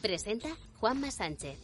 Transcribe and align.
Presenta 0.00 0.48
Juanma 0.78 1.10
Sánchez. 1.10 1.58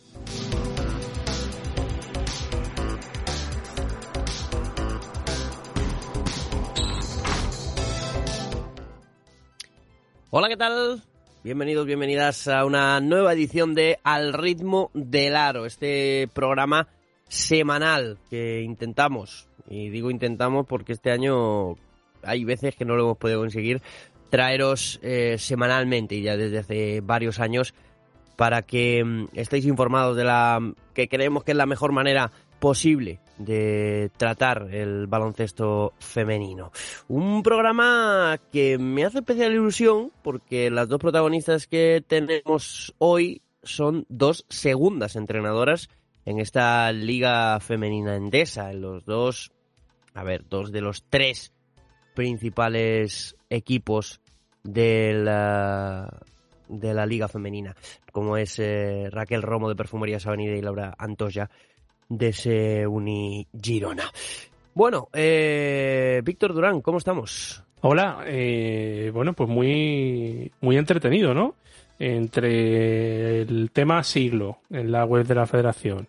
Hola, 10.29 10.49
¿qué 10.49 10.57
tal? 10.59 11.03
Bienvenidos, 11.43 11.87
bienvenidas 11.87 12.47
a 12.49 12.67
una 12.67 13.01
nueva 13.01 13.33
edición 13.33 13.75
de 13.75 13.99
Al 14.05 14.35
ritmo 14.35 14.91
del 14.93 15.35
aro, 15.35 15.65
este 15.65 16.29
programa 16.35 16.89
semanal 17.29 18.19
que 18.29 18.61
intentamos, 18.61 19.49
y 19.67 19.89
digo 19.89 20.11
intentamos 20.11 20.67
porque 20.67 20.93
este 20.93 21.11
año 21.11 21.77
hay 22.23 22.45
veces 22.45 22.77
que 22.77 22.85
no 22.85 22.97
lo 22.97 23.05
hemos 23.05 23.17
podido 23.17 23.41
conseguir, 23.41 23.81
traeros 24.29 25.01
eh, 25.03 25.37
semanalmente 25.39 26.17
y 26.17 26.23
ya 26.23 26.37
desde 26.37 26.59
hace 26.59 27.01
varios 27.01 27.41
años 27.41 27.73
para 28.37 28.63
que 28.63 29.03
mm, 29.05 29.29
estéis 29.35 29.67
informados 29.67 30.17
de 30.17 30.25
la 30.25 30.61
que 30.95 31.09
creemos 31.09 31.45
que 31.45 31.53
es 31.53 31.57
la 31.57 31.67
mejor 31.67 31.93
manera 31.93 32.31
posible 32.59 33.21
de 33.39 34.11
tratar 34.17 34.69
el 34.73 35.07
baloncesto 35.07 35.93
femenino. 35.99 36.73
Un 37.09 37.43
programa 37.43 38.39
que 38.51 38.79
me 38.79 39.05
hace 39.05 39.19
especial 39.19 39.53
ilusión 39.53 40.11
porque 40.23 40.71
las 40.71 40.89
dos 40.89 40.99
protagonistas 40.99 41.67
que 41.67 42.03
tenemos 42.07 42.95
hoy 42.99 43.43
son 43.63 44.07
dos 44.09 44.47
segundas 44.49 45.17
entrenadoras 45.17 45.91
en 46.25 46.41
esta 46.41 46.91
liga 46.93 47.61
femenina 47.61 48.17
endesa, 48.17 48.71
en 48.71 48.81
los 48.81 49.05
dos, 49.05 49.53
a 50.15 50.25
ver, 50.25 50.49
dos 50.49 50.73
de 50.73 50.81
los 50.81 51.05
tres 51.09 51.53
principales 52.15 53.37
equipos 53.51 54.21
de 54.65 55.13
la, 55.15 56.09
de 56.69 56.95
la 56.95 57.07
liga 57.07 57.29
femenina, 57.29 57.75
como 58.13 58.37
es 58.37 58.59
eh, 58.59 59.09
Raquel 59.11 59.43
Romo 59.43 59.69
de 59.69 59.77
Perfumerías 59.77 60.27
Avenida 60.27 60.55
y 60.55 60.63
Laura 60.63 60.95
Antoya 60.99 61.51
de 62.09 62.29
ese 62.29 62.87
Uni 62.87 63.47
Girona. 63.61 64.11
Bueno, 64.75 65.09
eh, 65.13 66.21
Víctor 66.25 66.53
Durán, 66.53 66.81
¿cómo 66.81 66.99
estamos? 66.99 67.65
Hola, 67.81 68.25
eh, 68.27 69.11
bueno, 69.13 69.33
pues 69.33 69.49
muy, 69.49 70.53
muy 70.61 70.77
entretenido, 70.77 71.35
¿no? 71.35 71.55
Entre 71.99 73.43
el 73.43 73.71
tema 73.73 74.03
siglo 74.03 74.59
en 74.71 74.93
la 74.93 75.05
web 75.05 75.27
de 75.27 75.35
la 75.35 75.47
federación, 75.47 76.09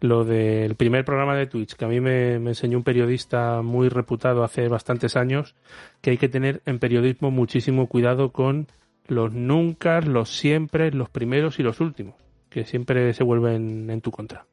lo 0.00 0.24
del 0.24 0.74
primer 0.74 1.04
programa 1.04 1.36
de 1.36 1.46
Twitch, 1.46 1.74
que 1.74 1.84
a 1.84 1.88
mí 1.88 2.00
me, 2.00 2.38
me, 2.40 2.50
enseñó 2.50 2.78
un 2.78 2.84
periodista 2.84 3.62
muy 3.62 3.88
reputado 3.88 4.42
hace 4.42 4.68
bastantes 4.68 5.16
años, 5.16 5.54
que 6.00 6.10
hay 6.10 6.18
que 6.18 6.28
tener 6.28 6.60
en 6.66 6.78
periodismo 6.78 7.30
muchísimo 7.30 7.86
cuidado 7.86 8.32
con 8.32 8.66
los 9.08 9.32
nunca, 9.32 10.00
los 10.00 10.30
siempre, 10.36 10.92
los 10.92 11.10
primeros 11.10 11.58
y 11.58 11.62
los 11.62 11.80
últimos, 11.80 12.14
que 12.48 12.64
siempre 12.64 13.12
se 13.14 13.24
vuelven 13.24 13.90
en 13.90 14.00
tu 14.00 14.10
contra. 14.10 14.46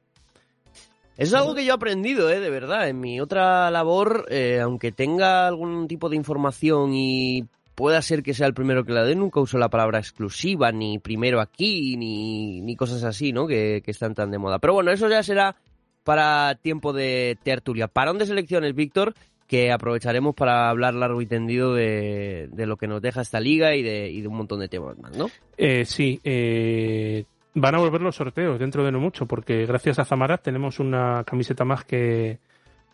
Eso 1.17 1.35
es 1.37 1.41
algo 1.41 1.55
que 1.55 1.63
yo 1.63 1.71
he 1.71 1.75
aprendido, 1.75 2.29
¿eh? 2.29 2.39
de 2.39 2.49
verdad. 2.49 2.89
En 2.89 2.99
mi 2.99 3.21
otra 3.21 3.71
labor, 3.71 4.25
eh, 4.29 4.59
aunque 4.59 4.91
tenga 4.91 5.47
algún 5.47 5.87
tipo 5.87 6.09
de 6.09 6.17
información 6.17 6.93
y 6.93 7.45
pueda 7.73 8.01
ser 8.01 8.21
que 8.21 8.33
sea 8.33 8.47
el 8.47 8.53
primero 8.53 8.83
que 8.83 8.91
la 8.91 9.03
dé, 9.03 9.15
nunca 9.15 9.39
uso 9.39 9.57
la 9.57 9.69
palabra 9.69 9.99
exclusiva, 9.99 10.71
ni 10.73 10.99
primero 10.99 11.39
aquí, 11.39 11.95
ni, 11.95 12.59
ni 12.61 12.75
cosas 12.75 13.03
así, 13.03 13.31
¿no? 13.31 13.47
Que, 13.47 13.81
que, 13.83 13.91
están 13.91 14.13
tan 14.13 14.31
de 14.31 14.39
moda. 14.39 14.59
Pero 14.59 14.73
bueno, 14.73 14.91
eso 14.91 15.07
ya 15.07 15.23
será 15.23 15.55
para 16.03 16.55
tiempo 16.55 16.91
de 16.91 17.37
tertulia. 17.43 17.87
Parón 17.87 18.17
de 18.17 18.25
selecciones, 18.25 18.75
Víctor, 18.75 19.13
que 19.47 19.71
aprovecharemos 19.71 20.33
para 20.33 20.69
hablar 20.69 20.95
largo 20.95 21.21
y 21.21 21.27
tendido 21.27 21.73
de, 21.73 22.49
de 22.51 22.65
lo 22.65 22.77
que 22.77 22.87
nos 22.87 23.01
deja 23.01 23.21
esta 23.21 23.39
liga 23.39 23.75
y 23.75 23.83
de, 23.83 24.09
y 24.09 24.21
de 24.21 24.27
un 24.27 24.37
montón 24.37 24.59
de 24.59 24.67
temas 24.67 24.97
más, 24.97 25.15
¿no? 25.15 25.27
Eh, 25.57 25.85
sí, 25.85 26.19
eh, 26.23 27.25
van 27.53 27.75
a 27.75 27.79
volver 27.79 28.01
los 28.01 28.15
sorteos 28.15 28.59
dentro 28.59 28.83
de 28.83 28.91
no 28.91 28.99
mucho, 28.99 29.27
porque 29.27 29.65
gracias 29.65 29.99
a 29.99 30.05
Zamarat 30.05 30.41
tenemos 30.41 30.79
una 30.79 31.23
camiseta 31.25 31.63
más 31.63 31.83
que, 31.83 32.39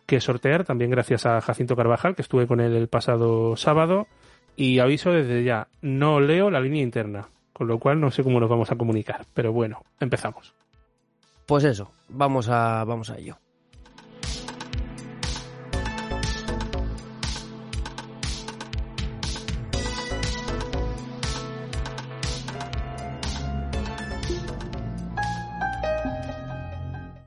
que 0.06 0.20
sortear, 0.20 0.64
también 0.64 0.90
gracias 0.90 1.24
a 1.24 1.40
Jacinto 1.40 1.74
Carvajal, 1.74 2.14
que 2.14 2.22
estuve 2.22 2.46
con 2.46 2.60
él 2.60 2.76
el 2.76 2.88
pasado 2.88 3.56
sábado, 3.56 4.06
y 4.54 4.78
aviso 4.78 5.10
desde 5.10 5.44
ya, 5.44 5.68
no 5.80 6.20
leo 6.20 6.50
la 6.50 6.60
línea 6.60 6.82
interna, 6.82 7.28
con 7.54 7.66
lo 7.66 7.78
cual 7.78 7.98
no 7.98 8.10
sé 8.10 8.22
cómo 8.22 8.40
nos 8.40 8.50
vamos 8.50 8.70
a 8.70 8.76
comunicar, 8.76 9.24
pero 9.32 9.52
bueno, 9.52 9.82
empezamos. 10.00 10.54
Pues 11.46 11.64
eso, 11.64 11.92
vamos 12.08 12.48
a, 12.50 12.84
vamos 12.84 13.10
a 13.10 13.16
ello. 13.16 13.38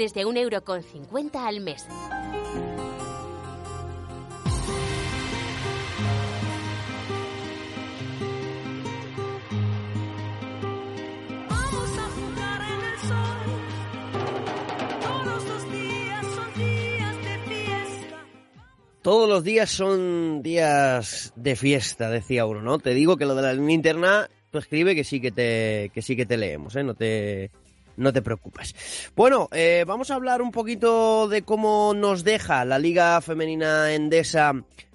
Desde 0.00 0.24
un 0.24 0.38
euro 0.38 0.64
con 0.64 0.82
cincuenta 0.82 1.46
al 1.46 1.60
mes. 1.60 1.86
Todos 19.02 19.28
los 19.28 19.44
días 19.44 19.68
son 19.68 20.42
días 20.42 21.34
de 21.36 21.56
fiesta, 21.56 22.08
decía 22.08 22.46
uno, 22.46 22.62
¿no? 22.62 22.78
Te 22.78 22.94
digo 22.94 23.18
que 23.18 23.26
lo 23.26 23.34
de 23.34 23.42
la 23.42 23.52
línea 23.52 23.74
interna, 23.74 24.30
tú 24.50 24.56
escribe 24.56 24.94
que 24.94 25.04
sí 25.04 25.20
que 25.20 25.30
te, 25.30 25.90
que 25.92 26.00
sí 26.00 26.16
que 26.16 26.24
te 26.24 26.38
leemos, 26.38 26.74
¿eh? 26.76 26.84
No 26.84 26.94
te, 26.94 27.50
no 27.96 28.12
te 28.12 28.22
preocupes. 28.22 28.74
Bueno, 29.14 29.48
eh, 29.52 29.84
vamos 29.86 30.10
a 30.10 30.14
hablar 30.14 30.42
un 30.42 30.50
poquito 30.50 31.28
de 31.28 31.42
cómo 31.42 31.94
nos 31.94 32.24
deja 32.24 32.64
la 32.64 32.78
Liga 32.78 33.20
Femenina 33.20 33.92
Endesa 33.94 34.52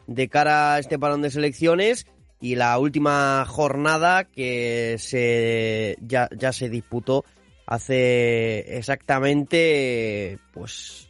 de 0.07 0.30
cara 0.30 0.75
a 0.75 0.80
este 0.80 1.00
parón 1.00 1.21
de 1.21 1.31
selecciones 1.31 2.06
y 2.39 2.56
la 2.56 2.77
última 2.77 3.45
jornada 3.47 4.25
que 4.25 4.97
se 5.00 5.97
ya, 6.01 6.30
ya 6.36 6.51
se 6.51 6.69
disputó 6.69 7.25
hace 7.65 8.77
exactamente 8.77 10.38
pues 10.53 11.09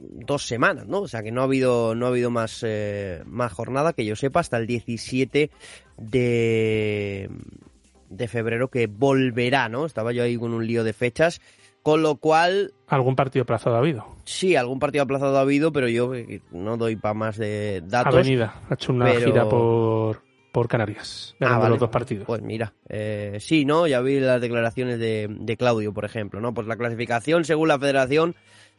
dos 0.00 0.46
semanas, 0.46 0.86
¿no? 0.86 1.00
O 1.00 1.08
sea 1.08 1.22
que 1.22 1.32
no 1.32 1.40
ha 1.40 1.44
habido, 1.44 1.94
no 1.94 2.06
ha 2.06 2.08
habido 2.10 2.30
más, 2.30 2.62
eh, 2.66 3.22
más 3.26 3.52
jornada, 3.52 3.92
que 3.92 4.04
yo 4.04 4.16
sepa, 4.16 4.40
hasta 4.40 4.58
el 4.58 4.66
17 4.66 5.50
de, 5.96 7.30
de 8.08 8.28
febrero 8.28 8.68
que 8.68 8.86
volverá, 8.86 9.68
¿no? 9.68 9.86
Estaba 9.86 10.12
yo 10.12 10.22
ahí 10.22 10.36
con 10.36 10.52
un 10.54 10.66
lío 10.66 10.84
de 10.84 10.92
fechas, 10.92 11.40
con 11.82 12.02
lo 12.02 12.16
cual... 12.16 12.72
¿Algún 12.86 13.16
partido 13.16 13.42
aplazado 13.42 13.76
ha 13.76 13.78
habido? 13.78 14.06
Sí, 14.24 14.56
algún 14.56 14.78
partido 14.78 15.04
aplazado 15.04 15.36
ha 15.38 15.42
habido, 15.42 15.72
pero 15.72 15.88
yo 15.88 16.14
eh, 16.14 16.42
no 16.50 16.76
doy 16.76 16.96
para 16.96 17.14
más 17.14 17.36
de 17.36 17.82
datos. 17.84 18.14
Avenida, 18.14 18.62
ha 18.68 18.74
hecho 18.74 18.92
una 18.92 19.10
gira 19.12 19.48
por, 19.48 20.22
por 20.52 20.68
Canarias, 20.68 21.36
ganando 21.38 21.66
Ah, 21.66 21.68
los 21.68 21.78
dos 21.78 21.90
partidos. 21.90 22.26
Pues 22.26 22.42
mira, 22.42 22.74
eh, 22.88 23.38
sí, 23.40 23.64
¿no? 23.64 23.86
Ya 23.86 24.00
vi 24.00 24.20
las 24.20 24.40
declaraciones 24.40 24.98
de, 24.98 25.28
de 25.28 25.56
Claudio, 25.56 25.92
por 25.92 26.04
ejemplo, 26.04 26.40
¿no? 26.40 26.54
Pues 26.54 26.66
la 26.66 26.76
clasificación, 26.76 27.44
según 27.44 27.68
la 27.68 27.78
federación, 27.78 28.34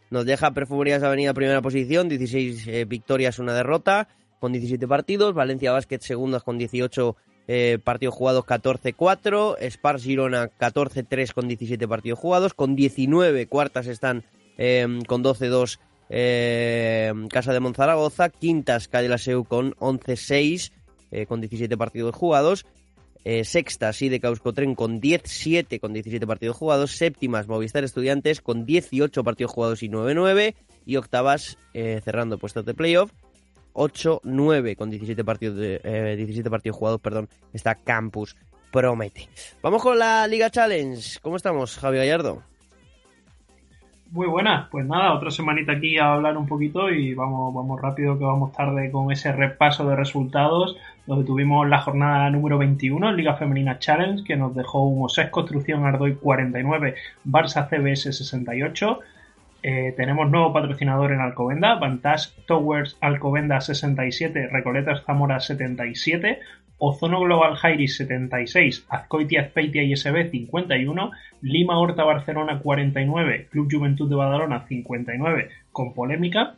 nos 0.10 0.26
deja 0.26 0.52
Perfumerías 0.52 1.04
Avenida 1.04 1.34
primera 1.34 1.62
posición, 1.62 2.10
16 2.10 2.68
eh, 2.68 2.86
victorias, 2.86 3.40
una 3.40 3.54
derrota, 3.54 4.08
con 4.40 4.52
17 4.52 4.88
partidos. 4.88 5.34
Valencia 5.34 5.72
Basket 5.72 6.00
segundas 6.00 6.44
con 6.44 6.58
18 6.58 7.16
eh, 7.52 7.80
partidos 7.84 8.14
jugados, 8.14 8.46
14-4. 8.46 9.58
Spars 9.72 10.04
Girona 10.04 10.52
14-3 10.52 11.34
con 11.34 11.48
17 11.48 11.88
partidos 11.88 12.20
jugados. 12.20 12.54
Con 12.54 12.76
19 12.76 13.48
cuartas 13.48 13.88
están 13.88 14.24
eh, 14.60 15.00
con 15.08 15.24
12-2 15.24 15.80
eh, 16.10 17.12
Casa 17.32 17.52
de 17.52 17.60
Monzaragoza. 17.60 18.30
Quintas 18.30 18.88
Cadillaceu 18.88 19.46
con 19.46 19.74
11-6 19.78 20.72
eh, 21.10 21.26
con 21.26 21.42
17 21.42 21.76
partidos 21.76 22.14
jugados. 22.14 22.68
Eh, 23.26 23.44
sexta, 23.44 23.92
sí, 23.94 24.10
de 24.10 24.20
Causcotren 24.20 24.76
con 24.76 25.00
17 25.00 25.80
con 25.80 25.92
17 25.92 26.28
partidos 26.28 26.56
jugados. 26.56 26.92
Séptimas, 26.92 27.48
Movistar 27.48 27.84
Estudiantes 27.84 28.42
con 28.42 28.68
18 28.68 29.24
partidos 29.24 29.52
jugados 29.52 29.82
y 29.82 29.90
9-9. 29.90 30.54
Y 30.86 30.98
octavas, 30.98 31.58
eh, 31.74 32.00
cerrando 32.06 32.38
puestos 32.38 32.66
de 32.66 32.76
playoff, 32.76 33.12
8-9 33.80 34.76
con 34.76 34.90
17 34.90 35.24
partidos, 35.24 35.56
de, 35.56 35.80
eh, 35.84 36.16
17 36.18 36.50
partidos 36.50 36.78
jugados. 36.78 37.00
Perdón, 37.00 37.30
está 37.54 37.76
Campus 37.76 38.36
Promete. 38.72 39.30
Vamos 39.64 39.82
con 39.82 39.98
la 39.98 40.28
Liga 40.28 40.50
Challenge. 40.50 41.20
¿Cómo 41.22 41.38
estamos, 41.38 41.78
Javi 41.78 41.98
Gallardo? 41.98 42.44
Muy 44.12 44.26
buenas, 44.26 44.68
pues 44.72 44.88
nada, 44.88 45.14
otra 45.14 45.30
semanita 45.30 45.74
aquí 45.74 46.00
a 46.00 46.14
hablar 46.14 46.36
un 46.36 46.48
poquito 46.48 46.90
y 46.90 47.14
vamos, 47.14 47.54
vamos 47.54 47.80
rápido 47.80 48.18
que 48.18 48.26
vamos 48.26 48.52
tarde 48.54 48.90
con 48.92 49.12
ese 49.12 49.32
repaso 49.32 49.88
de 49.88 49.96
resultados 49.96 50.76
donde 51.06 51.26
tuvimos 51.26 51.70
la 51.70 51.82
jornada 51.82 52.28
número 52.32 52.58
21 52.58 53.08
en 53.08 53.16
Liga 53.16 53.36
Femenina 53.36 53.78
Challenge 53.78 54.24
que 54.24 54.36
nos 54.36 54.56
dejó 54.56 54.82
un 54.82 55.06
Osés 55.06 55.30
Construcción 55.30 55.86
Ardoy 55.86 56.16
49, 56.16 56.96
Barça 57.24 57.70
CBS 57.70 58.12
68. 58.12 59.00
Eh, 59.62 59.94
tenemos 59.98 60.30
nuevo 60.32 60.54
patrocinador 60.54 61.12
en 61.12 61.20
Alcobenda, 61.20 61.76
Vantage 61.76 62.30
Towers 62.46 62.98
Alcobenda 63.02 63.60
67, 63.60 64.48
Recoletas 64.48 65.04
Zamora 65.06 65.42
77, 65.42 66.40
Ozono 66.78 67.20
Global 67.20 67.56
Jairis 67.56 67.98
76, 67.98 68.86
Azcoitia 68.88 69.42
Azpeitia 69.42 69.84
ISB 69.84 70.32
51, 70.32 71.12
Lima 71.42 71.78
Horta 71.78 72.06
Barcelona 72.06 72.60
49, 72.60 73.48
Club 73.52 73.68
Juventud 73.70 74.10
de 74.10 74.16
Badalona 74.16 74.66
59, 74.66 75.50
con 75.74 75.94
polémica, 75.94 76.56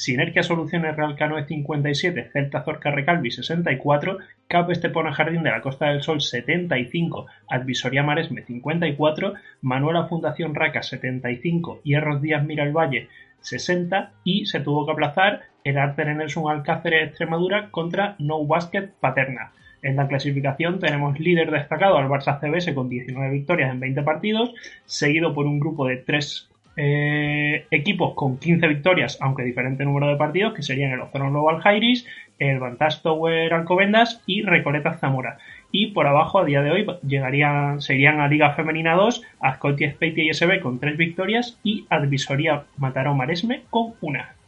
Sinergia 0.00 0.42
Soluciones 0.42 0.96
Real 0.96 1.14
Canoe 1.14 1.44
57, 1.44 2.30
Celta 2.32 2.62
Zorca 2.62 2.90
Recalvi 2.90 3.30
64, 3.30 4.16
Cap 4.48 4.70
Estepona 4.70 5.12
Jardín 5.12 5.42
de 5.42 5.50
la 5.50 5.60
Costa 5.60 5.90
del 5.90 6.00
Sol 6.00 6.22
75, 6.22 7.26
Advisoría 7.50 8.02
Maresme 8.02 8.40
54, 8.40 9.34
Manuela 9.60 10.06
Fundación 10.06 10.54
Raca 10.54 10.82
75, 10.82 11.82
Hierros 11.84 12.22
Díaz 12.22 12.46
Miralvalle 12.46 13.08
60 13.42 14.12
y 14.24 14.46
se 14.46 14.60
tuvo 14.60 14.86
que 14.86 14.92
aplazar 14.92 15.42
el 15.64 15.76
Arter 15.76 16.16
Nelson 16.16 16.50
Alcáceres 16.50 17.10
Extremadura 17.10 17.68
contra 17.70 18.16
No 18.18 18.46
Basket 18.46 18.88
Paterna. 19.00 19.52
En 19.82 19.96
la 19.96 20.08
clasificación 20.08 20.78
tenemos 20.78 21.20
líder 21.20 21.50
destacado 21.50 21.98
al 21.98 22.08
Barça 22.08 22.40
CBS 22.40 22.74
con 22.74 22.88
19 22.88 23.30
victorias 23.34 23.70
en 23.70 23.80
20 23.80 24.02
partidos, 24.02 24.54
seguido 24.86 25.34
por 25.34 25.44
un 25.44 25.60
grupo 25.60 25.86
de 25.86 25.98
tres 25.98 26.49
eh, 26.76 27.66
equipos 27.70 28.14
con 28.14 28.38
15 28.38 28.66
victorias, 28.68 29.18
aunque 29.20 29.42
diferente 29.42 29.84
número 29.84 30.08
de 30.08 30.16
partidos, 30.16 30.54
que 30.54 30.62
serían 30.62 30.92
el 30.92 31.00
Ozono 31.00 31.30
Global 31.30 31.60
Jairis, 31.60 32.06
el 32.38 32.58
Vantage 32.58 33.00
Tower 33.02 33.52
Alcobendas 33.52 34.22
y 34.26 34.42
Recoletas 34.42 35.00
Zamora. 35.00 35.38
Y 35.72 35.88
por 35.88 36.06
abajo, 36.06 36.38
a 36.38 36.44
día 36.44 36.62
de 36.62 36.70
hoy, 36.70 36.86
llegarían, 37.06 37.80
serían 37.80 38.20
a 38.20 38.28
Liga 38.28 38.54
Femenina 38.54 38.94
2, 38.94 39.22
Azcoitia 39.40 39.92
Speitia 39.92 40.24
y 40.24 40.34
SB 40.34 40.60
con 40.60 40.80
3 40.80 40.96
victorias 40.96 41.58
y 41.62 41.86
Advisoría 41.90 42.64
Mataró 42.76 43.14
Maresme 43.14 43.62
con 43.70 43.94
una. 44.00 44.39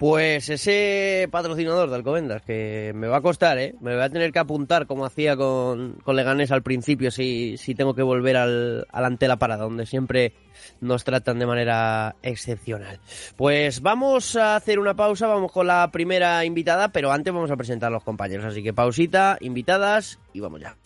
Pues 0.00 0.48
ese 0.48 1.28
patrocinador 1.30 1.90
de 1.90 1.96
Alcobendas, 1.96 2.40
que 2.40 2.90
me 2.94 3.06
va 3.06 3.18
a 3.18 3.20
costar, 3.20 3.58
¿eh? 3.58 3.74
Me 3.82 3.92
voy 3.92 4.02
a 4.02 4.08
tener 4.08 4.32
que 4.32 4.38
apuntar 4.38 4.86
como 4.86 5.04
hacía 5.04 5.36
con, 5.36 5.98
Leganés 6.06 6.50
al 6.52 6.62
principio 6.62 7.10
si, 7.10 7.58
si 7.58 7.74
tengo 7.74 7.94
que 7.94 8.00
volver 8.00 8.38
al, 8.38 8.86
al 8.90 9.04
ante 9.04 9.28
la 9.28 9.36
parada, 9.36 9.64
donde 9.64 9.84
siempre 9.84 10.32
nos 10.80 11.04
tratan 11.04 11.38
de 11.38 11.44
manera 11.44 12.16
excepcional. 12.22 12.98
Pues 13.36 13.82
vamos 13.82 14.36
a 14.36 14.56
hacer 14.56 14.78
una 14.78 14.96
pausa, 14.96 15.26
vamos 15.26 15.52
con 15.52 15.66
la 15.66 15.90
primera 15.92 16.46
invitada, 16.46 16.92
pero 16.92 17.12
antes 17.12 17.34
vamos 17.34 17.50
a 17.50 17.58
presentar 17.58 17.88
a 17.88 17.92
los 17.92 18.02
compañeros. 18.02 18.46
Así 18.46 18.62
que 18.62 18.72
pausita, 18.72 19.36
invitadas 19.42 20.18
y 20.32 20.40
vamos 20.40 20.62
ya. 20.62 20.78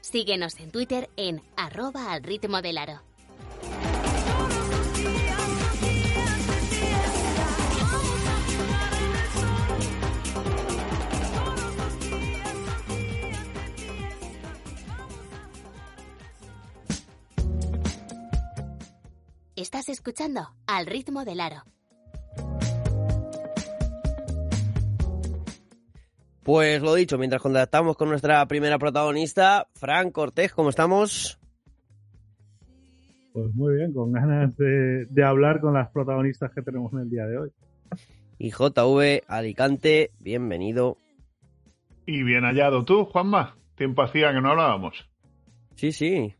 Síguenos 0.00 0.58
en 0.58 0.70
Twitter 0.70 1.10
en 1.18 1.42
arroba 1.54 2.14
al 2.14 2.22
ritmo 2.22 2.62
del 2.62 2.78
aro. 2.78 3.07
Estás 19.60 19.88
escuchando 19.88 20.50
Al 20.68 20.86
ritmo 20.86 21.24
del 21.24 21.40
aro. 21.40 21.64
Pues 26.44 26.80
lo 26.80 26.94
dicho, 26.94 27.18
mientras 27.18 27.42
contactamos 27.42 27.96
con 27.96 28.08
nuestra 28.08 28.46
primera 28.46 28.78
protagonista, 28.78 29.66
Fran 29.74 30.12
Cortés, 30.12 30.52
¿cómo 30.52 30.68
estamos? 30.68 31.40
Pues 33.32 33.52
muy 33.56 33.74
bien, 33.74 33.92
con 33.92 34.12
ganas 34.12 34.56
de, 34.56 35.06
de 35.06 35.24
hablar 35.24 35.60
con 35.60 35.74
las 35.74 35.90
protagonistas 35.90 36.52
que 36.54 36.62
tenemos 36.62 36.92
en 36.92 37.00
el 37.00 37.10
día 37.10 37.26
de 37.26 37.38
hoy. 37.38 37.50
Y 38.38 38.52
JV 38.52 39.24
Alicante, 39.26 40.12
bienvenido. 40.20 40.98
Y 42.06 42.22
bien 42.22 42.44
hallado 42.44 42.84
tú, 42.84 43.06
Juanma. 43.06 43.56
Tiempo 43.74 44.02
hacía 44.02 44.32
que 44.32 44.40
no 44.40 44.50
hablábamos. 44.50 45.10
Sí, 45.74 45.90
sí. 45.90 46.32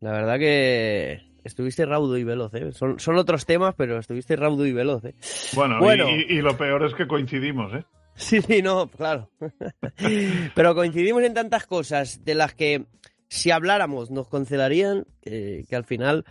La 0.00 0.12
verdad 0.12 0.38
que 0.38 1.25
estuviste 1.46 1.86
raudo 1.86 2.16
y 2.18 2.24
veloz, 2.24 2.52
¿eh? 2.54 2.72
Son, 2.72 2.98
son 3.00 3.16
otros 3.16 3.46
temas, 3.46 3.74
pero 3.76 3.98
estuviste 3.98 4.36
raudo 4.36 4.66
y 4.66 4.72
veloz, 4.72 5.04
¿eh? 5.04 5.14
Bueno, 5.54 5.78
Bueno. 5.78 6.08
Y, 6.10 6.34
y 6.34 6.42
lo 6.42 6.56
peor 6.56 6.84
es 6.84 6.94
que 6.94 7.06
coincidimos, 7.06 7.72
¿eh? 7.74 7.84
Sí, 8.16 8.40
sí, 8.40 8.62
no, 8.62 8.88
claro. 8.88 9.30
Pero 10.54 10.74
coincidimos 10.74 11.22
en 11.22 11.34
tantas 11.34 11.66
cosas 11.66 12.24
de 12.24 12.34
las 12.34 12.54
que 12.54 12.86
si 13.28 13.50
habláramos 13.50 14.10
nos 14.10 14.28
cancelarían, 14.28 15.04
que, 15.20 15.64
que 15.68 15.76
al 15.76 15.84
final 15.84 16.24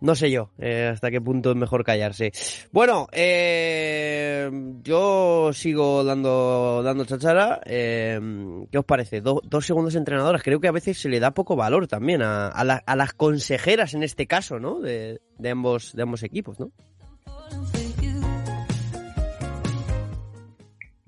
no 0.00 0.14
sé 0.14 0.30
yo 0.30 0.50
eh, 0.58 0.90
hasta 0.92 1.10
qué 1.10 1.20
punto 1.20 1.50
es 1.50 1.56
mejor 1.56 1.84
callarse. 1.84 2.32
Bueno, 2.72 3.06
eh, 3.12 4.50
yo 4.82 5.50
sigo 5.52 6.04
dando 6.04 6.82
dando 6.82 7.04
chachara. 7.04 7.60
eh, 7.64 8.20
¿Qué 8.70 8.78
os 8.78 8.84
parece? 8.84 9.20
Do- 9.20 9.42
dos 9.44 9.66
segundos 9.66 9.94
entrenadoras. 9.94 10.42
Creo 10.42 10.60
que 10.60 10.68
a 10.68 10.72
veces 10.72 10.98
se 11.00 11.08
le 11.08 11.20
da 11.20 11.30
poco 11.32 11.56
valor 11.56 11.86
también 11.88 12.22
a, 12.22 12.48
a 12.48 12.64
la- 12.64 12.82
a 12.86 12.96
las 12.96 13.12
consejeras 13.12 13.94
en 13.94 14.02
este 14.02 14.26
caso, 14.26 14.58
¿no? 14.58 14.80
De, 14.80 15.20
de 15.38 15.50
ambos 15.50 15.94
de 15.94 16.02
ambos 16.02 16.22
equipos, 16.22 16.60
¿no? 16.60 16.70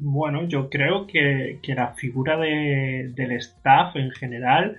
Bueno, 0.00 0.46
yo 0.46 0.70
creo 0.70 1.06
que, 1.06 1.58
que 1.62 1.74
la 1.74 1.92
figura 1.94 2.36
de- 2.36 3.10
del 3.14 3.32
staff 3.32 3.96
en 3.96 4.10
general 4.12 4.76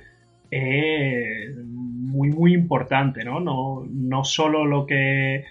es 0.51 1.55
muy 1.65 2.29
muy 2.29 2.53
importante, 2.53 3.23
¿no? 3.23 3.39
No, 3.39 3.85
no 3.89 4.23
solo 4.23 4.65
lo 4.65 4.85
que 4.85 5.45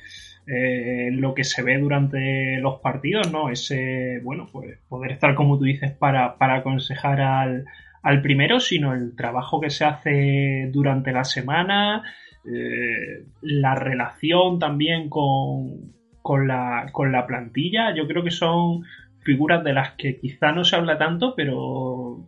eh, 0.47 1.11
lo 1.12 1.35
que 1.35 1.45
se 1.45 1.62
ve 1.62 1.78
durante 1.78 2.59
los 2.61 2.81
partidos, 2.81 3.31
¿no? 3.31 3.50
Ese, 3.50 4.21
bueno, 4.25 4.47
pues 4.50 4.78
poder 4.88 5.12
estar, 5.12 5.35
como 5.35 5.59
tú 5.59 5.64
dices, 5.64 5.93
para, 5.93 6.38
para 6.38 6.57
aconsejar 6.57 7.21
al, 7.21 7.67
al 8.02 8.23
primero, 8.23 8.59
sino 8.59 8.95
el 8.95 9.14
trabajo 9.14 9.61
que 9.61 9.69
se 9.69 9.85
hace 9.85 10.71
durante 10.73 11.12
la 11.12 11.25
semana, 11.25 12.02
eh, 12.47 13.26
la 13.43 13.75
relación 13.75 14.59
también 14.59 15.11
con, 15.11 15.93
con, 16.23 16.49
la, 16.49 16.87
con 16.93 17.12
la 17.12 17.26
plantilla. 17.26 17.95
Yo 17.95 18.09
creo 18.09 18.25
que 18.25 18.31
son 18.31 18.85
figuras 19.29 19.63
de 19.63 19.75
las 19.75 19.93
que 19.93 20.17
quizá 20.17 20.53
no 20.53 20.65
se 20.65 20.75
habla 20.75 20.97
tanto, 20.97 21.35
pero 21.37 22.25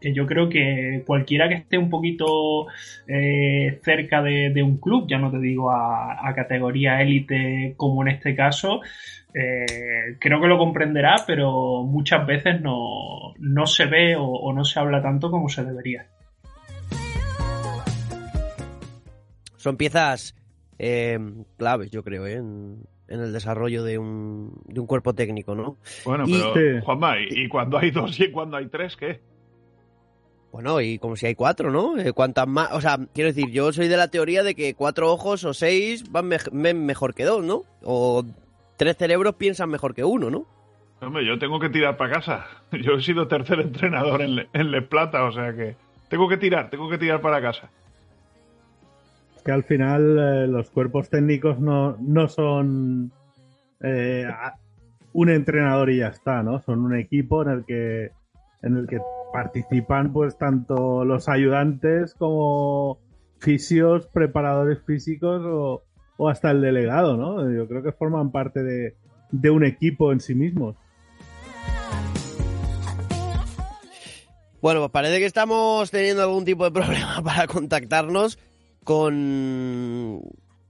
que 0.00 0.12
yo 0.12 0.26
creo 0.26 0.48
que 0.48 1.04
cualquiera 1.06 1.48
que 1.48 1.54
esté 1.54 1.78
un 1.78 1.88
poquito 1.88 2.66
eh, 3.06 3.78
cerca 3.84 4.20
de, 4.20 4.60
un 4.60 4.78
club, 4.78 5.06
ya 5.08 5.18
no 5.18 5.30
te 5.30 5.38
digo 5.38 5.70
a, 5.70 6.32
categoría 6.34 7.00
élite 7.02 7.74
como 7.76 8.02
en 8.02 8.08
este 8.08 8.34
caso, 8.34 8.80
eh, 9.32 10.16
creo 10.18 10.40
que 10.40 10.48
lo 10.48 10.58
comprenderá, 10.58 11.22
pero 11.24 11.84
muchas 11.84 12.26
veces 12.26 12.60
no, 12.60 13.36
se 13.66 13.86
ve 13.86 14.16
o, 14.18 14.52
no 14.52 14.64
se 14.64 14.80
habla 14.80 15.00
tanto 15.00 15.30
como 15.30 15.48
se 15.48 15.64
debería. 15.64 16.06
Son 19.56 19.76
piezas 19.76 20.34
eh, 20.80 21.16
claves, 21.56 21.92
yo 21.92 22.02
creo, 22.02 22.26
en, 22.26 22.82
en 23.10 23.20
el 23.20 23.32
desarrollo 23.32 23.82
de 23.82 23.98
un, 23.98 24.52
de 24.66 24.80
un 24.80 24.86
cuerpo 24.86 25.12
técnico, 25.12 25.54
¿no? 25.54 25.76
Bueno, 26.04 26.24
pero 26.26 26.80
Juanma, 26.82 27.16
¿y, 27.20 27.48
cuando 27.48 27.76
hay 27.76 27.90
dos 27.90 28.18
y 28.20 28.30
cuando 28.30 28.56
hay 28.56 28.68
tres, 28.68 28.96
qué? 28.96 29.20
Bueno, 30.52 30.80
y 30.80 30.98
como 30.98 31.16
si 31.16 31.26
hay 31.26 31.34
cuatro, 31.34 31.70
¿no? 31.70 31.98
Eh, 31.98 32.12
cuantas 32.12 32.46
más, 32.46 32.72
o 32.72 32.80
sea, 32.80 32.98
quiero 33.12 33.28
decir, 33.28 33.50
yo 33.50 33.72
soy 33.72 33.88
de 33.88 33.96
la 33.96 34.08
teoría 34.08 34.42
de 34.42 34.54
que 34.54 34.74
cuatro 34.74 35.12
ojos 35.12 35.44
o 35.44 35.52
seis 35.52 36.10
van 36.10 36.28
mejor 36.86 37.14
que 37.14 37.24
dos, 37.24 37.44
¿no? 37.44 37.64
O 37.82 38.24
tres 38.76 38.96
cerebros 38.96 39.34
piensan 39.34 39.70
mejor 39.70 39.94
que 39.94 40.04
uno, 40.04 40.30
¿no? 40.30 40.46
Hombre, 41.00 41.26
yo 41.26 41.38
tengo 41.38 41.58
que 41.58 41.70
tirar 41.70 41.96
para 41.96 42.14
casa. 42.14 42.46
Yo 42.72 42.94
he 42.94 43.02
sido 43.02 43.26
tercer 43.26 43.60
entrenador 43.60 44.22
en, 44.22 44.48
en 44.52 44.70
Le 44.70 44.82
Plata, 44.82 45.24
o 45.24 45.32
sea 45.32 45.52
que 45.52 45.76
tengo 46.08 46.28
que 46.28 46.36
tirar, 46.36 46.70
tengo 46.70 46.88
que 46.88 46.98
tirar 46.98 47.20
para 47.20 47.40
casa 47.40 47.70
que 49.50 49.54
al 49.54 49.64
final 49.64 50.16
eh, 50.16 50.46
los 50.46 50.70
cuerpos 50.70 51.10
técnicos 51.10 51.58
no, 51.58 51.96
no 51.98 52.28
son 52.28 53.10
eh, 53.82 54.24
un 55.12 55.28
entrenador 55.28 55.90
y 55.90 55.98
ya 55.98 56.06
está, 56.06 56.44
¿no? 56.44 56.60
Son 56.60 56.84
un 56.84 56.96
equipo 56.96 57.42
en 57.42 57.48
el 57.48 57.64
que 57.64 58.12
en 58.62 58.76
el 58.76 58.86
que 58.86 59.00
participan 59.32 60.12
pues 60.12 60.38
tanto 60.38 61.04
los 61.04 61.28
ayudantes 61.28 62.14
como 62.14 63.00
fisios, 63.40 64.06
preparadores 64.06 64.84
físicos 64.86 65.42
o, 65.44 66.28
hasta 66.28 66.52
el 66.52 66.60
delegado, 66.60 67.16
¿no? 67.16 67.50
Yo 67.52 67.66
creo 67.66 67.82
que 67.82 67.90
forman 67.90 68.30
parte 68.30 68.62
de, 68.62 68.94
de 69.32 69.50
un 69.50 69.64
equipo 69.64 70.12
en 70.12 70.20
sí 70.20 70.36
mismos. 70.36 70.76
Bueno, 74.62 74.80
pues 74.80 74.92
parece 74.92 75.18
que 75.18 75.24
estamos 75.24 75.90
teniendo 75.90 76.22
algún 76.22 76.44
tipo 76.44 76.62
de 76.62 76.70
problema 76.70 77.20
para 77.24 77.48
contactarnos 77.48 78.38
con, 78.84 80.22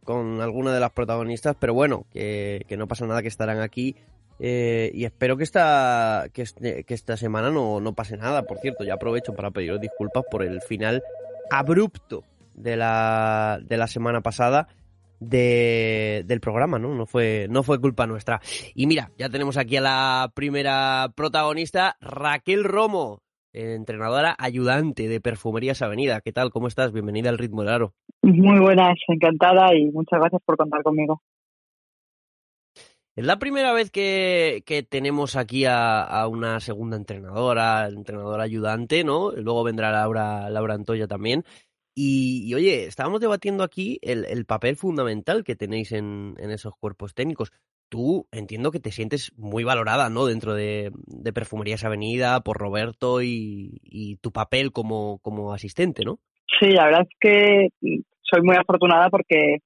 con 0.04 0.40
alguna 0.40 0.72
de 0.72 0.80
las 0.80 0.90
protagonistas, 0.90 1.56
pero 1.58 1.74
bueno, 1.74 2.06
que, 2.12 2.64
no 2.76 2.88
pasa 2.88 3.06
nada, 3.06 3.22
que 3.22 3.28
estarán 3.28 3.60
aquí. 3.60 3.96
Eh, 4.42 4.90
y 4.94 5.04
espero 5.04 5.36
que 5.36 5.44
esta, 5.44 6.26
que, 6.32 6.42
este, 6.42 6.84
que 6.84 6.94
esta 6.94 7.16
semana 7.16 7.50
no, 7.50 7.80
no, 7.80 7.94
pase 7.94 8.16
nada. 8.16 8.42
Por 8.44 8.58
cierto, 8.58 8.84
ya 8.84 8.94
aprovecho 8.94 9.34
para 9.34 9.50
pediros 9.50 9.80
disculpas 9.80 10.24
por 10.30 10.42
el 10.42 10.62
final 10.62 11.02
abrupto 11.50 12.24
de 12.54 12.76
la, 12.76 13.60
de 13.62 13.76
la 13.76 13.86
semana 13.86 14.22
pasada 14.22 14.68
de, 15.20 16.24
del 16.26 16.40
programa, 16.40 16.78
¿no? 16.78 16.94
No 16.94 17.06
fue, 17.06 17.46
no 17.50 17.62
fue 17.62 17.80
culpa 17.80 18.06
nuestra. 18.06 18.40
Y 18.74 18.86
mira, 18.86 19.10
ya 19.18 19.28
tenemos 19.28 19.56
aquí 19.56 19.76
a 19.76 19.82
la 19.82 20.32
primera 20.34 21.12
protagonista, 21.14 21.96
Raquel 22.00 22.64
Romo 22.64 23.22
entrenadora 23.52 24.36
ayudante 24.38 25.08
de 25.08 25.20
Perfumerías 25.20 25.82
Avenida. 25.82 26.20
¿Qué 26.20 26.32
tal? 26.32 26.50
¿Cómo 26.50 26.68
estás? 26.68 26.92
Bienvenida 26.92 27.30
al 27.30 27.38
Ritmo 27.38 27.62
del 27.62 27.72
Aro. 27.72 27.94
Muy 28.22 28.60
buenas, 28.60 28.96
encantada 29.08 29.74
y 29.74 29.90
muchas 29.90 30.20
gracias 30.20 30.42
por 30.44 30.56
contar 30.56 30.82
conmigo. 30.82 31.22
Es 33.16 33.26
la 33.26 33.38
primera 33.38 33.72
vez 33.72 33.90
que, 33.90 34.62
tenemos 34.88 35.36
aquí 35.36 35.64
a, 35.66 36.26
una 36.28 36.60
segunda 36.60 36.96
entrenadora, 36.96 37.88
entrenadora 37.88 38.44
ayudante, 38.44 39.04
¿no? 39.04 39.32
Luego 39.32 39.64
vendrá 39.64 39.90
Laura, 39.90 40.48
Laura 40.48 40.74
Antoya 40.74 41.06
también. 41.06 41.44
Y, 41.94 42.54
oye, 42.54 42.86
estábamos 42.86 43.20
debatiendo 43.20 43.64
aquí 43.64 43.98
el, 44.00 44.46
papel 44.46 44.76
fundamental 44.76 45.44
que 45.44 45.56
tenéis 45.56 45.92
en, 45.92 46.36
esos 46.38 46.74
cuerpos 46.76 47.12
técnicos. 47.12 47.52
Tú 47.90 48.26
entiendo 48.32 48.70
que 48.70 48.80
te 48.80 48.92
sientes 48.92 49.32
muy 49.36 49.64
valorada, 49.64 50.08
¿no? 50.08 50.24
Dentro 50.26 50.54
de, 50.54 50.90
Perfumerías 51.34 51.84
Avenida, 51.84 52.40
por 52.40 52.56
Roberto 52.56 53.20
y, 53.20 54.18
tu 54.22 54.30
papel 54.30 54.72
como, 54.72 55.18
como 55.18 55.52
asistente, 55.52 56.04
¿no? 56.04 56.18
Sí, 56.58 56.70
la 56.70 56.86
verdad 56.86 57.02
es 57.02 57.16
que 57.20 57.68
soy 58.22 58.42
muy 58.42 58.56
afortunada 58.56 59.10
porque 59.10 59.58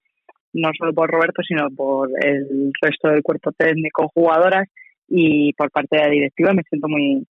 no 0.54 0.70
solo 0.76 0.92
por 0.92 1.10
Roberto, 1.10 1.42
sino 1.46 1.68
por 1.70 2.08
el 2.24 2.72
resto 2.80 3.08
del 3.08 3.22
cuerpo 3.22 3.52
técnico, 3.52 4.10
jugadoras 4.14 4.68
y 5.08 5.52
por 5.52 5.70
parte 5.70 5.96
de 5.96 6.02
la 6.02 6.10
directiva 6.10 6.52
me 6.52 6.62
siento 6.68 6.88
muy 6.88 7.26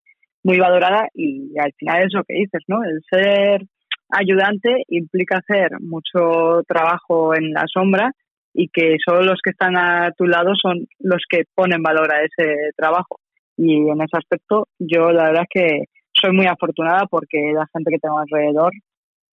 muy 0.44 0.58
valorada 0.58 1.08
y 1.14 1.52
al 1.58 1.72
final 1.74 2.04
es 2.04 2.12
lo 2.12 2.24
que 2.24 2.34
dices, 2.34 2.62
¿no? 2.66 2.82
El 2.84 3.00
ser 3.08 3.62
ayudante 4.08 4.82
implica 4.88 5.38
hacer 5.38 5.80
mucho 5.80 6.62
trabajo 6.66 7.34
en 7.34 7.52
la 7.52 7.64
sombra 7.72 8.12
y 8.54 8.68
que 8.68 8.96
solo 9.04 9.22
los 9.22 9.40
que 9.42 9.50
están 9.50 9.76
a 9.76 10.10
tu 10.16 10.26
lado 10.26 10.52
son 10.60 10.86
los 10.98 11.22
que 11.28 11.44
ponen 11.54 11.82
valor 11.82 12.12
a 12.12 12.22
ese 12.22 12.70
trabajo. 12.76 13.16
Y 13.56 13.76
en 13.76 14.00
ese 14.00 14.16
aspecto 14.16 14.68
yo 14.78 15.10
la 15.10 15.26
verdad 15.26 15.44
es 15.48 15.62
que 15.62 15.84
soy 16.12 16.32
muy 16.32 16.46
afortunada 16.46 17.06
porque 17.10 17.52
la 17.54 17.66
gente 17.72 17.90
que 17.90 17.98
tengo 17.98 18.18
alrededor 18.18 18.72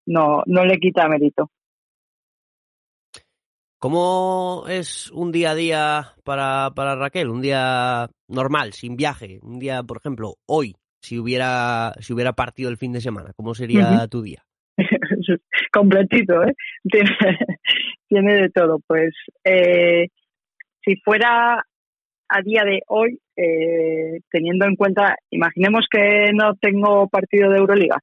no, 0.07 0.43
no 0.47 0.65
le 0.65 0.79
quita 0.79 1.09
mérito. 1.09 1.51
¿Cómo 3.81 4.65
es 4.69 5.09
un 5.13 5.31
día 5.31 5.53
a 5.53 5.55
día 5.55 6.15
para, 6.25 6.73
para 6.75 6.97
Raquel? 6.97 7.29
Un 7.29 7.41
día 7.41 8.09
normal, 8.27 8.73
sin 8.73 8.97
viaje. 8.97 9.39
Un 9.43 9.61
día, 9.61 9.85
por 9.85 9.99
ejemplo, 9.99 10.35
hoy, 10.47 10.75
si 11.01 11.17
hubiera, 11.17 11.93
si 12.01 12.13
hubiera 12.13 12.33
partido 12.33 12.71
el 12.71 12.77
fin 12.77 12.93
de 12.93 13.01
semana, 13.01 13.33
¿cómo 13.37 13.55
sería 13.55 14.09
tu 14.09 14.23
día? 14.23 14.43
completito, 15.73 16.43
¿eh? 16.45 16.55
Tiene, 18.09 18.35
de 18.35 18.51
todo. 18.51 18.81
Pues 18.87 19.15
eh, 19.45 20.09
si 20.85 20.97
fuera 21.05 21.65
a 22.31 22.43
día 22.43 22.63
de 22.65 22.81
hoy, 22.89 23.19
eh, 23.37 24.21
teniendo 24.31 24.67
en 24.67 24.77
cuenta, 24.77 25.17
imaginemos 25.31 25.87
que 25.91 26.31
no 26.35 26.55
tengo 26.61 27.09
partido 27.09 27.51
de 27.51 27.59
Euroliga. 27.59 27.99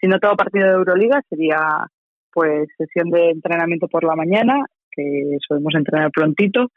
Si 0.00 0.06
no 0.06 0.18
tengo 0.18 0.36
partido 0.36 0.66
de 0.66 0.74
Euroliga, 0.74 1.20
sería 1.28 1.86
pues 2.32 2.68
sesión 2.78 3.10
de 3.10 3.30
entrenamiento 3.30 3.88
por 3.88 4.04
la 4.04 4.14
mañana, 4.14 4.64
que 4.90 5.36
solemos 5.46 5.74
entrenar 5.74 6.10
prontito, 6.10 6.68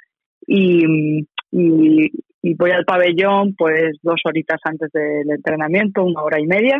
y, 0.45 1.27
y, 1.51 2.11
y 2.41 2.53
voy 2.55 2.71
al 2.71 2.85
pabellón 2.85 3.55
pues 3.55 3.97
dos 4.01 4.21
horitas 4.25 4.59
antes 4.65 4.91
del 4.91 5.29
entrenamiento, 5.29 6.03
una 6.03 6.23
hora 6.23 6.39
y 6.39 6.47
media, 6.47 6.79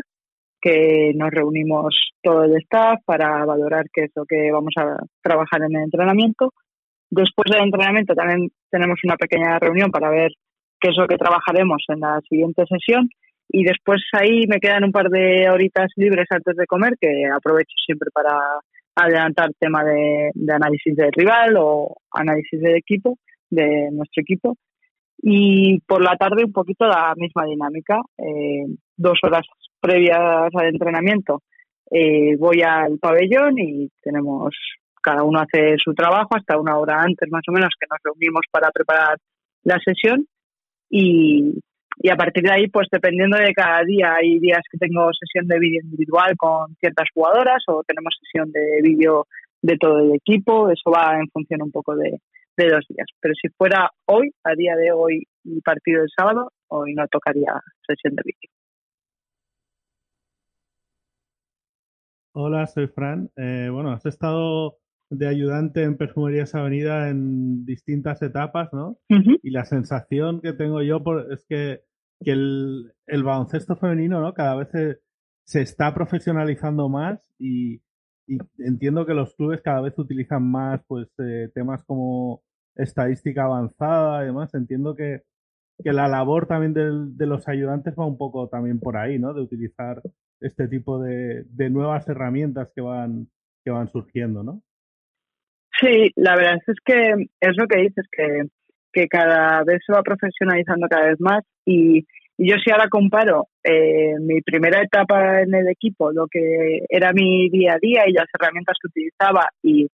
que 0.64 1.12
nos 1.16 1.30
reunimos 1.30 1.94
todo 2.22 2.46
el 2.46 2.56
staff 2.62 3.02
para 3.06 3.44
valorar 3.46 3.86
qué 3.94 4.06
es 4.06 4.12
lo 4.16 4.24
que 4.26 4.50
vamos 4.52 4.74
a 4.78 4.98
trabajar 5.22 5.62
en 5.62 5.76
el 5.76 5.84
entrenamiento. 5.84 6.54
Después 7.10 7.52
del 7.52 7.64
entrenamiento 7.64 8.16
también 8.16 8.50
tenemos 8.72 8.98
una 9.04 9.18
pequeña 9.18 9.60
reunión 9.60 9.92
para 9.92 10.10
ver 10.10 10.32
qué 10.80 10.90
es 10.90 10.98
lo 10.98 11.06
que 11.08 11.18
trabajaremos 11.18 11.84
en 11.90 12.00
la 12.00 12.22
siguiente 12.30 12.64
sesión 12.68 13.10
y 13.50 13.66
después 13.66 14.02
ahí 14.14 14.48
me 14.48 14.60
quedan 14.60 14.86
un 14.86 14.92
par 14.92 15.10
de 15.10 15.50
horitas 15.50 15.92
libres 15.98 16.28
antes 16.30 16.56
de 16.56 16.66
comer 16.66 16.94
que 17.00 17.26
aprovecho 17.26 17.76
siempre 17.86 18.10
para 18.14 18.40
adelantar 18.96 19.50
tema 19.60 19.84
de, 19.84 20.32
análisis 20.50 20.96
del 20.96 21.12
rival 21.12 21.56
o 21.58 21.96
análisis 22.12 22.62
del 22.62 22.76
equipo, 22.76 23.18
de 23.50 23.90
nuestro 23.92 24.22
equipo. 24.22 24.56
Y 25.26 25.80
por 25.88 26.04
la 26.04 26.18
tarde 26.18 26.44
un 26.44 26.52
poquito 26.52 26.86
la 26.86 27.14
misma 27.16 27.46
dinámica, 27.46 28.02
eh, 28.18 28.66
dos 28.98 29.18
horas 29.24 29.44
previas 29.80 30.50
al 30.54 30.68
entrenamiento. 30.68 31.42
Eh, 31.90 32.36
voy 32.38 32.62
al 32.62 33.00
pabellón 33.00 33.58
y 33.58 33.90
tenemos, 34.02 34.54
cada 35.02 35.24
uno 35.24 35.40
hace 35.40 35.76
su 35.78 35.94
trabajo 35.94 36.36
hasta 36.36 36.60
una 36.60 36.78
hora 36.78 37.02
antes 37.02 37.30
más 37.32 37.44
o 37.48 37.54
menos 37.54 37.70
que 37.80 37.88
nos 37.90 38.00
reunimos 38.04 38.42
para 38.52 38.70
preparar 38.72 39.18
la 39.64 39.80
sesión. 39.80 40.26
Y, 40.90 41.58
y 42.00 42.10
a 42.10 42.18
partir 42.18 42.44
de 42.44 42.52
ahí, 42.52 42.68
pues 42.68 42.90
dependiendo 42.92 43.38
de 43.38 43.54
cada 43.54 43.82
día, 43.86 44.16
hay 44.16 44.40
días 44.40 44.62
que 44.70 44.78
tengo 44.78 45.10
sesión 45.14 45.48
de 45.48 45.58
vídeo 45.58 45.84
individual 45.86 46.36
con 46.36 46.76
ciertas 46.82 47.08
jugadoras 47.14 47.64
o 47.68 47.82
tenemos 47.88 48.14
sesión 48.20 48.52
de 48.52 48.82
vídeo 48.82 49.26
de 49.62 49.78
todo 49.78 50.00
el 50.00 50.16
equipo, 50.16 50.70
eso 50.70 50.92
va 50.92 51.18
en 51.18 51.30
función 51.30 51.62
un 51.62 51.72
poco 51.72 51.96
de, 51.96 52.20
de 52.58 52.70
dos 52.70 52.86
días. 52.88 53.08
Pero 53.20 53.34
si 53.42 53.50
fuera 53.50 53.90
hoy, 54.06 54.32
a 54.44 54.56
día 54.56 54.76
de 54.76 54.92
hoy, 54.92 55.24
y 55.44 55.62
partido 55.62 56.02
del 56.02 56.10
sábado, 56.16 56.52
hoy 56.68 56.94
no 56.94 57.08
tocaría 57.08 57.54
sesión 57.88 58.16
de 58.16 58.24
vídeo. 58.26 58.50
Hola, 62.36 62.66
soy 62.66 62.88
Fran. 62.88 63.30
Eh, 63.36 63.70
bueno, 63.72 63.92
has 63.92 64.06
estado 64.06 64.78
de 65.10 65.28
ayudante 65.28 65.84
en 65.84 65.98
Perfumerías 65.98 66.56
Avenida 66.56 67.10
en 67.10 67.66
distintas 67.66 68.22
etapas, 68.24 68.74
¿no? 68.74 68.98
Y 69.08 69.52
la 69.52 69.66
sensación 69.66 70.42
que 70.42 70.54
tengo 70.54 70.82
yo 70.82 71.04
es 71.32 71.46
que, 71.48 71.82
el, 72.22 72.94
baloncesto 73.24 73.76
femenino, 73.76 74.20
¿no? 74.22 74.34
Cada 74.34 74.56
vez 74.56 75.00
se, 75.44 75.62
está 75.62 75.94
profesionalizando 75.94 76.90
más 76.90 77.32
y, 77.38 77.82
entiendo 78.58 79.06
que 79.06 79.14
los 79.14 79.36
clubes 79.36 79.62
cada 79.62 79.82
vez 79.82 79.98
utilizan 79.98 80.44
más, 80.44 80.82
pues, 80.88 81.08
eh, 81.20 81.50
temas 81.54 81.84
como 81.84 82.42
estadística 82.76 83.44
avanzada 83.44 84.24
y 84.24 84.28
demás. 84.28 84.54
Entiendo 84.54 84.96
que, 84.96 85.22
que 85.84 85.94
la 85.94 86.08
labor 86.08 86.48
también 86.48 86.74
de, 86.74 87.26
los 87.26 87.48
ayudantes 87.48 87.96
va 87.98 88.06
un 88.06 88.18
poco 88.18 88.48
también 88.50 88.80
por 88.80 88.98
ahí, 88.98 89.20
¿no? 89.20 89.34
De 89.34 89.42
utilizar 89.42 90.02
este 90.40 90.68
tipo 90.68 91.02
de, 91.02 91.44
de 91.50 91.70
nuevas 91.70 92.08
herramientas 92.08 92.72
que 92.76 92.82
van, 92.82 93.28
que 93.64 93.72
van 93.72 93.88
surgiendo, 93.90 94.44
¿no? 94.44 94.62
Sí, 95.80 96.12
la 96.16 96.36
verdad 96.36 96.60
es 96.68 96.78
que 96.86 97.28
es 97.42 97.58
lo 97.58 97.68
que 97.68 97.82
dices, 97.82 98.06
que, 98.12 98.44
que 98.92 99.08
cada 99.08 99.64
vez 99.64 99.82
se 99.86 99.94
va 99.94 100.04
profesionalizando 100.04 100.88
cada 100.88 101.08
vez 101.08 101.20
más 101.20 101.44
y, 101.66 102.06
yo 102.38 102.56
si 102.64 102.72
ahora 102.72 102.88
comparo 102.90 103.48
eh, 103.64 104.16
mi 104.20 104.42
primera 104.42 104.82
etapa 104.82 105.42
en 105.42 105.54
el 105.54 105.68
equipo, 105.70 106.12
lo 106.12 106.28
que 106.28 106.86
era 106.90 107.14
mi 107.14 107.50
día 107.50 107.74
a 107.74 107.80
día 107.80 108.04
y 108.08 108.14
las 108.14 108.28
herramientas 108.34 108.78
que 108.82 108.88
utilizaba 108.88 109.48
y, 109.62 109.88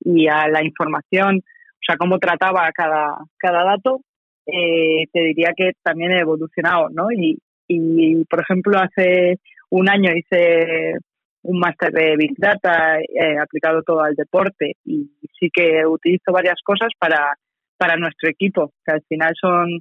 y 0.00 0.26
a 0.28 0.48
la 0.48 0.64
información, 0.64 1.38
o 1.38 1.84
sea, 1.86 1.96
cómo 1.96 2.18
trataba 2.18 2.70
cada, 2.72 3.16
cada 3.38 3.64
dato, 3.64 4.00
eh, 4.46 5.06
te 5.12 5.20
diría 5.20 5.52
que 5.56 5.72
también 5.82 6.12
he 6.12 6.20
evolucionado, 6.20 6.88
¿no? 6.90 7.10
Y, 7.10 7.38
y, 7.68 8.24
por 8.24 8.40
ejemplo, 8.40 8.78
hace 8.78 9.38
un 9.70 9.88
año 9.88 10.12
hice 10.14 10.94
un 11.42 11.58
máster 11.58 11.92
de 11.92 12.16
Big 12.16 12.34
Data 12.36 12.98
eh, 12.98 13.38
aplicado 13.40 13.82
todo 13.82 14.02
al 14.02 14.14
deporte 14.14 14.72
y 14.84 15.10
sí 15.38 15.50
que 15.52 15.86
utilizo 15.86 16.32
varias 16.32 16.56
cosas 16.64 16.88
para, 16.98 17.34
para 17.76 17.96
nuestro 17.96 18.28
equipo, 18.28 18.72
que 18.84 18.92
al 18.92 19.02
final 19.08 19.32
son 19.40 19.80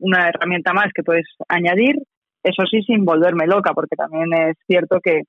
una 0.00 0.28
herramienta 0.28 0.72
más 0.72 0.88
que 0.94 1.02
puedes 1.02 1.26
añadir, 1.48 1.96
eso 2.42 2.64
sí 2.70 2.82
sin 2.82 3.04
volverme 3.04 3.46
loca, 3.46 3.72
porque 3.74 3.96
también 3.96 4.32
es 4.32 4.56
cierto 4.66 5.00
que 5.00 5.22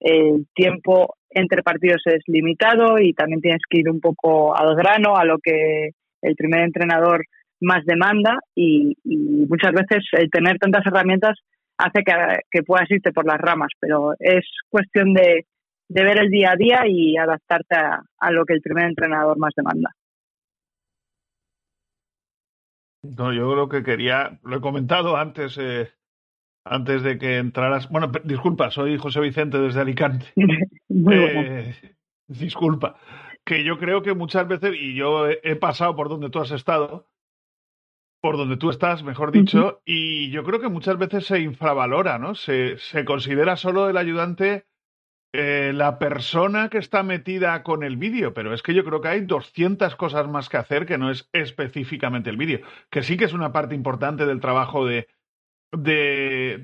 el 0.00 0.46
tiempo 0.54 1.14
entre 1.30 1.62
partidos 1.62 2.02
es 2.06 2.22
limitado 2.26 2.98
y 2.98 3.12
también 3.14 3.40
tienes 3.40 3.62
que 3.68 3.80
ir 3.80 3.90
un 3.90 4.00
poco 4.00 4.56
al 4.56 4.74
grano, 4.76 5.16
a 5.16 5.24
lo 5.24 5.38
que 5.38 5.90
el 6.22 6.34
primer 6.36 6.60
entrenador 6.60 7.24
más 7.60 7.84
demanda 7.84 8.38
y, 8.54 8.96
y 9.04 9.46
muchas 9.48 9.72
veces 9.72 10.04
el 10.12 10.30
tener 10.30 10.58
tantas 10.58 10.84
herramientas 10.86 11.38
hace 11.78 12.02
que, 12.04 12.12
que 12.50 12.62
puedas 12.62 12.90
irte 12.90 13.12
por 13.12 13.26
las 13.26 13.40
ramas, 13.40 13.70
pero 13.80 14.12
es 14.18 14.44
cuestión 14.68 15.14
de, 15.14 15.46
ver 15.88 16.18
el 16.18 16.30
día 16.30 16.52
a 16.52 16.56
día 16.56 16.82
y 16.86 17.16
adaptarte 17.16 17.76
a, 17.76 18.30
lo 18.30 18.44
que 18.44 18.54
el 18.54 18.62
primer 18.62 18.86
entrenador 18.86 19.38
más 19.38 19.52
demanda. 19.56 19.90
No, 23.02 23.32
yo 23.32 23.54
lo 23.54 23.68
que 23.68 23.82
quería, 23.82 24.38
lo 24.44 24.56
he 24.56 24.60
comentado 24.60 25.16
antes, 25.16 25.58
eh, 25.58 25.90
antes 26.64 27.02
de 27.02 27.18
que 27.18 27.38
entraras. 27.38 27.88
Bueno, 27.88 28.12
disculpa, 28.24 28.70
soy 28.70 28.96
José 28.96 29.20
Vicente 29.20 29.58
desde 29.58 29.80
Alicante. 29.80 30.26
Eh, 31.10 31.74
disculpa, 32.28 32.96
que 33.46 33.64
yo 33.64 33.78
creo 33.78 34.02
que 34.02 34.14
muchas 34.14 34.46
veces, 34.46 34.74
y 34.78 34.94
yo 34.94 35.26
he, 35.26 35.56
pasado 35.56 35.96
por 35.96 36.10
donde 36.10 36.28
tú 36.28 36.38
has 36.38 36.50
estado, 36.50 37.08
por 38.20 38.36
donde 38.36 38.58
tú 38.58 38.68
estás, 38.68 39.02
mejor 39.02 39.32
dicho, 39.32 39.80
y 39.86 40.30
yo 40.30 40.44
creo 40.44 40.60
que 40.60 40.68
muchas 40.68 40.98
veces 40.98 41.24
se 41.24 41.40
infravalora, 41.40 42.18
¿no? 42.18 42.34
Se, 42.34 42.76
se 42.76 43.06
considera 43.06 43.56
solo 43.56 43.88
el 43.88 43.96
ayudante 43.96 44.66
eh, 45.32 45.72
la 45.74 45.98
persona 45.98 46.68
que 46.68 46.78
está 46.78 47.02
metida 47.02 47.62
con 47.62 47.82
el 47.82 47.96
vídeo, 47.96 48.34
pero 48.34 48.52
es 48.52 48.62
que 48.62 48.74
yo 48.74 48.84
creo 48.84 49.00
que 49.00 49.08
hay 49.08 49.20
200 49.22 49.96
cosas 49.96 50.28
más 50.28 50.48
que 50.48 50.58
hacer 50.58 50.86
que 50.86 50.98
no 50.98 51.10
es 51.10 51.28
específicamente 51.32 52.30
el 52.30 52.36
vídeo, 52.36 52.60
que 52.90 53.02
sí 53.02 53.16
que 53.16 53.24
es 53.24 53.32
una 53.32 53.52
parte 53.52 53.74
importante 53.74 54.26
del 54.26 54.40
trabajo 54.40 54.86
de, 54.86 55.08
de, 55.72 56.62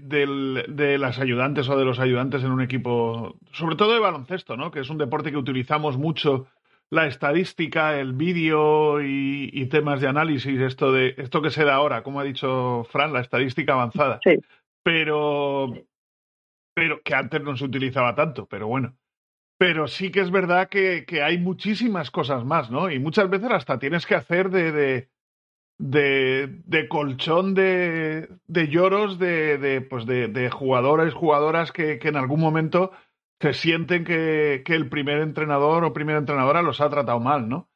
de 0.69 0.99
las 0.99 1.19
ayudantes 1.19 1.69
o 1.69 1.79
de 1.79 1.85
los 1.85 1.99
ayudantes 1.99 2.45
en 2.45 2.51
un 2.51 2.61
equipo, 2.61 3.37
sobre 3.53 3.77
todo 3.77 3.95
de 3.95 4.01
baloncesto, 4.01 4.57
¿no? 4.57 4.71
Que 4.71 4.81
es 4.81 4.91
un 4.91 4.99
deporte 4.99 5.31
que 5.31 5.39
utilizamos 5.39 5.97
mucho 5.97 6.47
la 6.91 7.07
estadística, 7.07 7.99
el 7.99 8.13
vídeo 8.13 9.03
y, 9.03 9.67
temas 9.67 10.01
de 10.01 10.09
análisis, 10.09 10.59
esto 10.61 10.93
de 10.93 11.15
esto 11.19 11.43
que 11.43 11.51
se 11.51 11.65
da 11.65 11.75
ahora, 11.75 12.03
como 12.03 12.21
ha 12.21 12.25
dicho 12.25 12.87
Fran, 12.91 13.13
la 13.13 13.21
estadística 13.21 13.75
avanzada. 13.75 14.21
Sí. 14.25 14.39
Pero, 14.83 15.75
pero 16.79 17.03
que 17.03 17.13
antes 17.13 17.43
no 17.43 17.57
se 17.57 17.65
utilizaba 17.65 18.15
tanto, 18.15 18.47
pero 18.47 18.69
bueno. 18.69 18.97
Pero 19.59 19.89
sí 19.89 20.13
que 20.13 20.21
es 20.21 20.31
verdad 20.31 20.69
que, 20.69 21.05
que 21.05 21.23
hay 21.23 21.37
muchísimas 21.37 22.13
cosas 22.13 22.45
más, 22.45 22.71
¿no? 22.71 22.89
Y 22.89 23.01
muchas 23.01 23.29
veces 23.29 23.51
hasta 23.51 23.81
tienes 23.81 24.07
que 24.07 24.15
hacer 24.15 24.51
de, 24.51 24.71
de, 25.79 26.47
de, 26.65 26.89
colchón 26.89 27.55
de, 27.55 28.29
de 28.47 28.69
lloros 28.69 29.19
de, 29.19 29.59
de, 29.59 29.81
pues 29.81 30.07
de, 30.07 30.29
de 30.29 30.51
jugadores, 30.51 31.14
jugadoras 31.14 31.73
que, 31.73 31.99
que 31.99 32.09
en 32.09 32.17
algún 32.17 32.38
momento 32.38 32.93
se 33.41 33.55
sienten 33.55 34.05
que, 34.05 34.62
que, 34.64 34.75
el 34.77 34.88
primer 34.88 35.19
entrenador 35.19 35.83
o 35.83 35.93
primera 35.93 36.21
entrenadora 36.21 36.62
los 36.62 36.81
ha 36.81 36.88
tratado 36.91 37.19
mal, 37.19 37.49
¿no? 37.49 37.69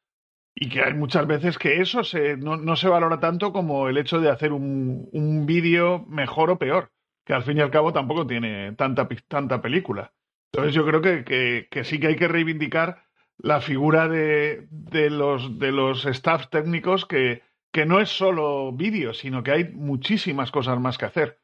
Y 0.55 0.69
que 0.69 0.81
hay 0.81 0.95
muchas 0.95 1.27
veces 1.27 1.59
que 1.59 1.81
eso 1.81 2.05
se, 2.05 2.37
no, 2.37 2.57
no 2.57 2.77
se 2.77 2.89
valora 2.89 3.19
tanto 3.19 3.53
como 3.53 3.89
el 3.89 3.99
hecho 3.99 4.21
de 4.21 4.31
hacer 4.31 4.53
un, 4.53 5.09
un 5.11 5.45
vídeo 5.45 6.05
mejor 6.07 6.51
o 6.51 6.59
peor, 6.59 6.93
al 7.35 7.43
fin 7.45 7.59
y 7.59 7.61
al 7.61 7.71
cabo 7.71 7.93
tampoco 7.93 8.27
tiene 8.27 8.73
tanta, 8.73 9.09
tanta 9.29 9.61
película. 9.61 10.13
Entonces 10.53 10.75
yo 10.75 10.85
creo 10.87 11.01
que, 11.01 11.25
que, 11.25 11.69
que 11.71 11.85
sí 11.85 11.99
que 11.99 12.09
hay 12.09 12.17
que 12.17 12.29
reivindicar 12.29 13.05
la 13.39 13.61
figura 13.61 14.09
de, 14.09 14.67
de, 14.71 15.11
los, 15.11 15.59
de 15.59 15.73
los 15.73 16.05
staff 16.07 16.49
técnicos 16.49 17.07
que, 17.07 17.43
que 17.73 17.87
no 17.87 18.01
es 18.01 18.11
solo 18.11 18.71
vídeo, 18.73 19.15
sino 19.15 19.43
que 19.43 19.51
hay 19.51 19.65
muchísimas 19.65 20.51
cosas 20.51 20.79
más 20.79 20.99
que 20.99 21.07
hacer. 21.07 21.39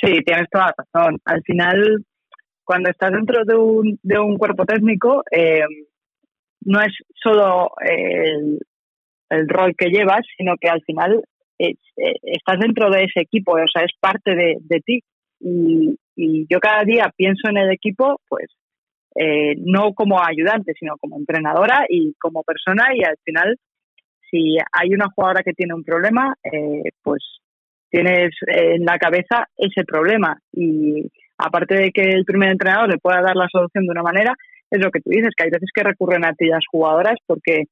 Sí, 0.00 0.20
tienes 0.24 0.48
toda 0.50 0.66
la 0.66 0.74
razón. 0.76 1.20
Al 1.24 1.42
final, 1.42 2.04
cuando 2.64 2.90
estás 2.90 3.12
dentro 3.12 3.44
de 3.44 3.54
un, 3.54 4.00
de 4.02 4.18
un 4.18 4.36
cuerpo 4.36 4.64
técnico, 4.64 5.22
eh, 5.30 5.62
no 6.64 6.80
es 6.80 6.92
solo 7.14 7.72
el, 7.80 8.58
el, 9.28 9.48
rol 9.48 9.74
que 9.76 9.90
llevas, 9.90 10.22
sino 10.36 10.54
que 10.60 10.68
al 10.68 10.82
final 10.82 11.22
eh, 11.70 12.14
estás 12.22 12.58
dentro 12.58 12.90
de 12.90 13.04
ese 13.04 13.20
equipo, 13.20 13.52
o 13.52 13.68
sea, 13.72 13.82
es 13.82 13.92
parte 14.00 14.34
de, 14.34 14.80
ti. 14.84 15.00
Y, 15.40 15.96
y, 16.16 16.46
yo 16.48 16.58
cada 16.60 16.84
día 16.84 17.10
pienso 17.16 17.48
en 17.48 17.58
el 17.58 17.70
equipo, 17.70 18.20
pues, 18.28 18.46
eh, 19.14 19.54
no 19.58 19.92
como 19.94 20.20
ayudante, 20.22 20.72
sino 20.78 20.96
como 20.98 21.16
entrenadora 21.16 21.84
y 21.88 22.14
como 22.20 22.42
persona. 22.42 22.94
Y 22.94 23.04
al 23.04 23.16
final, 23.24 23.56
si 24.30 24.56
hay 24.72 24.94
una 24.94 25.08
jugadora 25.14 25.42
que 25.42 25.52
tiene 25.52 25.74
un 25.74 25.84
problema, 25.84 26.34
pues 27.02 27.22
tienes 27.90 28.30
en 28.46 28.84
la 28.84 28.98
cabeza 28.98 29.46
ese 29.56 29.84
problema. 29.84 30.38
Y 30.52 31.10
aparte 31.36 31.74
de 31.74 31.90
que 31.90 32.02
el 32.02 32.24
primer 32.24 32.50
entrenador 32.50 32.88
le 32.88 32.98
pueda 32.98 33.20
dar 33.20 33.36
la 33.36 33.48
solución 33.50 33.84
de 33.84 33.90
una 33.90 34.02
manera, 34.02 34.34
es 34.70 34.80
lo 34.82 34.90
que 34.90 35.00
tú 35.00 35.10
dices, 35.10 35.34
que 35.36 35.44
hay 35.44 35.50
veces 35.50 35.68
que 35.74 35.82
recurren 35.82 36.24
a 36.24 36.32
ti 36.32 36.46
las 36.46 36.64
jugadoras 36.70 37.16
porque, 37.26 37.64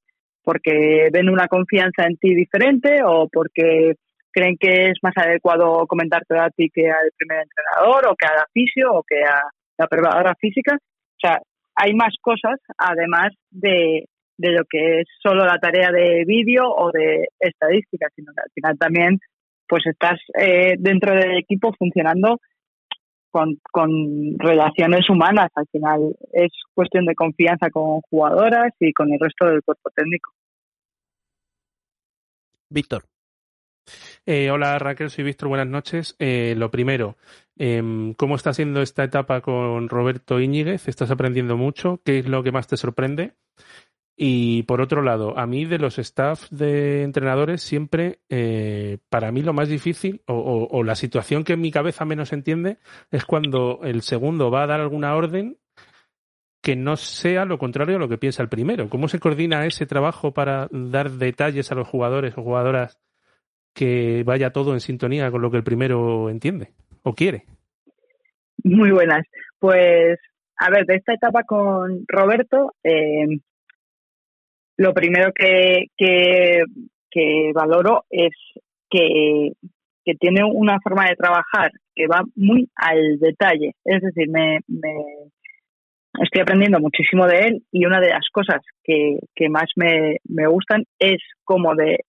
porque 0.51 1.11
ven 1.13 1.29
una 1.29 1.47
confianza 1.47 2.07
en 2.09 2.17
ti 2.17 2.35
diferente 2.35 3.05
o 3.07 3.29
porque 3.29 3.95
creen 4.33 4.57
que 4.59 4.89
es 4.89 4.99
más 5.01 5.17
adecuado 5.17 5.87
comentarte 5.87 6.37
a 6.37 6.51
ti 6.51 6.69
que 6.75 6.91
al 6.91 7.13
primer 7.17 7.45
entrenador 7.45 8.09
o 8.09 8.17
que 8.17 8.27
a 8.27 8.35
la 8.35 8.47
fisio 8.53 8.93
o 8.93 9.05
que 9.05 9.23
a 9.23 9.43
la 9.79 9.87
preparadora 9.87 10.35
física. 10.41 10.75
O 10.75 11.21
sea, 11.21 11.39
hay 11.77 11.95
más 11.95 12.17
cosas 12.21 12.59
además 12.77 13.29
de, 13.53 14.07
de 14.39 14.51
lo 14.51 14.65
que 14.69 15.03
es 15.03 15.07
solo 15.23 15.45
la 15.45 15.59
tarea 15.59 15.93
de 15.93 16.25
vídeo 16.27 16.65
o 16.69 16.91
de 16.91 17.29
estadística, 17.39 18.09
sino 18.17 18.33
que 18.35 18.43
al 18.43 18.51
final 18.53 18.77
también 18.77 19.19
pues 19.69 19.87
estás 19.87 20.19
eh, 20.37 20.75
dentro 20.81 21.15
del 21.15 21.39
equipo 21.39 21.73
funcionando 21.79 22.41
con, 23.31 23.57
con 23.71 24.37
relaciones 24.37 25.09
humanas. 25.09 25.49
Al 25.55 25.69
final 25.71 26.17
es 26.33 26.51
cuestión 26.75 27.07
de 27.07 27.15
confianza 27.15 27.71
con 27.71 28.01
jugadoras 28.11 28.73
y 28.81 28.93
con 28.93 29.13
el 29.13 29.21
resto 29.21 29.47
del 29.47 29.63
cuerpo 29.63 29.91
técnico. 29.95 30.33
Víctor. 32.71 33.05
Eh, 34.25 34.51
hola 34.51 34.79
Raquel, 34.79 35.11
soy 35.11 35.25
Víctor, 35.25 35.49
buenas 35.49 35.67
noches. 35.67 36.15
Eh, 36.19 36.55
lo 36.57 36.71
primero, 36.71 37.17
eh, 37.59 38.15
¿cómo 38.17 38.37
está 38.37 38.55
siendo 38.55 38.81
esta 38.81 39.05
etapa 39.05 39.41
con 39.41 39.89
Roberto 39.89 40.41
Íñiguez? 40.41 40.89
¿Estás 40.89 41.11
aprendiendo 41.11 41.57
mucho? 41.57 42.01
¿Qué 42.05 42.21
es 42.21 42.29
lo 42.29 42.43
que 42.43 42.53
más 42.53 42.69
te 42.69 42.77
sorprende? 42.77 43.35
Y 44.17 44.65
por 44.65 44.83
otro 44.83 45.03
lado, 45.03 45.37
a 45.39 45.47
mí 45.47 45.65
de 45.65 45.79
los 45.79 45.99
staff 45.99 46.51
de 46.51 47.03
entrenadores 47.03 47.63
siempre, 47.63 48.21
eh, 48.29 48.99
para 49.09 49.33
mí 49.33 49.41
lo 49.41 49.55
más 49.55 49.71
difícil 49.71 50.23
o, 50.27 50.69
o, 50.71 50.85
la 50.85 50.95
situación 50.95 51.43
que 51.43 51.55
en 51.55 51.63
mi 51.63 51.71
cabeza 51.71 52.05
menos 52.05 52.35
entiende 52.35 52.77
es 53.11 53.25
cuando 53.25 53.81
el 53.83 54.03
segundo 54.03 54.51
va 54.51 54.65
a 54.65 54.67
dar 54.67 54.81
alguna 54.81 55.17
orden 55.17 55.57
que 56.63 56.77
no 56.77 56.97
sea 56.97 57.45
lo 57.45 57.59
contrario 57.59 57.97
a 57.97 57.99
lo 57.99 58.09
que 58.09 58.19
piensa 58.19 58.43
el 58.43 58.49
primero. 58.49 58.89
¿Cómo 58.89 59.09
se 59.09 59.19
coordina 59.19 59.67
ese 59.67 59.87
trabajo 59.87 60.33
para 60.33 60.69
dar 60.71 61.11
detalles 61.11 61.73
a 61.73 61.75
los 61.75 61.89
jugadores 61.89 62.37
o 62.37 62.43
jugadoras 62.43 62.99
que 63.75 64.23
vaya 64.25 64.51
todo 64.51 64.75
en 64.75 64.81
sintonía 64.81 65.31
con 65.31 65.43
lo 65.43 65.51
que 65.51 65.57
el 65.57 65.65
primero 65.65 66.29
entiende 66.29 66.73
o 67.03 67.15
quiere? 67.15 67.45
Muy 68.63 68.91
buenas. 68.91 69.27
Pues, 69.59 70.19
a 70.57 70.71
ver, 70.71 70.85
de 70.87 70.97
esta 70.97 71.15
etapa 71.15 71.45
con 71.45 72.05
Roberto, 72.07 72.75
eh, 72.83 73.39
lo 74.77 74.95
primero 74.95 75.33
que, 75.35 75.87
que, 75.97 77.53
valoro 77.55 78.05
es 78.11 78.33
que, 78.89 79.53
tiene 80.19 80.43
una 80.43 80.81
forma 80.81 81.07
de 81.07 81.15
trabajar 81.15 81.71
que 81.95 82.09
va 82.09 82.25
muy 82.35 82.69
al 82.75 83.21
detalle. 83.21 83.75
Es 83.85 84.03
decir, 84.03 84.29
me, 84.29 84.59
estoy 86.25 86.43
aprendiendo 86.43 86.79
muchísimo 86.81 87.27
de 87.27 87.39
él 87.39 87.63
y 87.73 87.87
una 87.87 88.01
de 88.01 88.11
las 88.11 88.27
cosas 88.33 88.61
que, 88.85 89.19
más 89.49 89.67
me, 89.77 90.17
me 90.25 90.47
gustan 90.47 90.85
es 90.99 91.19
como 91.45 91.75
de 91.75 92.01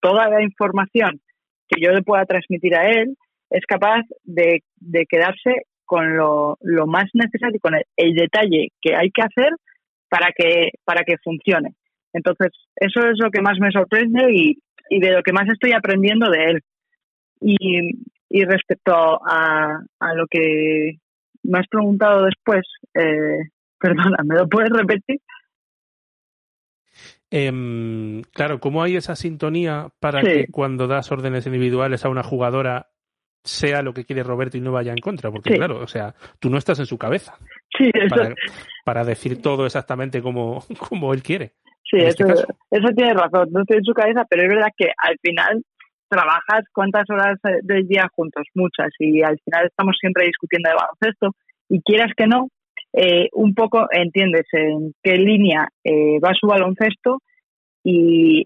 toda 0.00 0.28
la 0.28 0.42
información 0.42 1.20
que 1.68 1.80
yo 1.80 1.92
le 1.92 2.02
pueda 2.02 2.24
transmitir 2.24 2.74
a 2.74 2.88
él, 2.88 3.16
es 3.50 3.64
capaz 3.66 4.02
de, 4.24 4.62
de 4.76 5.06
quedarse 5.06 5.62
con 5.84 6.16
lo, 6.16 6.56
lo, 6.62 6.86
más 6.86 7.04
necesario, 7.14 7.58
con 7.60 7.74
el, 7.74 8.14
detalle 8.14 8.68
que 8.80 8.94
hay 8.94 9.10
que 9.10 9.22
hacer 9.22 9.52
para 10.08 10.30
que, 10.36 10.70
para 10.84 11.02
que 11.02 11.16
funcione. 11.22 11.74
Entonces, 12.12 12.48
eso 12.76 13.00
es 13.00 13.18
lo 13.18 13.30
que 13.30 13.42
más 13.42 13.58
me 13.60 13.70
sorprende 13.70 14.32
y, 14.32 14.58
y 14.88 15.00
de 15.00 15.12
lo 15.12 15.22
que 15.22 15.32
más 15.32 15.48
estoy 15.48 15.72
aprendiendo 15.72 16.30
de 16.30 16.44
él. 16.44 16.60
Y, 17.40 17.56
y 18.28 18.44
respecto 18.44 18.92
a, 18.94 19.80
a 19.98 20.14
lo 20.14 20.26
que 20.28 20.98
me 21.50 21.58
has 21.58 21.68
preguntado 21.68 22.24
después, 22.24 22.62
eh, 22.94 23.50
perdona, 23.78 24.18
¿me 24.24 24.36
lo 24.36 24.48
puedes 24.48 24.70
repetir? 24.70 25.20
Eh, 27.30 28.22
claro, 28.32 28.58
¿cómo 28.58 28.82
hay 28.82 28.96
esa 28.96 29.14
sintonía 29.14 29.88
para 30.00 30.20
que 30.20 30.48
cuando 30.50 30.88
das 30.88 31.12
órdenes 31.12 31.46
individuales 31.46 32.04
a 32.04 32.08
una 32.08 32.24
jugadora 32.24 32.88
sea 33.44 33.82
lo 33.82 33.94
que 33.94 34.04
quiere 34.04 34.22
Roberto 34.22 34.56
y 34.56 34.60
no 34.60 34.72
vaya 34.72 34.90
en 34.90 34.98
contra? 34.98 35.30
Porque 35.30 35.54
claro, 35.54 35.78
o 35.80 35.86
sea, 35.86 36.14
tú 36.40 36.50
no 36.50 36.58
estás 36.58 36.80
en 36.80 36.86
su 36.86 36.98
cabeza 36.98 37.38
sí, 37.78 37.90
para, 38.08 38.34
para, 38.84 39.04
decir 39.04 39.40
todo 39.40 39.64
exactamente 39.64 40.20
como, 40.22 40.64
como 40.88 41.14
él 41.14 41.22
quiere. 41.22 41.52
Sí, 41.88 41.98
este 41.98 42.24
eso, 42.24 42.46
eso 42.70 42.88
tiene 42.96 43.14
razón, 43.14 43.48
no 43.52 43.60
estoy 43.60 43.78
en 43.78 43.84
su 43.84 43.94
cabeza, 43.94 44.24
pero 44.28 44.42
es 44.42 44.48
verdad 44.48 44.70
que 44.76 44.86
al 44.96 45.16
final 45.22 45.62
trabajas 46.10 46.64
cuántas 46.72 47.04
horas 47.08 47.38
del 47.62 47.86
día 47.86 48.08
juntos, 48.14 48.46
muchas, 48.54 48.88
y 48.98 49.22
al 49.22 49.38
final 49.44 49.66
estamos 49.66 49.96
siempre 50.00 50.26
discutiendo 50.26 50.68
de 50.68 50.76
baloncesto, 50.76 51.30
y 51.68 51.80
quieras 51.82 52.12
que 52.16 52.26
no, 52.26 52.48
eh, 52.92 53.28
un 53.32 53.54
poco 53.54 53.86
entiendes 53.90 54.46
en 54.52 54.92
qué 55.02 55.16
línea 55.16 55.68
eh, 55.84 56.18
va 56.18 56.32
su 56.38 56.48
baloncesto 56.48 57.18
y 57.84 58.42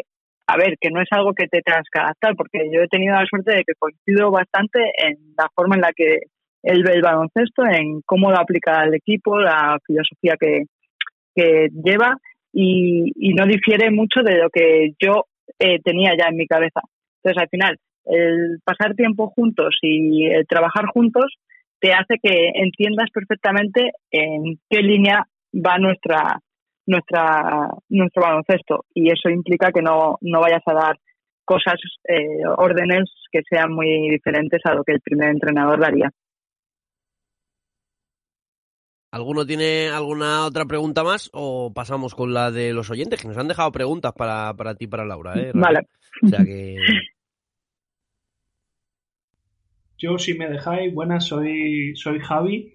a 0.46 0.58
ver, 0.58 0.76
que 0.78 0.90
no 0.90 1.00
es 1.00 1.08
algo 1.10 1.32
que 1.32 1.46
te 1.46 1.62
tengas 1.62 1.86
que 1.90 2.34
porque 2.36 2.70
yo 2.70 2.82
he 2.82 2.88
tenido 2.88 3.14
la 3.14 3.24
suerte 3.24 3.56
de 3.56 3.64
que 3.64 3.72
coincido 3.78 4.30
bastante 4.30 4.78
en 4.98 5.16
la 5.38 5.48
forma 5.54 5.76
en 5.76 5.80
la 5.80 5.92
que 5.96 6.18
él 6.62 6.82
ve 6.82 6.92
el 6.92 7.02
baloncesto, 7.02 7.64
en 7.64 8.02
cómo 8.04 8.30
lo 8.30 8.38
aplica 8.38 8.80
al 8.80 8.94
equipo, 8.94 9.38
la 9.38 9.78
filosofía 9.86 10.34
que, 10.38 10.64
que 11.34 11.68
lleva 11.72 12.16
y, 12.52 13.12
y, 13.16 13.34
no 13.34 13.46
difiere 13.46 13.90
mucho 13.90 14.20
de 14.22 14.38
lo 14.38 14.50
que 14.50 14.92
yo 15.02 15.24
eh, 15.58 15.80
tenía 15.82 16.12
ya 16.16 16.28
en 16.28 16.36
mi 16.36 16.46
cabeza. 16.46 16.80
Entonces, 17.24 17.42
al 17.42 17.48
final, 17.48 17.78
el 18.04 18.58
pasar 18.64 18.94
tiempo 18.94 19.30
juntos 19.30 19.78
y 19.80 20.26
el 20.26 20.46
trabajar 20.46 20.86
juntos 20.92 21.34
te 21.80 21.92
hace 21.92 22.18
que 22.22 22.50
entiendas 22.54 23.08
perfectamente 23.12 23.92
en 24.10 24.58
qué 24.68 24.82
línea 24.82 25.26
va 25.54 25.78
nuestra 25.78 26.38
nuestra 26.86 27.70
nuestro 27.88 28.22
baloncesto 28.22 28.84
y 28.92 29.10
eso 29.10 29.30
implica 29.30 29.72
que 29.72 29.80
no, 29.80 30.18
no 30.20 30.40
vayas 30.40 30.62
a 30.66 30.74
dar 30.74 30.98
cosas, 31.46 31.76
eh, 32.08 32.46
órdenes 32.56 33.10
que 33.30 33.40
sean 33.48 33.72
muy 33.72 34.10
diferentes 34.10 34.60
a 34.64 34.74
lo 34.74 34.84
que 34.84 34.92
el 34.92 35.00
primer 35.00 35.30
entrenador 35.30 35.80
daría. 35.80 36.10
¿Alguno 39.10 39.46
tiene 39.46 39.88
alguna 39.90 40.44
otra 40.44 40.64
pregunta 40.64 41.04
más 41.04 41.30
o 41.32 41.72
pasamos 41.72 42.14
con 42.14 42.34
la 42.34 42.50
de 42.50 42.72
los 42.72 42.90
oyentes 42.90 43.20
que 43.22 43.28
nos 43.28 43.38
han 43.38 43.48
dejado 43.48 43.70
preguntas 43.70 44.12
para, 44.12 44.52
para 44.54 44.74
ti, 44.74 44.86
para 44.86 45.04
Laura? 45.04 45.34
¿eh? 45.36 45.52
Vale. 45.54 45.80
O 46.22 46.28
sea 46.28 46.44
que 46.44 46.76
Yo, 50.04 50.18
si 50.18 50.34
me 50.34 50.50
dejáis, 50.50 50.92
buenas, 50.92 51.24
soy, 51.24 51.96
soy 51.96 52.18
Javi. 52.20 52.74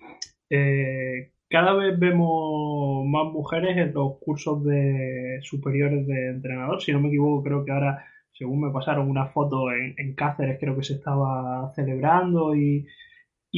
Eh, 0.50 1.32
cada 1.48 1.74
vez 1.76 2.00
vemos 2.00 3.06
más 3.06 3.32
mujeres 3.32 3.78
en 3.78 3.94
los 3.94 4.18
cursos 4.20 4.64
de 4.66 5.38
superiores 5.44 6.08
de 6.08 6.30
entrenador. 6.30 6.82
Si 6.82 6.92
no 6.92 7.00
me 7.00 7.10
equivoco, 7.10 7.44
creo 7.44 7.64
que 7.64 7.72
ahora, 7.72 8.04
según 8.32 8.62
me 8.62 8.72
pasaron 8.72 9.08
una 9.08 9.28
foto 9.28 9.72
en, 9.72 10.16
Cáceres, 10.16 10.58
creo 10.60 10.76
que 10.76 10.82
se 10.84 10.94
estaba 10.96 11.72
celebrando 11.76 12.56
y, 12.56 12.88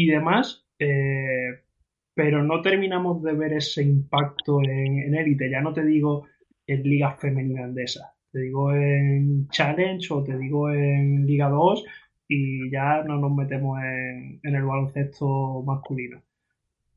demás. 0.05 0.67
Eh, 0.77 1.61
pero 2.13 2.43
no 2.43 2.61
terminamos 2.61 3.23
de 3.23 3.33
ver 3.33 3.53
ese 3.53 3.83
impacto 3.83 4.59
en 4.63 5.15
élite. 5.15 5.49
Ya 5.49 5.61
no 5.61 5.71
te 5.71 5.85
digo 5.85 6.27
en 6.67 6.83
ligas 6.83 7.17
femeninas 7.21 7.63
andesas. 7.63 8.03
Te 8.33 8.39
digo 8.39 8.73
en 8.73 9.47
Challenge 9.47 10.13
o 10.13 10.23
te 10.23 10.37
digo 10.37 10.69
en 10.69 11.25
Liga 11.25 11.47
2 11.47 11.85
y 12.33 12.71
ya 12.71 13.03
no 13.03 13.17
nos 13.19 13.33
metemos 13.35 13.77
en, 13.83 14.39
el 14.43 14.63
baloncesto 14.63 15.63
masculino. 15.63 16.23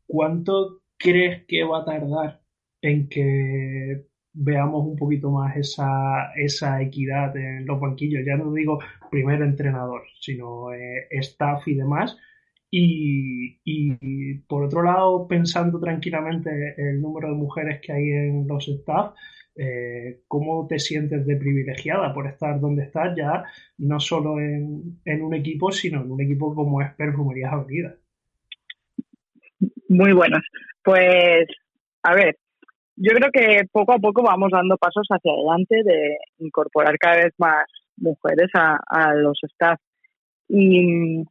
¿Cuánto 0.07 0.83
crees 0.97 1.45
que 1.47 1.65
va 1.65 1.81
a 1.81 1.85
tardar 1.85 2.41
en 2.81 3.09
que 3.09 4.07
veamos 4.33 4.87
un 4.87 4.97
poquito 4.97 5.33
más 5.33 5.57
esa, 5.57 6.33
esa 6.37 6.81
equidad 6.83 7.37
en 7.37 7.67
los 7.67 7.81
banquillos? 7.81 8.23
Ya 8.25 8.37
no 8.37 8.53
digo 8.53 8.79
primero 9.11 9.45
entrenador, 9.45 10.03
sino 10.21 10.73
eh, 10.73 11.09
staff 11.11 11.67
y 11.67 11.75
demás. 11.75 12.17
Y, 12.71 13.61
y, 13.65 14.35
por 14.49 14.65
otro 14.65 14.85
lado, 14.85 15.27
pensando 15.27 15.81
tranquilamente 15.81 16.75
el 16.79 17.01
número 17.01 17.29
de 17.31 17.35
mujeres 17.35 17.81
que 17.81 17.93
hay 17.93 18.11
en 18.11 18.47
los 18.47 18.69
staff, 18.69 19.15
eh, 19.57 20.23
cómo 20.27 20.67
te 20.67 20.79
sientes 20.79 21.25
de 21.27 21.37
privilegiada 21.37 22.13
por 22.13 22.27
estar 22.27 22.59
donde 22.59 22.85
estás 22.85 23.17
ya, 23.17 23.45
no 23.79 24.01
solo 24.01 24.41
en, 24.41 24.99
un 25.05 25.35
equipo, 25.35 25.71
sino 25.71 26.03
en 26.03 26.11
un 26.11 26.21
equipo 26.21 26.55
como 26.55 26.83
es 26.83 26.93
Perfumerías 26.95 27.53
Avenida. 27.53 27.95
Muy 29.89 30.13
buenos. 30.13 30.43
Pues, 30.83 31.47
a 32.03 32.15
ver, 32.15 32.37
yo 32.97 33.13
creo 33.13 33.31
que 33.33 33.65
poco 33.71 33.93
a 33.93 33.99
poco 33.99 34.23
vamos 34.23 34.51
dando 34.51 34.77
pasos 34.77 35.07
hacia 35.09 35.33
adelante 35.33 35.83
de 35.85 36.17
incorporar 36.39 36.99
cada 36.99 37.17
vez 37.17 37.33
más 37.39 37.65
mujeres 37.97 38.49
a, 38.55 39.15
los 39.15 39.39
staff. 39.43 39.81
Y 40.49 41.25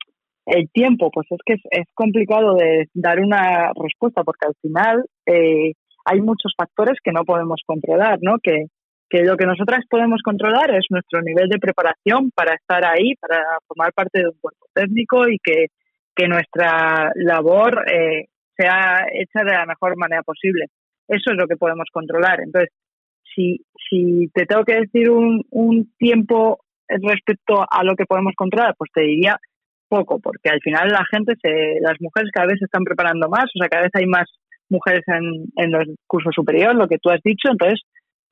el 0.45 0.69
tiempo, 0.71 1.11
pues 1.11 1.27
es 1.29 1.39
que 1.45 1.53
es, 1.53 1.87
complicado 1.93 2.55
de 2.55 2.87
dar 2.93 3.19
una 3.19 3.71
respuesta 3.75 4.23
porque 4.23 4.47
al 4.47 4.55
final 4.61 5.05
eh, 5.25 5.73
hay 6.05 6.21
muchos 6.21 6.53
factores 6.57 6.97
que 7.03 7.11
no 7.11 7.23
podemos 7.23 7.61
controlar, 7.65 8.19
¿no? 8.21 8.37
Que, 8.41 8.65
que 9.09 9.23
lo 9.23 9.37
que 9.37 9.45
nosotras 9.45 9.85
podemos 9.89 10.21
controlar 10.23 10.73
es 10.75 10.85
nuestro 10.89 11.21
nivel 11.21 11.47
de 11.49 11.59
preparación 11.59 12.31
para 12.35 12.55
estar 12.55 12.85
ahí, 12.85 13.13
para 13.19 13.43
formar 13.67 13.93
parte 13.93 14.19
de 14.19 14.27
un 14.27 14.37
cuerpo 14.41 14.65
técnico 14.73 15.27
y 15.27 15.37
que, 15.43 15.67
que 16.15 16.27
nuestra 16.27 17.11
labor 17.15 17.85
eh, 17.91 18.25
sea 18.57 19.05
hecha 19.13 19.43
de 19.45 19.53
la 19.53 19.65
mejor 19.65 19.97
manera 19.97 20.23
posible. 20.23 20.65
Eso 21.07 21.31
es 21.31 21.37
lo 21.37 21.47
que 21.47 21.57
podemos 21.57 21.85
controlar. 21.91 22.41
Entonces, 22.41 22.69
si, 23.35 23.65
si 23.89 24.29
te 24.33 24.45
tengo 24.45 24.63
que 24.63 24.79
decir 24.81 25.09
un, 25.09 25.43
un 25.51 25.91
tiempo 25.97 26.59
respecto 26.87 27.65
a 27.69 27.83
lo 27.83 27.95
que 27.95 28.05
podemos 28.05 28.33
controlar, 28.35 28.75
pues 28.77 28.91
te 28.93 29.01
diría 29.01 29.37
poco, 29.87 30.19
porque 30.19 30.49
al 30.49 30.59
final 30.61 30.89
la 30.89 31.05
gente, 31.11 31.33
se, 31.41 31.79
las 31.81 31.97
mujeres 31.99 32.31
cada 32.33 32.47
vez 32.47 32.57
se 32.59 32.65
están 32.65 32.83
preparando 32.83 33.29
más, 33.29 33.45
o 33.45 33.59
sea, 33.59 33.69
cada 33.69 33.83
vez 33.83 33.91
hay 33.93 34.05
más 34.05 34.25
mujeres 34.73 35.03
en, 35.07 35.45
en 35.55 35.71
los 35.71 35.85
cursos 36.07 36.33
superiores, 36.35 36.75
lo 36.75 36.87
que 36.87 36.97
tú 36.97 37.09
has 37.09 37.21
dicho. 37.23 37.49
Entonces, 37.49 37.81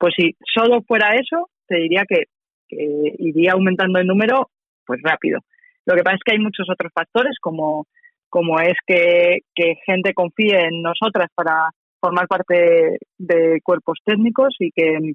pues 0.02 0.14
si 0.16 0.34
solo 0.52 0.82
fuera 0.82 1.14
eso, 1.14 1.48
te 1.68 1.76
diría 1.76 2.02
que, 2.08 2.24
iría 2.68 3.52
aumentando 3.52 4.00
el 4.00 4.06
número, 4.06 4.50
pues 4.84 5.00
rápido. 5.02 5.38
Lo 5.86 5.94
que 5.94 6.02
pasa 6.02 6.16
es 6.16 6.22
que 6.24 6.32
hay 6.32 6.38
muchos 6.38 6.66
otros 6.68 6.90
factores, 6.92 7.36
como, 7.40 7.86
como 8.28 8.58
es 8.60 8.74
que, 8.86 9.38
gente 9.86 10.12
confíe 10.14 10.58
en 10.58 10.82
nosotras 10.82 11.28
para 11.34 11.70
formar 12.00 12.26
parte 12.26 12.98
de 13.18 13.60
cuerpos 13.62 13.98
técnicos 14.04 14.56
y 14.58 14.70
que, 14.72 15.14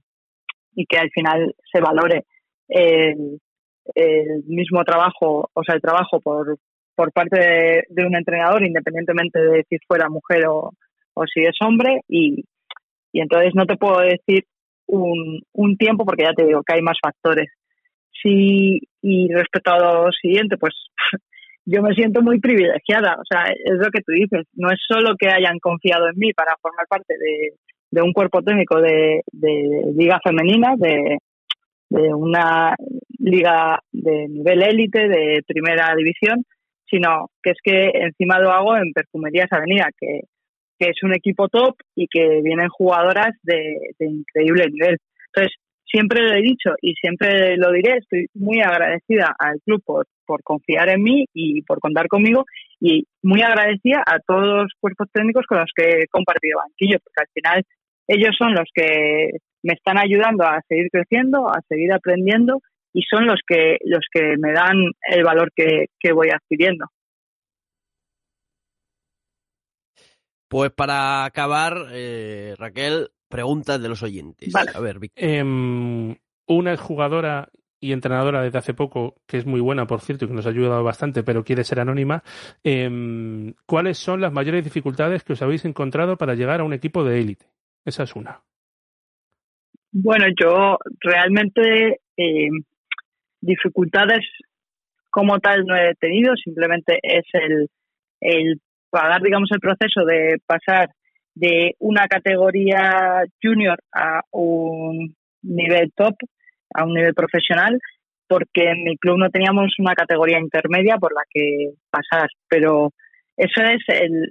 y 0.76 0.86
que 0.86 0.98
al 0.98 1.10
final 1.10 1.54
se 1.72 1.82
valore 1.82 2.24
el, 2.70 3.40
el 3.94 4.44
mismo 4.46 4.86
trabajo, 4.86 5.50
o 5.54 5.64
sea, 5.64 5.76
el 5.76 5.82
trabajo 5.82 6.22
por, 6.22 6.58
por 6.96 7.12
parte 7.12 7.40
de, 7.40 7.84
de, 7.90 8.06
un 8.06 8.16
entrenador, 8.16 8.66
independientemente 8.66 9.40
de 9.40 9.66
si 9.70 9.78
fuera 9.86 10.10
mujer 10.10 10.46
o, 10.48 10.72
o 11.18 11.26
si 11.26 11.42
es 11.42 11.56
hombre 11.62 12.02
y, 12.08 12.44
y 13.12 13.22
entonces 13.22 13.54
no 13.56 13.66
te 13.66 13.78
puedo 13.78 14.00
decir 14.00 14.46
un, 14.88 15.42
un 15.54 15.78
tiempo 15.78 16.06
porque 16.06 16.24
ya 16.24 16.34
te 16.34 16.46
digo 16.46 16.64
que 16.64 16.76
hay 16.76 16.82
más 16.82 16.98
factores. 17.02 17.50
Sí, 18.22 18.80
y 19.02 19.32
respecto 19.32 19.72
a 19.72 19.80
lo 19.80 20.12
siguiente, 20.12 20.58
pues 20.58 20.74
yo 21.66 21.82
me 21.82 21.94
siento 21.94 22.22
muy 22.22 22.40
privilegiada, 22.40 23.18
o 23.20 23.26
sea, 23.30 23.46
es 23.52 23.78
lo 23.78 23.90
que 23.92 24.02
tú 24.02 24.14
dices, 24.14 24.46
no 24.54 24.70
es 24.70 24.80
solo 24.88 25.16
que 25.20 25.30
hayan 25.30 25.60
confiado 25.60 26.08
en 26.08 26.18
mí 26.18 26.34
para 26.34 26.56
formar 26.62 26.86
parte 26.88 27.14
de, 27.20 27.54
de 27.92 28.02
un 28.02 28.14
cuerpo 28.14 28.42
técnico 28.42 28.82
de, 28.82 29.22
de 29.32 29.94
liga 29.96 30.20
femenina, 30.24 30.76
de, 30.78 31.18
de 31.90 32.14
una 32.14 32.76
liga 33.20 33.80
de 33.92 34.28
nivel 34.28 34.64
élite, 34.64 35.08
de 35.08 35.44
primera 35.46 35.94
división, 35.96 36.44
sino 36.90 37.30
que 37.44 37.52
es 37.52 37.58
que 37.64 37.92
encima 37.94 38.40
lo 38.40 38.52
hago 38.52 38.78
en 38.78 38.92
Perfumerías 38.94 39.52
Avenida, 39.52 39.90
que 40.00 40.22
que 40.80 40.90
es 40.90 41.04
un 41.04 41.14
equipo 41.14 41.48
top 41.48 41.76
y 41.96 42.08
que 42.08 42.42
vienen 42.44 42.70
jugadoras 42.70 43.36
de, 43.44 43.78
increíble 44.00 44.68
nivel. 44.72 44.98
Entonces, 45.28 45.56
siempre 45.86 46.22
lo 46.22 46.34
he 46.34 46.42
dicho 46.42 46.72
y 46.82 46.94
siempre 46.96 47.58
lo 47.58 47.72
diré, 47.72 47.98
estoy 47.98 48.28
muy 48.34 48.60
agradecida 48.60 49.36
al 49.40 49.60
club 49.66 49.82
por, 49.86 50.06
por 50.26 50.44
confiar 50.44 50.90
en 50.90 51.02
mí 51.02 51.26
y 51.34 51.62
por 51.64 51.80
contar 51.80 52.08
conmigo 52.08 52.46
y 52.80 53.06
muy 53.24 53.42
agradecida 53.42 54.04
a 54.06 54.20
todos 54.20 54.64
los 54.64 54.72
cuerpos 54.80 55.08
técnicos 55.14 55.46
con 55.48 55.60
los 55.60 55.72
que 55.76 56.02
he 56.02 56.08
compartido 56.08 56.60
banquillo, 56.60 57.00
porque 57.04 57.22
al 57.22 57.28
final 57.34 57.64
ellos 58.08 58.36
son 58.38 58.54
los 58.54 58.70
que 58.74 59.32
me 59.64 59.74
están 59.74 59.98
ayudando 59.98 60.46
a 60.46 60.62
seguir 60.68 60.88
creciendo, 60.92 61.48
a 61.48 61.62
seguir 61.68 61.92
aprendiendo 61.92 62.60
y 62.94 63.02
son 63.04 63.26
los 63.26 63.40
que, 63.46 63.78
los 63.84 64.06
que 64.12 64.36
me 64.38 64.54
dan 64.54 64.78
el 65.10 65.24
valor 65.24 65.52
que, 65.56 65.88
que 66.00 66.12
voy 66.14 66.30
adquiriendo. 66.30 66.86
Pues 70.48 70.72
para 70.72 71.26
acabar, 71.26 71.88
eh, 71.92 72.56
Raquel, 72.58 73.10
preguntas 73.28 73.82
de 73.82 73.90
los 73.90 74.04
oyentes. 74.04 74.54
A 74.56 74.80
ver, 74.80 75.00
eh, 75.16 75.44
una 76.48 76.78
jugadora 76.78 77.50
y 77.80 77.92
entrenadora 77.92 78.42
desde 78.42 78.58
hace 78.58 78.74
poco, 78.74 79.16
que 79.28 79.38
es 79.38 79.46
muy 79.46 79.60
buena, 79.60 79.86
por 79.86 80.02
cierto, 80.02 80.26
y 80.26 80.28
que 80.28 80.34
nos 80.34 80.48
ha 80.48 80.50
ayudado 80.50 80.84
bastante, 80.84 81.24
pero 81.24 81.44
quiere 81.44 81.64
ser 81.64 81.80
anónima. 81.80 82.24
Eh, 82.64 83.54
¿Cuáles 83.66 83.98
son 83.98 84.22
las 84.22 84.34
mayores 84.34 84.64
dificultades 84.64 85.24
que 85.24 85.34
os 85.34 85.42
habéis 85.42 85.66
encontrado 85.66 86.18
para 86.18 86.36
llegar 86.36 86.62
a 86.62 86.64
un 86.64 86.74
equipo 86.74 87.04
de 87.04 87.20
élite? 87.20 87.46
Esa 87.86 88.04
es 88.04 88.16
una. 88.16 88.42
Bueno, 89.92 90.26
yo 90.40 90.78
realmente 91.00 92.02
eh, 92.18 92.50
dificultades 93.42 94.26
como 95.10 95.40
tal 95.40 95.66
no 95.66 95.76
he 95.76 95.96
tenido, 95.96 96.36
simplemente 96.36 97.00
es 97.02 97.26
el, 97.34 97.70
el 98.20 98.62
pagar, 98.90 99.22
digamos, 99.22 99.50
el 99.52 99.60
proceso 99.60 100.06
de 100.06 100.38
pasar 100.46 100.90
de 101.36 101.76
una 101.80 102.08
categoría 102.08 103.24
junior 103.42 103.80
a 103.94 104.22
un 104.32 105.16
nivel 105.44 105.92
top, 105.96 106.16
a 106.74 106.86
un 106.86 106.94
nivel 106.94 107.14
profesional, 107.14 107.80
porque 108.28 108.70
en 108.72 108.84
mi 108.84 108.98
club 108.98 109.18
no 109.18 109.30
teníamos 109.30 109.74
una 109.80 109.94
categoría 109.94 110.40
intermedia 110.40 110.98
por 110.98 111.14
la 111.14 111.22
que 111.30 111.72
pasar, 111.90 112.28
pero 112.50 112.92
eso 113.38 113.62
es 113.62 113.82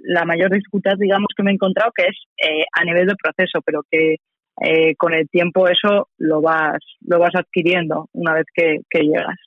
la 0.03 0.25
mayor 0.25 0.51
dificultad, 0.51 0.95
digamos, 0.99 1.27
que 1.35 1.43
me 1.43 1.51
he 1.51 1.53
encontrado, 1.53 1.91
que 1.95 2.03
es 2.03 2.17
eh, 2.37 2.65
a 2.73 2.83
nivel 2.83 3.07
de 3.07 3.15
proceso, 3.15 3.61
pero 3.65 3.81
que 3.89 4.17
eh, 4.61 4.95
con 4.95 5.13
el 5.13 5.29
tiempo 5.29 5.67
eso 5.67 6.09
lo 6.17 6.41
vas, 6.41 6.79
lo 7.01 7.19
vas 7.19 7.35
adquiriendo 7.35 8.09
una 8.11 8.33
vez 8.33 8.45
que 8.53 8.99
llegas. 8.99 9.37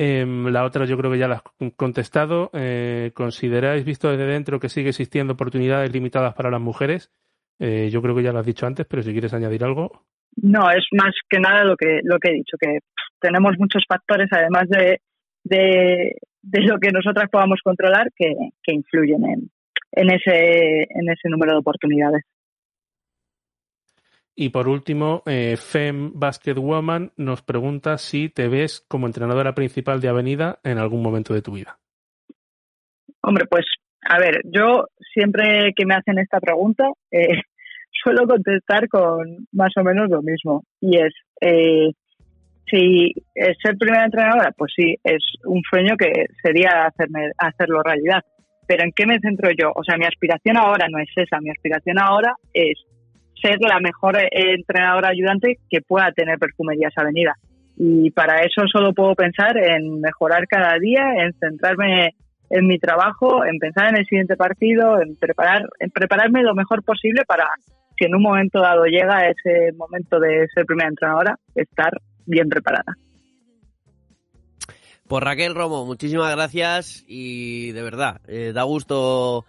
Em, 0.00 0.46
la 0.46 0.62
otra 0.62 0.84
yo 0.84 0.96
creo 0.96 1.10
que 1.10 1.18
ya 1.18 1.26
la 1.26 1.42
has 1.42 1.72
contestado. 1.74 2.50
Eh, 2.52 3.10
¿Consideráis, 3.14 3.84
visto 3.84 4.08
desde 4.08 4.26
dentro, 4.26 4.60
que 4.60 4.68
sigue 4.68 4.90
existiendo 4.90 5.32
oportunidades 5.32 5.92
limitadas 5.92 6.34
para 6.34 6.52
las 6.52 6.60
mujeres? 6.60 7.10
Eh, 7.58 7.88
yo 7.90 8.00
creo 8.00 8.14
que 8.14 8.22
ya 8.22 8.32
lo 8.32 8.38
has 8.38 8.46
dicho 8.46 8.64
antes, 8.64 8.86
pero 8.86 9.02
si 9.02 9.10
quieres 9.10 9.34
añadir 9.34 9.64
algo. 9.64 10.04
No, 10.36 10.70
es 10.70 10.86
más 10.92 11.12
que 11.28 11.40
nada 11.40 11.64
lo 11.64 11.76
que, 11.76 11.98
lo 12.04 12.20
que 12.20 12.30
he 12.30 12.34
dicho, 12.34 12.56
que 12.60 12.78
tenemos 13.20 13.54
muchos 13.58 13.82
factores, 13.88 14.28
además 14.30 14.68
de, 14.68 15.00
de, 15.42 16.14
lo 16.60 16.78
que 16.78 16.92
nosotras 16.92 17.28
podamos 17.28 17.58
controlar, 17.64 18.06
que, 18.14 18.32
que 18.62 18.74
influyen 18.74 19.24
en, 19.24 19.50
en, 19.90 20.10
ese, 20.14 20.82
en 20.82 21.10
ese 21.10 21.28
número 21.28 21.54
de 21.54 21.58
oportunidades. 21.58 22.22
Y 24.40 24.50
por 24.50 24.68
último, 24.68 25.24
eh, 25.26 25.56
Fem 25.56 26.12
Basket 26.14 26.54
Woman 26.54 27.10
nos 27.16 27.42
pregunta 27.42 27.98
si 27.98 28.28
te 28.28 28.46
ves 28.46 28.84
como 28.86 29.08
entrenadora 29.08 29.52
principal 29.52 30.00
de 30.00 30.08
Avenida 30.08 30.60
en 30.62 30.78
algún 30.78 31.02
momento 31.02 31.34
de 31.34 31.42
tu 31.42 31.54
vida. 31.54 31.80
Hombre, 33.20 33.46
pues 33.50 33.66
a 34.08 34.20
ver, 34.20 34.42
yo 34.44 34.84
siempre 35.12 35.72
que 35.74 35.84
me 35.84 35.96
hacen 35.96 36.20
esta 36.20 36.38
pregunta 36.38 36.86
eh, 37.10 37.42
suelo 37.90 38.28
contestar 38.28 38.86
con 38.88 39.48
más 39.50 39.72
o 39.76 39.82
menos 39.82 40.08
lo 40.08 40.22
mismo. 40.22 40.62
Y 40.80 40.98
es, 40.98 41.14
eh, 41.40 41.90
si 42.70 43.12
es 43.34 43.56
ser 43.60 43.76
primera 43.76 44.04
entrenadora, 44.04 44.52
pues 44.56 44.72
sí, 44.76 44.94
es 45.02 45.24
un 45.46 45.62
sueño 45.68 45.96
que 45.96 46.26
sería 46.40 46.86
hacerme, 46.86 47.32
hacerlo 47.38 47.82
realidad. 47.82 48.22
Pero 48.68 48.84
¿en 48.84 48.92
qué 48.92 49.04
me 49.04 49.18
centro 49.18 49.50
yo? 49.50 49.72
O 49.74 49.82
sea, 49.82 49.96
mi 49.96 50.04
aspiración 50.04 50.58
ahora 50.58 50.86
no 50.88 51.00
es 51.00 51.08
esa, 51.16 51.40
mi 51.40 51.50
aspiración 51.50 51.98
ahora 51.98 52.36
es 52.52 52.78
ser 53.40 53.58
la 53.60 53.80
mejor 53.80 54.16
eh, 54.16 54.28
entrenadora 54.32 55.08
ayudante 55.08 55.58
que 55.70 55.80
pueda 55.80 56.12
tener 56.12 56.38
Perfumerías 56.38 56.92
Avenida. 56.96 57.34
Y 57.76 58.10
para 58.10 58.40
eso 58.42 58.62
solo 58.70 58.92
puedo 58.92 59.14
pensar 59.14 59.56
en 59.56 60.00
mejorar 60.00 60.46
cada 60.48 60.78
día, 60.78 61.04
en 61.16 61.32
centrarme 61.34 62.14
en 62.50 62.66
mi 62.66 62.78
trabajo, 62.78 63.44
en 63.44 63.58
pensar 63.58 63.90
en 63.90 63.98
el 63.98 64.06
siguiente 64.06 64.36
partido, 64.36 65.00
en 65.00 65.16
preparar, 65.16 65.68
en 65.78 65.90
prepararme 65.90 66.42
lo 66.42 66.54
mejor 66.54 66.82
posible 66.82 67.22
para 67.26 67.48
si 67.96 68.04
en 68.04 68.14
un 68.14 68.22
momento 68.22 68.60
dado 68.60 68.84
llega 68.84 69.28
ese 69.28 69.72
momento 69.76 70.20
de 70.20 70.46
ser 70.54 70.64
primera 70.64 70.88
entrenadora, 70.88 71.36
estar 71.54 71.92
bien 72.26 72.48
preparada. 72.48 72.94
Pues 75.08 75.24
Raquel 75.24 75.54
Romo, 75.54 75.86
muchísimas 75.86 76.34
gracias 76.34 77.04
y 77.08 77.72
de 77.72 77.82
verdad, 77.82 78.20
eh, 78.28 78.52
da 78.54 78.62
gusto 78.64 79.46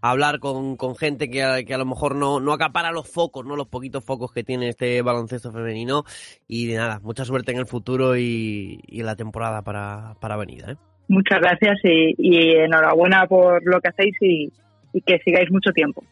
hablar 0.00 0.38
con, 0.38 0.76
con 0.76 0.96
gente 0.96 1.30
que 1.30 1.42
a, 1.42 1.62
que 1.64 1.74
a, 1.74 1.78
lo 1.78 1.86
mejor 1.86 2.14
no, 2.14 2.40
no 2.40 2.52
acapara 2.52 2.92
los 2.92 3.08
focos, 3.08 3.44
no 3.44 3.56
los 3.56 3.68
poquitos 3.68 4.04
focos 4.04 4.32
que 4.32 4.44
tiene 4.44 4.68
este 4.68 5.00
baloncesto 5.02 5.52
femenino. 5.52 6.04
Y 6.46 6.66
de 6.66 6.76
nada, 6.76 7.00
mucha 7.00 7.24
suerte 7.24 7.52
en 7.52 7.58
el 7.58 7.66
futuro 7.66 8.16
y, 8.16 8.80
y 8.86 9.00
en 9.00 9.06
la 9.06 9.16
temporada 9.16 9.62
para, 9.62 10.14
para 10.20 10.34
Avenida. 10.34 10.72
¿eh? 10.72 10.76
Muchas 11.08 11.40
gracias 11.40 11.78
y, 11.84 12.14
y, 12.18 12.56
enhorabuena 12.56 13.26
por 13.26 13.60
lo 13.64 13.80
que 13.80 13.88
hacéis 13.88 14.16
y, 14.20 14.52
y 14.92 15.00
que 15.02 15.18
sigáis 15.24 15.50
mucho 15.50 15.70
tiempo. 15.72 16.04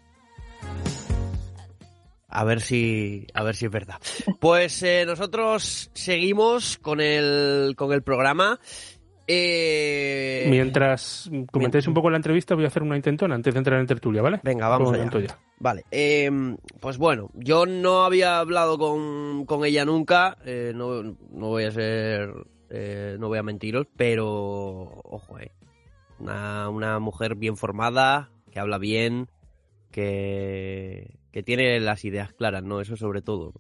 A 2.31 2.45
ver 2.45 2.61
si, 2.61 3.27
a 3.33 3.43
ver 3.43 3.55
si 3.55 3.67
es 3.67 3.73
verdad. 3.73 3.97
Pues 4.39 4.83
eh, 4.83 5.05
nosotros 5.07 5.91
seguimos 5.95 6.77
con 6.77 7.01
el, 7.01 7.75
con 7.75 7.93
el 7.93 8.03
programa. 8.03 8.61
Eh... 9.31 10.47
Mientras 10.49 11.31
comentéis 11.53 11.87
un 11.87 11.93
poco 11.93 12.09
la 12.09 12.17
entrevista, 12.17 12.55
voy 12.55 12.65
a 12.65 12.69
hacer 12.69 12.83
una 12.83 12.97
intentona 12.97 13.35
antes 13.35 13.53
de 13.53 13.59
entrar 13.59 13.79
en 13.79 13.87
tertulia, 13.87 14.23
¿vale? 14.23 14.41
Venga, 14.43 14.69
vamos 14.69 14.95
allá. 14.95 15.39
Vale, 15.61 15.85
eh, 15.91 16.31
pues 16.81 16.97
bueno, 16.97 17.31
yo 17.35 17.67
no 17.67 18.05
había 18.05 18.39
hablado 18.39 18.79
con, 18.79 19.45
con 19.45 19.67
ella 19.67 19.85
nunca, 19.85 20.39
eh, 20.47 20.73
no, 20.75 21.03
no, 21.03 21.49
voy 21.49 21.65
a 21.65 21.71
ser, 21.71 22.33
eh, 22.71 23.17
no 23.19 23.29
voy 23.29 23.39
a 23.39 23.43
mentiros, 23.43 23.87
pero 23.97 24.17
ojo, 25.05 25.39
eh, 25.39 25.53
una, 26.21 26.71
una 26.71 26.99
mujer 26.99 27.35
bien 27.35 27.57
formada, 27.57 28.31
que 28.51 28.61
habla 28.61 28.79
bien, 28.79 29.29
que, 29.91 31.19
que 31.33 31.43
tiene 31.43 31.81
las 31.81 32.05
ideas 32.05 32.33
claras, 32.33 32.63
¿no? 32.63 32.81
Eso 32.81 32.97
sobre 32.97 33.21
todo. 33.21 33.53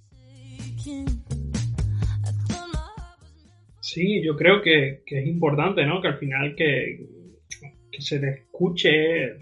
Sí, 3.91 4.23
yo 4.23 4.37
creo 4.37 4.61
que, 4.61 5.01
es 5.07 5.27
importante, 5.27 5.87
¿no? 5.87 6.03
Que 6.03 6.09
al 6.09 6.19
final 6.19 6.55
que, 6.55 7.07
se 7.99 8.21
le 8.21 8.29
escuche, 8.33 9.33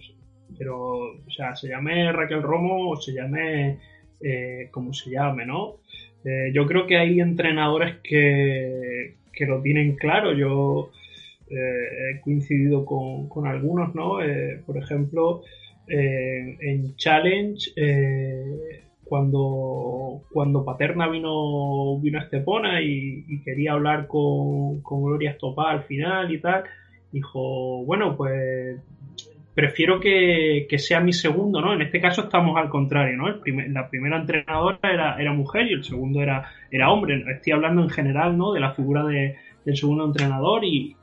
pero, 0.56 1.16
o 1.26 1.30
sea, 1.30 1.56
se 1.56 1.68
llame 1.68 2.12
Raquel 2.12 2.42
Romo 2.42 2.90
o 2.90 2.96
se 2.96 3.12
llame 3.12 3.80
eh, 4.20 4.68
como 4.70 4.94
se 4.94 5.10
llame, 5.10 5.46
¿no? 5.46 5.80
Eh, 6.24 6.52
yo 6.54 6.64
creo 6.64 6.86
que 6.86 6.96
hay 6.96 7.18
entrenadores 7.18 7.96
que, 8.04 9.16
lo 9.48 9.60
tienen 9.62 9.96
claro. 9.96 10.32
Yo 10.32 10.92
eh, 11.50 12.14
he 12.14 12.20
coincidido 12.20 12.86
con, 12.86 13.48
algunos, 13.48 13.96
¿no? 13.96 14.18
por 14.64 14.76
ejemplo, 14.76 15.42
en 15.88 16.94
Challenge 16.94 17.72
cuando, 19.08 20.22
cuando 20.32 20.64
Paterna 20.64 21.08
vino, 21.08 21.98
vino 22.00 22.18
a 22.18 22.22
Estepona 22.22 22.82
y, 22.82 23.40
quería 23.44 23.72
hablar 23.72 24.06
con, 24.08 24.82
Gloria 24.82 25.30
Estopá 25.30 25.70
al 25.70 25.84
final 25.84 26.32
y 26.32 26.40
tal, 26.40 26.64
dijo, 27.12 27.84
bueno, 27.84 28.16
pues 28.16 28.80
prefiero 29.54 30.00
que, 30.00 30.66
sea 30.78 31.00
mi 31.00 31.12
segundo, 31.12 31.60
¿no? 31.60 31.72
En 31.72 31.82
este 31.82 32.00
caso 32.00 32.22
estamos 32.22 32.56
al 32.56 32.68
contrario, 32.68 33.16
¿no? 33.16 33.28
la 33.68 33.88
primera 33.88 34.18
entrenadora 34.18 34.78
era, 34.82 35.16
era 35.20 35.32
mujer 35.32 35.66
y 35.68 35.74
el 35.74 35.84
segundo 35.84 36.20
era, 36.20 36.50
era 36.70 36.90
hombre. 36.90 37.24
Estoy 37.30 37.52
hablando 37.52 37.82
en 37.82 37.90
general, 37.90 38.36
¿no? 38.36 38.52
De 38.52 38.60
la 38.60 38.72
figura 38.72 39.04
de, 39.04 39.36
del 39.64 39.76
segundo 39.76 40.04
entrenador 40.04 40.64
y, 40.64 40.96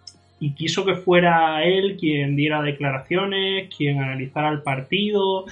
y 0.43 0.55
quiso 0.55 0.83
que 0.83 0.95
fuera 0.95 1.63
él 1.63 1.95
quien 1.97 2.35
diera 2.35 2.61
declaraciones, 2.61 3.73
quien 3.73 3.99
analizara 3.99 4.49
el 4.49 4.61
partido. 4.61 5.45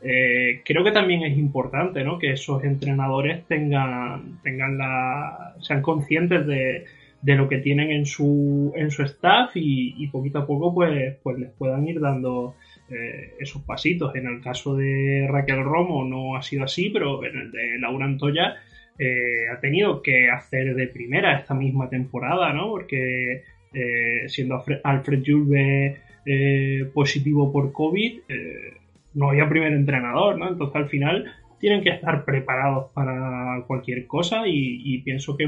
Eh, 0.00 0.62
creo 0.64 0.82
que 0.82 0.90
también 0.90 1.22
es 1.22 1.36
importante 1.36 2.02
¿no? 2.02 2.18
que 2.18 2.32
esos 2.32 2.64
entrenadores 2.64 3.44
tengan, 3.46 4.40
tengan 4.42 4.78
la, 4.78 5.54
sean 5.60 5.82
conscientes 5.82 6.46
de, 6.46 6.86
de 7.20 7.34
lo 7.34 7.46
que 7.46 7.58
tienen 7.58 7.90
en 7.90 8.06
su, 8.06 8.72
en 8.74 8.90
su 8.90 9.02
staff 9.02 9.50
y, 9.54 10.06
poquito 10.06 10.38
a 10.38 10.46
poco 10.46 10.74
pues, 10.74 11.16
pues 11.22 11.38
les 11.38 11.50
puedan 11.50 11.86
ir 11.86 12.00
dando 12.00 12.54
eh, 12.88 13.34
esos 13.38 13.60
pasitos. 13.64 14.16
En 14.16 14.28
el 14.28 14.40
caso 14.40 14.76
de 14.76 15.26
Raquel 15.28 15.62
Romo 15.62 16.06
no 16.06 16.36
ha 16.36 16.42
sido 16.42 16.64
así, 16.64 16.88
pero 16.88 17.22
en 17.22 17.36
el 17.36 17.52
de 17.52 17.78
Laura 17.78 18.06
Antoya 18.06 18.56
eh, 18.98 19.46
ha 19.52 19.60
tenido 19.60 20.00
que 20.00 20.30
hacer 20.30 20.74
de 20.74 20.86
primera 20.86 21.38
esta 21.38 21.52
misma 21.52 21.90
temporada, 21.90 22.54
¿no? 22.54 22.70
Porque 22.70 23.42
eh, 23.72 24.28
siendo 24.28 24.62
Alfred 24.84 25.22
Julve 25.26 25.96
eh, 26.24 26.90
positivo 26.94 27.52
por 27.52 27.72
COVID, 27.72 28.20
eh, 28.28 28.74
no 29.14 29.30
había 29.30 29.48
primer 29.48 29.72
entrenador, 29.72 30.38
¿no? 30.38 30.48
Entonces 30.48 30.76
al 30.76 30.88
final 30.88 31.24
tienen 31.60 31.82
que 31.82 31.90
estar 31.90 32.24
preparados 32.24 32.90
para 32.92 33.64
cualquier 33.66 34.06
cosa 34.06 34.42
y, 34.46 34.98
pienso 35.02 35.36
que, 35.36 35.46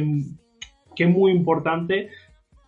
que, 0.97 1.05
es 1.05 1.11
muy 1.11 1.31
importante 1.31 2.09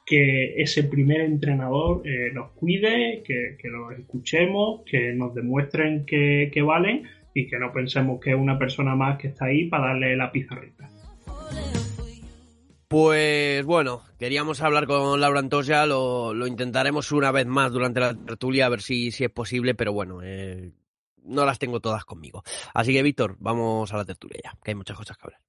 que 0.07 0.61
ese 0.63 0.85
primer 0.85 1.23
entrenador 1.23 2.03
nos 2.33 2.51
cuide, 2.53 3.23
que, 3.27 3.57
que, 3.59 3.69
los 3.69 3.99
escuchemos, 3.99 4.83
que 4.87 5.13
nos 5.13 5.35
demuestren 5.35 6.07
que, 6.07 6.51
que 6.53 6.63
valen 6.63 7.05
y 7.35 7.47
que 7.47 7.59
no 7.59 7.73
pensemos 7.73 8.21
que 8.21 8.31
es 8.31 8.37
una 8.37 8.59
persona 8.59 8.95
más 8.95 9.19
que 9.19 9.29
está 9.29 9.47
ahí 9.47 9.67
para 9.69 9.89
darle 9.89 10.17
la 10.17 10.31
pizarrita. 10.31 10.82
Pues 12.93 13.65
bueno, 13.65 14.03
queríamos 14.19 14.61
hablar 14.61 14.87
con 14.87 15.19
Laura 15.19 15.41
Antosia, 15.41 15.87
lo, 15.87 16.47
intentaremos 16.47 17.11
una 17.11 17.33
vez 17.33 17.47
más 17.47 17.73
durante 17.73 18.01
la 18.01 18.15
tertulia, 18.15 18.67
a 18.67 18.69
ver 18.69 18.83
si, 18.83 19.11
si 19.13 19.25
es 19.25 19.31
posible, 19.31 19.75
pero 19.75 19.95
bueno, 19.95 20.21
eh, 20.23 20.73
no 21.23 21.47
las 21.47 21.59
tengo 21.59 21.81
todas 21.81 22.05
conmigo. 22.05 22.45
Así 22.75 22.93
que, 22.93 23.03
Víctor, 23.03 23.37
vamos 23.41 23.91
a 23.95 23.97
la 23.97 24.05
tertulia 24.05 24.39
ya, 24.45 24.59
que 24.63 24.73
hay 24.73 24.75
muchas 24.75 24.95
cosas 24.95 25.17
que 25.17 25.25
hablar. 25.25 25.41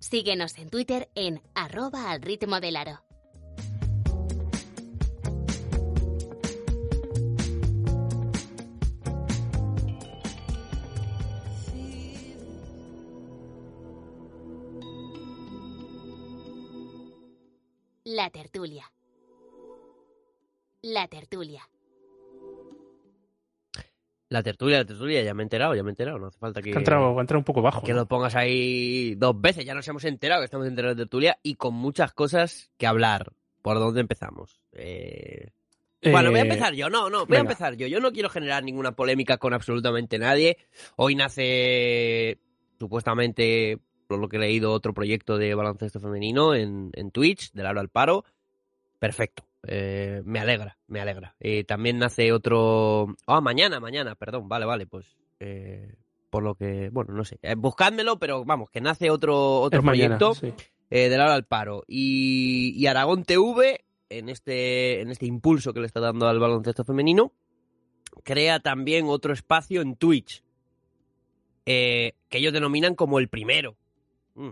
Síguenos 0.00 0.58
en 0.58 0.68
Twitter 0.68 1.10
en 1.14 1.40
arroba 1.54 2.10
al 2.10 2.22
ritmo 2.22 2.58
del 2.58 2.74
aro. 2.74 3.09
La 18.20 18.28
tertulia. 18.28 18.84
La 20.82 21.08
tertulia. 21.08 21.66
La 24.28 24.42
tertulia, 24.42 24.76
la 24.76 24.84
tertulia, 24.84 25.22
ya 25.22 25.32
me 25.32 25.42
he 25.42 25.44
enterado, 25.44 25.74
ya 25.74 25.82
me 25.82 25.88
he 25.88 25.92
enterado, 25.92 26.18
no 26.18 26.26
hace 26.26 26.38
falta 26.38 26.60
que... 26.60 26.70
Ha 26.74 26.76
entrado, 26.76 27.16
ha 27.16 27.20
entrado 27.22 27.38
un 27.38 27.44
poco 27.44 27.62
bajo. 27.62 27.82
Que 27.82 27.94
lo 27.94 28.04
pongas 28.04 28.36
ahí 28.36 29.14
dos 29.14 29.40
veces, 29.40 29.64
ya 29.64 29.72
nos 29.72 29.88
hemos 29.88 30.04
enterado 30.04 30.42
que 30.42 30.44
estamos 30.44 30.66
enterados 30.66 30.98
de 30.98 31.04
tertulia 31.04 31.38
y 31.42 31.54
con 31.54 31.72
muchas 31.72 32.12
cosas 32.12 32.70
que 32.76 32.86
hablar. 32.86 33.32
¿Por 33.62 33.78
dónde 33.78 34.02
empezamos? 34.02 34.60
Eh... 34.72 35.48
Bueno, 36.02 36.28
voy 36.30 36.40
a 36.40 36.42
Eh, 36.42 36.46
empezar 36.46 36.74
yo, 36.74 36.90
no, 36.90 37.08
no, 37.08 37.24
voy 37.24 37.38
a 37.38 37.40
empezar 37.40 37.74
yo. 37.76 37.86
Yo 37.86 38.00
no 38.00 38.12
quiero 38.12 38.28
generar 38.28 38.62
ninguna 38.62 38.92
polémica 38.92 39.38
con 39.38 39.54
absolutamente 39.54 40.18
nadie. 40.18 40.58
Hoy 40.96 41.14
nace, 41.14 42.38
supuestamente, 42.78 43.78
por 44.10 44.18
lo 44.18 44.28
que 44.28 44.38
he 44.38 44.40
leído, 44.40 44.72
otro 44.72 44.92
proyecto 44.92 45.38
de 45.38 45.54
baloncesto 45.54 46.00
femenino 46.00 46.52
en, 46.56 46.90
en 46.94 47.12
Twitch, 47.12 47.52
del 47.52 47.66
Aro 47.66 47.78
al 47.78 47.90
Paro. 47.90 48.24
Perfecto. 48.98 49.44
Eh, 49.62 50.20
me 50.24 50.40
alegra, 50.40 50.78
me 50.88 51.00
alegra. 51.00 51.36
Eh, 51.38 51.62
también 51.62 51.98
nace 51.98 52.32
otro... 52.32 53.14
Ah, 53.28 53.40
mañana, 53.40 53.78
mañana, 53.78 54.16
perdón, 54.16 54.48
vale, 54.48 54.66
vale, 54.66 54.86
pues... 54.88 55.06
eh, 55.38 55.94
por 56.28 56.42
lo 56.42 56.56
que, 56.56 56.88
bueno, 56.90 57.14
no 57.14 57.24
sé. 57.24 57.38
Buscádmelo, 57.56 58.18
pero 58.18 58.44
vamos, 58.44 58.68
que 58.70 58.80
nace 58.80 59.10
otro, 59.10 59.60
otro 59.60 59.78
Es 59.78 59.84
mañana, 59.84 60.18
proyecto 60.18 60.34
sí. 60.34 60.54
del 60.90 61.20
Aro 61.20 61.32
al 61.32 61.44
Paro. 61.44 61.84
Y, 61.86 62.72
y 62.76 62.86
Aragón 62.88 63.22
TV, 63.22 63.84
en 64.08 64.28
este, 64.28 65.02
en 65.02 65.10
este 65.12 65.26
impulso 65.26 65.72
que 65.72 65.78
le 65.78 65.86
está 65.86 66.00
dando 66.00 66.26
al 66.26 66.40
baloncesto 66.40 66.82
femenino, 66.82 67.32
crea 68.24 68.58
también 68.58 69.06
otro 69.06 69.32
espacio 69.32 69.82
en 69.82 69.94
Twitch, 69.94 70.42
eh, 71.64 72.14
que 72.28 72.38
ellos 72.38 72.52
denominan 72.52 72.96
como 72.96 73.20
el 73.20 73.28
primero. 73.28 73.76
Mm, 74.42 74.50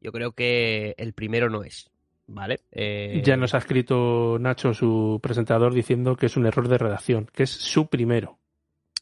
Yo 0.00 0.12
creo 0.12 0.32
que 0.32 0.94
el 0.98 1.12
primero 1.12 1.48
no 1.50 1.64
es, 1.64 1.90
¿vale? 2.26 2.60
Eh, 2.72 3.22
Ya 3.24 3.36
nos 3.36 3.54
ha 3.54 3.58
escrito 3.58 4.36
Nacho, 4.38 4.72
su 4.74 5.18
presentador, 5.22 5.72
diciendo 5.74 6.16
que 6.16 6.26
es 6.26 6.36
un 6.36 6.46
error 6.46 6.68
de 6.68 6.78
redacción, 6.78 7.28
que 7.32 7.42
es 7.44 7.50
su 7.50 7.88
primero, 7.88 8.38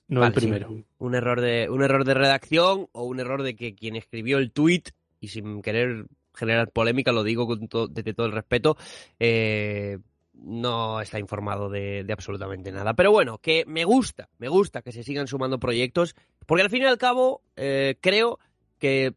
no 0.08 0.20
Vale, 0.20 0.34
el 0.34 0.40
sí. 0.40 0.46
primero. 0.46 0.84
un 0.98 1.14
error 1.14 1.40
de 1.40 1.68
un 1.70 1.82
error 1.82 2.04
de 2.04 2.14
redacción 2.14 2.88
o 2.92 3.04
un 3.04 3.20
error 3.20 3.42
de 3.42 3.56
que 3.56 3.74
quien 3.74 3.96
escribió 3.96 4.38
el 4.38 4.50
tweet 4.52 4.82
y 5.20 5.28
sin 5.28 5.62
querer 5.62 6.06
generar 6.34 6.70
polémica 6.70 7.12
lo 7.12 7.22
digo 7.22 7.46
con 7.46 7.68
to- 7.68 7.88
desde 7.88 8.12
todo 8.12 8.26
el 8.26 8.32
respeto 8.32 8.76
eh, 9.20 9.98
no 10.34 11.00
está 11.00 11.18
informado 11.20 11.70
de, 11.70 12.02
de 12.04 12.12
absolutamente 12.12 12.70
nada 12.72 12.92
pero 12.94 13.12
bueno 13.12 13.38
que 13.38 13.64
me 13.66 13.84
gusta 13.84 14.28
me 14.38 14.48
gusta 14.48 14.82
que 14.82 14.90
se 14.92 15.04
sigan 15.04 15.26
sumando 15.28 15.58
proyectos 15.60 16.14
porque 16.44 16.62
al 16.62 16.70
fin 16.70 16.82
y 16.82 16.87
al 16.87 16.98
cabo 16.98 17.40
eh, 17.56 17.96
creo 18.00 18.38
que 18.78 19.14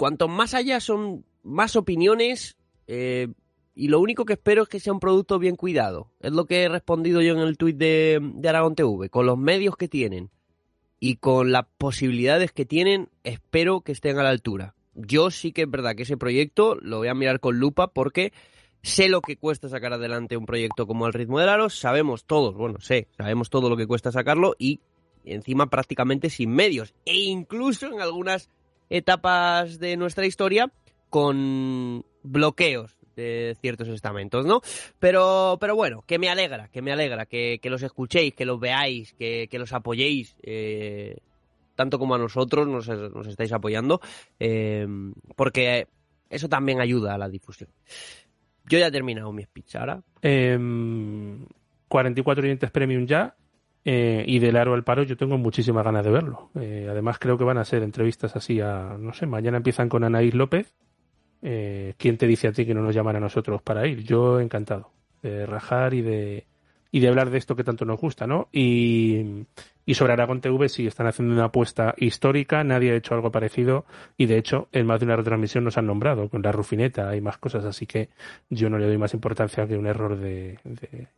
cuanto 0.00 0.28
más 0.28 0.54
haya 0.54 0.80
son 0.80 1.26
más 1.42 1.76
opiniones 1.76 2.56
eh, 2.86 3.28
y 3.74 3.88
lo 3.88 4.00
único 4.00 4.24
que 4.24 4.32
espero 4.32 4.62
es 4.62 4.68
que 4.70 4.80
sea 4.80 4.94
un 4.94 4.98
producto 4.98 5.38
bien 5.38 5.56
cuidado. 5.56 6.10
Es 6.20 6.32
lo 6.32 6.46
que 6.46 6.62
he 6.62 6.68
respondido 6.70 7.20
yo 7.20 7.34
en 7.34 7.40
el 7.40 7.58
tuit 7.58 7.76
de, 7.76 8.18
de 8.18 8.48
Aragón 8.48 8.74
TV. 8.74 9.10
Con 9.10 9.26
los 9.26 9.36
medios 9.36 9.76
que 9.76 9.88
tienen 9.88 10.30
y 11.00 11.16
con 11.16 11.52
las 11.52 11.66
posibilidades 11.76 12.50
que 12.50 12.64
tienen, 12.64 13.10
espero 13.24 13.82
que 13.82 13.92
estén 13.92 14.18
a 14.18 14.22
la 14.22 14.30
altura. 14.30 14.74
Yo 14.94 15.30
sí 15.30 15.52
que 15.52 15.62
es 15.62 15.70
verdad 15.70 15.94
que 15.94 16.04
ese 16.04 16.16
proyecto 16.16 16.76
lo 16.76 16.96
voy 16.96 17.08
a 17.08 17.14
mirar 17.14 17.38
con 17.38 17.58
lupa 17.58 17.88
porque 17.88 18.32
sé 18.82 19.10
lo 19.10 19.20
que 19.20 19.36
cuesta 19.36 19.68
sacar 19.68 19.92
adelante 19.92 20.38
un 20.38 20.46
proyecto 20.46 20.86
como 20.86 21.06
El 21.08 21.12
Ritmo 21.12 21.40
del 21.40 21.50
Aro, 21.50 21.68
sabemos 21.68 22.24
todos, 22.24 22.54
bueno, 22.54 22.80
sé, 22.80 23.08
sabemos 23.18 23.50
todo 23.50 23.68
lo 23.68 23.76
que 23.76 23.86
cuesta 23.86 24.10
sacarlo 24.10 24.56
y 24.58 24.80
encima 25.24 25.68
prácticamente 25.68 26.30
sin 26.30 26.52
medios 26.52 26.94
e 27.04 27.16
incluso 27.16 27.86
en 27.88 28.00
algunas 28.00 28.48
etapas 28.90 29.78
de 29.78 29.96
nuestra 29.96 30.26
historia 30.26 30.70
con 31.08 32.04
bloqueos 32.22 32.96
de 33.16 33.56
ciertos 33.60 33.88
estamentos, 33.88 34.46
¿no? 34.46 34.60
Pero, 34.98 35.58
pero 35.60 35.74
bueno, 35.74 36.02
que 36.06 36.18
me 36.18 36.28
alegra, 36.28 36.68
que 36.68 36.82
me 36.82 36.92
alegra, 36.92 37.26
que, 37.26 37.58
que 37.60 37.70
los 37.70 37.82
escuchéis, 37.82 38.34
que 38.34 38.44
los 38.44 38.60
veáis, 38.60 39.12
que, 39.14 39.48
que 39.50 39.58
los 39.58 39.72
apoyéis, 39.72 40.36
eh, 40.42 41.18
tanto 41.74 41.98
como 41.98 42.14
a 42.14 42.18
nosotros 42.18 42.68
nos, 42.68 42.88
estáis 43.26 43.52
apoyando, 43.52 44.00
eh, 44.38 44.86
porque 45.36 45.88
eso 46.28 46.48
también 46.48 46.80
ayuda 46.80 47.14
a 47.14 47.18
la 47.18 47.28
difusión. 47.28 47.70
Yo 48.68 48.78
ya 48.78 48.86
he 48.86 48.92
terminado 48.92 49.32
mi 49.32 49.42
speech 49.42 49.76
ahora. 49.76 50.02
Em, 50.22 51.44
44 51.88 52.44
oyentes 52.44 52.70
premium 52.70 53.06
ya. 53.06 53.34
Eh, 53.84 54.24
y 54.26 54.38
del 54.38 54.56
aro 54.56 54.74
al 54.74 54.84
paro 54.84 55.02
yo 55.04 55.16
tengo 55.16 55.38
muchísimas 55.38 55.84
ganas 55.84 56.04
de 56.04 56.10
verlo. 56.10 56.50
Eh, 56.60 56.88
además 56.90 57.18
creo 57.18 57.38
que 57.38 57.44
van 57.44 57.58
a 57.58 57.64
ser 57.64 57.82
entrevistas 57.82 58.36
así 58.36 58.60
a, 58.60 58.96
no 58.98 59.12
sé, 59.14 59.26
mañana 59.26 59.56
empiezan 59.58 59.88
con 59.88 60.04
Anaís 60.04 60.34
López. 60.34 60.74
Eh, 61.42 61.94
¿Quién 61.96 62.18
te 62.18 62.26
dice 62.26 62.48
a 62.48 62.52
ti 62.52 62.66
que 62.66 62.74
no 62.74 62.82
nos 62.82 62.94
llaman 62.94 63.16
a 63.16 63.20
nosotros 63.20 63.62
para 63.62 63.86
ir? 63.86 64.02
Yo 64.04 64.40
encantado 64.40 64.92
de 65.22 65.46
rajar 65.46 65.94
y 65.94 66.02
de, 66.02 66.46
y 66.92 67.00
de 67.00 67.08
hablar 67.08 67.30
de 67.30 67.38
esto 67.38 67.56
que 67.56 67.64
tanto 67.64 67.84
nos 67.84 68.00
gusta, 68.00 68.26
¿no? 68.26 68.48
Y, 68.52 69.46
y 69.86 69.94
sobre 69.94 70.12
Aragón 70.12 70.40
TV 70.40 70.68
sí 70.68 70.86
están 70.86 71.06
haciendo 71.06 71.34
una 71.34 71.44
apuesta 71.46 71.94
histórica, 71.96 72.62
nadie 72.64 72.92
ha 72.92 72.96
hecho 72.96 73.14
algo 73.14 73.30
parecido 73.32 73.86
y 74.18 74.26
de 74.26 74.36
hecho 74.38 74.68
en 74.72 74.86
más 74.86 75.00
de 75.00 75.06
una 75.06 75.16
retransmisión 75.16 75.64
nos 75.64 75.78
han 75.78 75.86
nombrado 75.86 76.28
con 76.28 76.42
la 76.42 76.52
rufineta 76.52 77.14
y 77.16 77.20
más 77.22 77.38
cosas, 77.38 77.64
así 77.64 77.86
que 77.86 78.10
yo 78.50 78.68
no 78.70 78.78
le 78.78 78.86
doy 78.86 78.98
más 78.98 79.14
importancia 79.14 79.66
que 79.66 79.76
un 79.78 79.86
error 79.86 80.16
de, 80.18 80.58
de- 80.64 81.08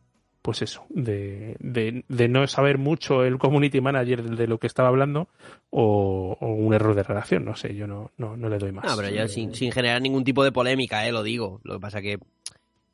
pues 0.43 0.61
eso, 0.61 0.85
de, 0.89 1.55
de, 1.59 2.03
de 2.09 2.27
no 2.27 2.45
saber 2.47 2.77
mucho 2.77 3.23
el 3.23 3.39
community 3.39 3.79
manager 3.79 4.23
de 4.23 4.45
lo 4.45 4.59
que 4.59 4.67
estaba 4.67 4.89
hablando 4.89 5.29
o, 5.69 6.37
o 6.37 6.47
un 6.47 6.73
error 6.73 6.95
de 6.95 7.03
redacción, 7.03 7.45
no 7.45 7.55
sé, 7.55 7.73
yo 7.75 7.87
no, 7.87 8.11
no, 8.17 8.35
no 8.35 8.49
le 8.49 8.57
doy 8.57 8.73
más. 8.73 8.83
No, 8.83 8.97
pero 8.97 9.09
ya 9.09 9.29
sin, 9.29 9.55
sin 9.55 9.71
generar 9.71 10.01
ningún 10.01 10.25
tipo 10.25 10.43
de 10.43 10.51
polémica, 10.51 11.07
eh, 11.07 11.13
lo 11.13 11.23
digo. 11.23 11.61
Lo 11.63 11.75
que 11.75 11.79
pasa 11.79 12.01
que, 12.01 12.19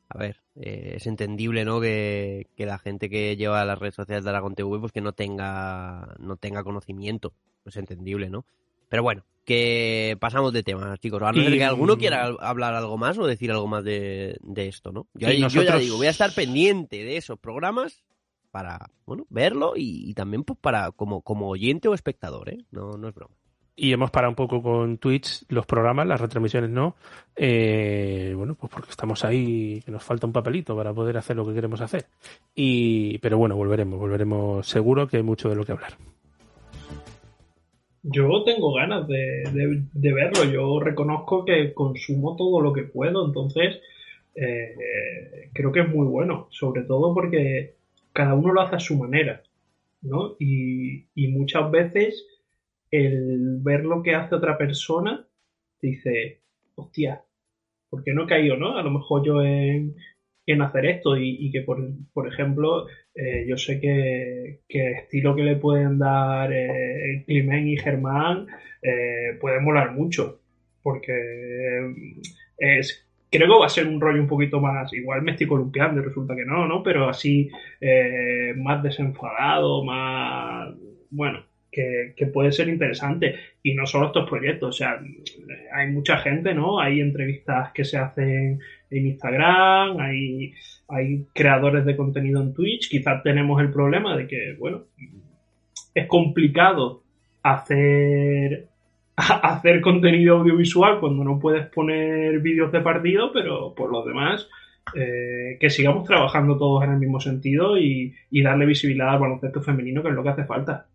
a 0.08 0.16
ver, 0.16 0.36
eh, 0.54 0.92
es 0.94 1.08
entendible, 1.08 1.64
¿no? 1.64 1.80
Que, 1.80 2.46
que 2.56 2.66
la 2.66 2.78
gente 2.78 3.10
que 3.10 3.36
lleva 3.36 3.64
las 3.64 3.80
redes 3.80 3.96
sociales 3.96 4.22
de 4.22 4.30
Aragón 4.30 4.54
TV, 4.54 4.78
pues 4.78 4.92
que 4.92 5.00
no 5.00 5.12
tenga, 5.12 6.14
no 6.20 6.36
tenga 6.36 6.62
conocimiento. 6.62 7.32
Es 7.66 7.76
entendible, 7.76 8.30
¿no? 8.30 8.44
Pero 8.90 9.02
bueno, 9.02 9.24
que 9.46 10.18
pasamos 10.20 10.52
de 10.52 10.62
tema, 10.62 10.94
chicos. 10.98 11.22
A 11.22 11.32
no 11.32 11.42
ser 11.42 11.54
que 11.54 11.64
alguno 11.64 11.96
quiera 11.96 12.26
hablar 12.40 12.74
algo 12.74 12.98
más 12.98 13.16
o 13.18 13.26
decir 13.26 13.50
algo 13.50 13.66
más 13.66 13.82
de, 13.84 14.36
de 14.42 14.68
esto, 14.68 14.92
¿no? 14.92 15.06
Yo, 15.14 15.30
yo 15.30 15.62
ya 15.62 15.78
digo, 15.78 15.96
voy 15.96 16.08
a 16.08 16.10
estar 16.10 16.34
pendiente 16.34 17.02
de 17.02 17.16
esos 17.16 17.38
programas 17.38 18.04
para, 18.50 18.90
bueno, 19.06 19.26
verlo 19.30 19.72
y, 19.76 20.10
y 20.10 20.14
también 20.14 20.44
pues 20.44 20.58
para 20.60 20.90
como, 20.90 21.22
como 21.22 21.48
oyente 21.48 21.88
o 21.88 21.94
espectador, 21.94 22.50
¿eh? 22.50 22.58
No, 22.70 22.98
no 22.98 23.08
es 23.08 23.14
broma. 23.14 23.34
y 23.76 23.92
hemos 23.92 24.10
parado 24.10 24.30
un 24.30 24.36
poco 24.36 24.62
con 24.62 24.98
Twitch 24.98 25.44
los 25.48 25.64
programas, 25.64 26.06
las 26.06 26.20
retransmisiones 26.20 26.68
no. 26.68 26.96
Eh, 27.34 28.34
bueno, 28.36 28.54
pues 28.54 28.70
porque 28.70 28.90
estamos 28.90 29.24
ahí, 29.24 29.80
que 29.84 29.90
nos 29.90 30.04
falta 30.04 30.26
un 30.26 30.32
papelito 30.34 30.76
para 30.76 30.92
poder 30.92 31.16
hacer 31.16 31.36
lo 31.36 31.46
que 31.46 31.54
queremos 31.54 31.80
hacer. 31.80 32.06
Y, 32.54 33.18
pero 33.18 33.38
bueno, 33.38 33.56
volveremos, 33.56 33.98
volveremos 33.98 34.66
seguro 34.66 35.06
que 35.08 35.16
hay 35.16 35.22
mucho 35.22 35.48
de 35.48 35.54
lo 35.54 35.64
que 35.64 35.72
hablar. 35.72 35.96
Yo 38.02 38.44
tengo 38.44 38.72
ganas 38.74 39.06
de, 39.08 39.44
de- 39.92 40.12
verlo. 40.12 40.44
Yo 40.44 40.80
reconozco 40.80 41.44
que 41.44 41.74
consumo 41.74 42.34
todo 42.36 42.60
lo 42.60 42.72
que 42.72 42.84
puedo, 42.84 43.26
entonces 43.26 43.80
eh, 44.34 45.50
creo 45.52 45.70
que 45.72 45.80
es 45.80 45.88
muy 45.88 46.06
bueno, 46.06 46.48
sobre 46.50 46.82
todo 46.84 47.14
porque 47.14 47.74
cada 48.12 48.34
uno 48.34 48.52
lo 48.52 48.62
hace 48.62 48.76
a 48.76 48.80
su 48.80 48.96
manera, 48.96 49.42
¿no? 50.02 50.36
Y, 50.38 51.06
y 51.14 51.28
muchas 51.28 51.70
veces 51.70 52.26
el 52.90 53.58
ver 53.60 53.84
lo 53.84 54.02
que 54.02 54.14
hace 54.14 54.34
otra 54.36 54.58
persona 54.58 55.26
dice, 55.82 56.40
hostia, 56.76 57.22
¿por 57.90 58.04
qué 58.04 58.12
no 58.12 58.24
he 58.24 58.28
caído, 58.28 58.56
no? 58.56 58.76
A 58.78 58.82
lo 58.82 58.90
mejor 58.90 59.24
yo 59.24 59.42
en, 59.42 59.96
en 60.46 60.62
hacer 60.62 60.86
esto 60.86 61.16
y, 61.16 61.36
y 61.38 61.50
que, 61.50 61.62
por, 61.62 61.78
por 62.12 62.26
ejemplo, 62.26 62.86
eh, 63.14 63.44
yo 63.48 63.56
sé 63.56 63.80
que, 63.80 64.60
que 64.68 64.92
estilo 64.92 65.36
que 65.36 65.42
le 65.42 65.56
pueden 65.56 65.98
dar 65.98 66.52
eh, 66.52 67.24
Climent 67.26 67.68
y 67.68 67.76
Germán 67.76 68.46
eh, 68.82 69.36
puede 69.40 69.60
molar 69.60 69.92
mucho, 69.92 70.40
porque 70.82 71.12
eh, 71.12 72.78
es, 72.78 73.06
creo 73.30 73.46
que 73.46 73.60
va 73.60 73.66
a 73.66 73.70
ser 73.70 73.86
un 73.86 74.00
rollo 74.00 74.20
un 74.20 74.28
poquito 74.28 74.60
más, 74.60 74.92
igual 74.92 75.22
me 75.22 75.32
estoy 75.32 75.46
columpiando 75.46 76.00
y 76.00 76.04
resulta 76.04 76.34
que 76.34 76.44
no, 76.44 76.66
¿no? 76.66 76.82
Pero 76.82 77.08
así 77.08 77.50
eh, 77.80 78.54
más 78.56 78.82
desenfadado, 78.82 79.84
más, 79.84 80.74
bueno, 81.10 81.44
que, 81.70 82.14
puede 82.32 82.52
ser 82.52 82.68
interesante. 82.68 83.36
Y 83.62 83.74
no 83.74 83.86
solo 83.86 84.06
estos 84.06 84.28
proyectos, 84.28 84.68
o 84.68 84.72
sea, 84.72 85.00
hay 85.72 85.88
mucha 85.90 86.18
gente, 86.18 86.54
¿no? 86.54 86.80
Hay 86.80 87.00
entrevistas 87.00 87.72
que 87.72 87.84
se 87.84 87.98
hacen 87.98 88.60
en 88.90 89.06
Instagram, 89.06 89.98
hay, 90.00 90.52
hay 90.88 91.26
creadores 91.32 91.84
de 91.84 91.96
contenido 91.96 92.42
en 92.42 92.52
Twitch. 92.52 92.90
Quizás 92.90 93.22
tenemos 93.22 93.60
el 93.60 93.70
problema 93.70 94.16
de 94.16 94.26
que, 94.26 94.56
bueno, 94.58 94.84
es 95.94 96.06
complicado 96.06 97.02
hacer 97.42 98.68
hacer 99.42 99.80
contenido 99.80 100.38
audiovisual 100.38 101.00
cuando 101.00 101.24
no 101.24 101.38
puedes 101.38 101.66
poner 101.66 102.40
vídeos 102.40 102.72
de 102.72 102.80
partido, 102.80 103.32
pero 103.32 103.74
por 103.74 103.90
lo 103.90 104.04
demás, 104.04 104.48
eh, 104.94 105.56
que 105.60 105.70
sigamos 105.70 106.06
trabajando 106.06 106.56
todos 106.56 106.84
en 106.84 106.92
el 106.92 106.98
mismo 106.98 107.20
sentido 107.20 107.78
y, 107.78 108.14
y 108.30 108.42
darle 108.42 108.66
visibilidad 108.66 109.10
al 109.10 109.20
baloncesto 109.20 109.62
femenino, 109.62 110.02
que 110.02 110.08
es 110.08 110.14
lo 110.14 110.22
que 110.22 110.28
hace 110.30 110.44
falta. 110.44 110.86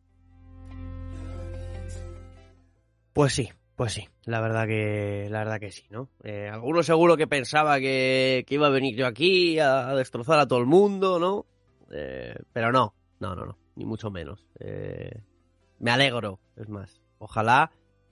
Pues 3.13 3.33
sí, 3.33 3.49
pues 3.75 3.93
sí, 3.93 4.07
la 4.23 4.39
verdad 4.39 4.67
que, 4.67 5.27
la 5.29 5.39
verdad 5.39 5.59
que 5.59 5.71
sí, 5.71 5.83
¿no? 5.89 6.09
Eh, 6.23 6.49
alguno 6.51 6.81
seguro 6.81 7.17
que 7.17 7.27
pensaba 7.27 7.79
que, 7.79 8.45
iba 8.47 8.67
a 8.67 8.71
venir 8.71 8.95
yo 8.95 9.05
aquí 9.05 9.59
a, 9.59 9.93
destrozar 9.95 10.39
a 10.39 10.47
todo 10.47 10.59
el 10.59 10.65
mundo, 10.65 11.19
¿no? 11.19 11.45
Eh, 11.91 12.35
pero 12.53 12.71
no, 12.71 12.93
no, 13.19 13.35
no, 13.35 13.45
no, 13.45 13.57
ni 13.75 13.85
mucho 13.85 14.09
menos. 14.11 14.47
Eh, 14.59 15.21
me 15.79 15.91
alegro, 15.91 16.39
es 16.55 16.69
más. 16.69 17.01
Ojalá 17.17 17.71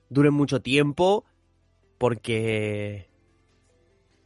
dure 0.09 0.31
mucho 0.31 0.61
tiempo 0.61 1.25
porque 1.97 3.09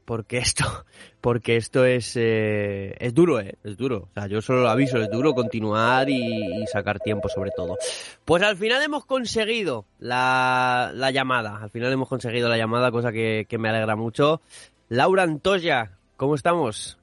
porque 0.07 0.37
esto, 0.37 0.63
porque 1.21 1.57
esto 1.57 1.83
es, 1.83 2.15
eh, 2.15 2.95
es 2.97 3.13
duro, 3.13 3.41
eh, 3.41 3.55
es 3.63 3.75
duro. 3.75 4.07
O 4.09 4.13
sea, 4.13 4.27
yo 4.27 4.41
solo 4.41 4.61
lo 4.61 4.69
aviso, 4.69 4.97
es 4.97 5.11
duro 5.11 5.33
continuar 5.33 6.09
y, 6.09 6.65
sacar 6.71 6.99
tiempo 6.99 7.27
sobre 7.27 7.51
todo. 7.51 7.77
Pues 8.23 8.41
al 8.41 8.55
final 8.55 8.81
hemos 8.81 9.05
conseguido 9.05 9.85
la, 9.99 10.91
la 10.93 11.11
llamada, 11.11 11.59
al 11.61 11.69
final 11.69 11.91
hemos 11.91 12.07
conseguido 12.07 12.47
la 12.47 12.57
llamada, 12.57 12.89
cosa 12.89 13.11
que, 13.11 13.45
que 13.49 13.57
me 13.57 13.69
alegra 13.69 13.95
mucho. 13.97 14.41
Laura 14.87 15.23
Antoya, 15.23 15.91
¿cómo 16.15 16.35
estamos? 16.35 16.97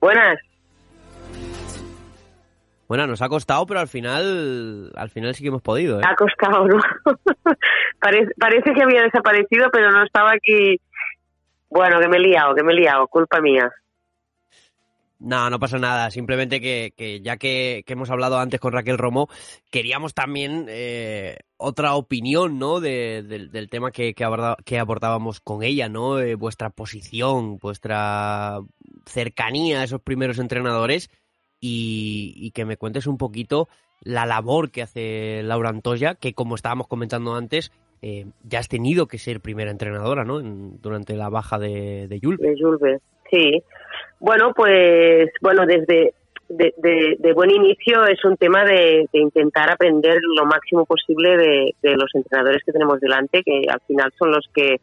Buenas. 0.00 0.38
Bueno, 2.86 3.06
nos 3.06 3.22
ha 3.22 3.30
costado, 3.30 3.64
pero 3.64 3.80
al 3.80 3.88
final, 3.88 4.92
al 4.94 5.08
final 5.08 5.34
sí 5.34 5.42
que 5.42 5.48
hemos 5.48 5.62
podido. 5.62 5.98
¿eh? 5.98 6.02
Ha 6.06 6.14
costado, 6.14 6.66
¿no? 6.66 6.78
parece, 7.98 8.30
parece 8.38 8.74
que 8.74 8.82
había 8.82 9.02
desaparecido, 9.04 9.70
pero 9.72 9.90
no 9.90 10.04
estaba 10.04 10.32
aquí 10.32 10.78
bueno, 11.72 12.00
que 12.00 12.08
me 12.08 12.18
he 12.18 12.20
liado, 12.20 12.54
que 12.54 12.62
me 12.62 12.72
he 12.72 12.76
liado, 12.76 13.08
culpa 13.08 13.40
mía. 13.40 13.70
No, 15.18 15.48
no 15.48 15.58
pasa 15.58 15.78
nada. 15.78 16.10
Simplemente 16.10 16.60
que, 16.60 17.20
ya 17.22 17.36
que, 17.36 17.84
hemos 17.86 18.10
hablado 18.10 18.38
antes 18.38 18.60
con 18.60 18.72
Raquel 18.72 18.98
Romo, 18.98 19.28
queríamos 19.70 20.14
también 20.14 20.66
eh, 20.68 21.38
otra 21.56 21.94
opinión, 21.94 22.58
¿no? 22.58 22.80
del 22.80 23.68
tema 23.70 23.90
que, 23.92 24.14
que, 24.14 24.78
abordábamos 24.78 25.40
con 25.40 25.62
ella, 25.62 25.88
¿no? 25.88 26.18
Eh, 26.18 26.34
vuestra 26.34 26.70
posición, 26.70 27.58
vuestra 27.58 28.58
cercanía 29.06 29.80
a 29.80 29.84
esos 29.84 30.02
primeros 30.02 30.38
entrenadores 30.38 31.08
y, 31.60 32.34
y, 32.36 32.50
que 32.50 32.64
me 32.64 32.76
cuentes 32.76 33.06
un 33.06 33.16
poquito 33.16 33.68
la 34.00 34.26
labor 34.26 34.72
que 34.72 34.82
hace 34.82 35.42
Laura 35.44 35.70
Antoya, 35.70 36.16
que 36.16 36.34
como 36.34 36.56
estábamos 36.56 36.88
comentando 36.88 37.36
antes, 37.36 37.70
eh, 38.02 38.26
ya 38.42 38.58
has 38.58 38.68
tenido 38.68 39.06
que 39.06 39.18
ser 39.18 39.40
primera 39.40 39.70
entrenadora, 39.70 40.24
¿no? 40.24 40.40
durante 40.42 41.14
la 41.14 41.28
baja 41.28 41.58
de, 41.58 42.08
de 42.08 42.18
Yulbe. 42.18 42.48
De 42.48 42.56
Yulbe, 42.58 42.98
sí. 43.30 43.62
Bueno, 44.18 44.52
pues, 44.54 45.30
bueno, 45.40 45.64
desde 45.66 46.12
de, 46.48 47.32
buen 47.34 47.50
inicio 47.50 48.04
es 48.04 48.24
un 48.24 48.36
tema 48.36 48.64
de, 48.64 49.06
intentar 49.12 49.70
aprender 49.70 50.18
lo 50.36 50.44
máximo 50.46 50.84
posible 50.84 51.36
de, 51.36 51.96
los 51.96 52.10
entrenadores 52.14 52.62
que 52.64 52.72
tenemos 52.72 53.00
delante, 53.00 53.42
que 53.42 53.62
al 53.68 53.80
final 53.86 54.12
son 54.18 54.32
los 54.32 54.46
que 54.52 54.80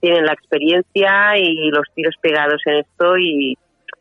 tienen 0.00 0.24
la 0.24 0.32
experiencia 0.32 1.36
y 1.38 1.70
los 1.70 1.86
tiros 1.94 2.14
pegados 2.20 2.60
en 2.66 2.76
esto 2.76 3.18
y, 3.18 3.56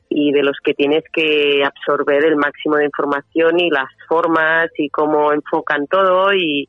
y 0.10 0.32
de 0.32 0.44
los 0.44 0.58
que 0.64 0.74
tienes 0.74 1.04
que 1.12 1.62
absorber 1.64 2.26
el 2.26 2.36
máximo 2.36 2.78
de 2.78 2.86
información 2.86 3.60
y 3.60 3.70
las 3.70 3.90
formas 4.08 4.70
y 4.78 4.90
cómo 4.90 5.32
enfocan 5.34 5.88
todo 5.88 6.34
y, 6.34 6.68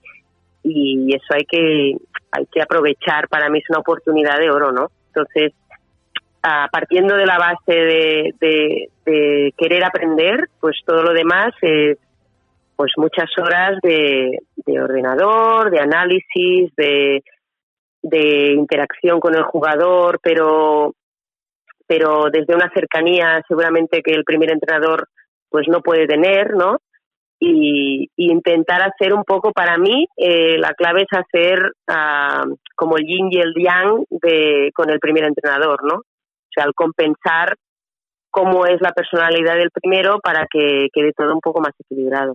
y 0.68 1.14
eso 1.14 1.26
hay 1.30 1.44
que 1.44 1.96
hay 2.32 2.46
que 2.46 2.60
aprovechar. 2.60 3.28
Para 3.28 3.48
mí 3.48 3.58
es 3.60 3.70
una 3.70 3.78
oportunidad 3.78 4.38
de 4.38 4.50
oro 4.50 4.72
no 4.72 4.90
entonces 5.08 5.52
partiendo 6.70 7.16
de 7.16 7.26
la 7.26 7.38
base 7.38 7.72
de, 7.72 8.88
de, 9.04 9.52
querer 9.56 9.84
aprender 9.84 10.48
pues 10.60 10.76
todo 10.84 11.02
lo 11.02 11.12
demás 11.12 11.52
es 11.62 11.98
pues 12.76 12.92
muchas 12.98 13.30
horas 13.38 13.78
de, 13.82 14.38
de 14.54 14.80
ordenador 14.80 15.70
de 15.70 15.80
análisis 15.80 16.74
de 16.76 17.22
de 18.02 18.52
interacción 18.52 19.18
con 19.18 19.34
el 19.34 19.42
jugador 19.42 20.20
pero 20.22 20.94
pero 21.86 22.26
desde 22.30 22.54
una 22.54 22.70
cercanía 22.72 23.42
seguramente 23.48 24.02
que 24.02 24.12
el 24.12 24.24
primer 24.24 24.52
entrenador 24.52 25.08
pues 25.48 25.66
no 25.68 25.80
puede 25.80 26.06
tener 26.06 26.54
no 26.54 26.78
y, 27.38 28.10
intentar 28.16 28.82
hacer 28.82 29.14
un 29.14 29.24
poco 29.24 29.52
para 29.52 29.76
mí 29.78 30.06
eh, 30.16 30.58
la 30.58 30.72
clave 30.74 31.02
es 31.02 31.18
hacer 31.18 31.72
uh, 31.88 32.56
como 32.74 32.96
el 32.96 33.04
yin 33.04 33.28
y 33.30 33.38
el 33.38 33.54
yang 33.54 34.04
de 34.10 34.70
con 34.74 34.90
el 34.90 34.98
primer 34.98 35.24
entrenador 35.24 35.84
no 35.84 35.96
o 35.96 36.50
sea 36.54 36.64
al 36.64 36.74
compensar 36.74 37.56
cómo 38.30 38.66
es 38.66 38.80
la 38.80 38.92
personalidad 38.92 39.56
del 39.56 39.70
primero 39.70 40.18
para 40.20 40.46
que 40.50 40.88
quede 40.92 41.12
todo 41.16 41.32
un 41.32 41.40
poco 41.40 41.60
más 41.60 41.72
equilibrado. 41.78 42.34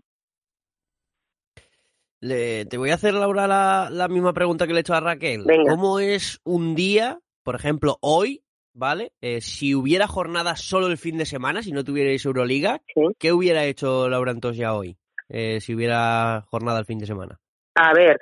Le, 2.20 2.66
te 2.66 2.78
voy 2.78 2.92
a 2.92 2.96
hacer 2.96 3.14
Laura 3.14 3.48
la, 3.48 3.90
la 3.92 4.08
misma 4.08 4.34
pregunta 4.34 4.66
que 4.66 4.74
le 4.74 4.80
he 4.80 4.82
hecho 4.82 4.94
a 4.94 5.00
Raquel. 5.00 5.44
Cómo 5.68 6.00
es 6.00 6.40
un 6.44 6.76
día 6.76 7.20
por 7.44 7.56
ejemplo 7.56 7.98
hoy 8.02 8.44
¿vale? 8.74 9.14
Eh, 9.22 9.42
si 9.42 9.76
hubiera 9.76 10.08
jornada 10.08 10.56
solo 10.56 10.88
el 10.88 10.98
fin 10.98 11.18
de 11.18 11.26
semana, 11.26 11.62
si 11.62 11.72
no 11.72 11.84
tuvierais 11.84 12.26
Euroliga, 12.26 12.82
¿qué 13.20 13.32
hubiera 13.32 13.64
hecho 13.66 14.10
Laura 14.10 14.34
ya 14.54 14.74
hoy? 14.74 14.98
Eh, 15.30 15.60
si 15.62 15.74
hubiera 15.74 16.42
jornada 16.50 16.80
el 16.80 16.86
fin 16.86 17.00
de 17.00 17.06
semana. 17.06 17.40
A 17.76 17.94
ver, 17.94 18.18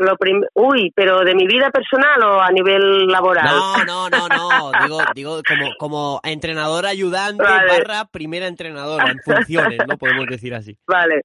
lo 0.00 0.16
Uy, 0.54 0.92
pero 0.94 1.20
de 1.20 1.34
mi 1.34 1.46
vida 1.46 1.70
personal 1.70 2.22
o 2.24 2.40
a 2.40 2.50
nivel 2.50 3.06
laboral. 3.06 3.44
No, 3.46 3.84
no, 3.84 4.08
no, 4.08 4.28
no. 4.28 4.72
digo, 4.82 4.98
digo 5.14 5.40
como, 5.46 5.74
como 5.78 6.20
entrenadora 6.24 6.88
ayudante 6.88 7.42
barra 7.42 8.06
primera 8.10 8.46
entrenadora 8.46 9.10
en 9.10 9.18
funciones, 9.20 9.78
¿no? 9.86 9.98
Podemos 9.98 10.26
decir 10.26 10.54
así. 10.54 10.76
Vale. 10.86 11.22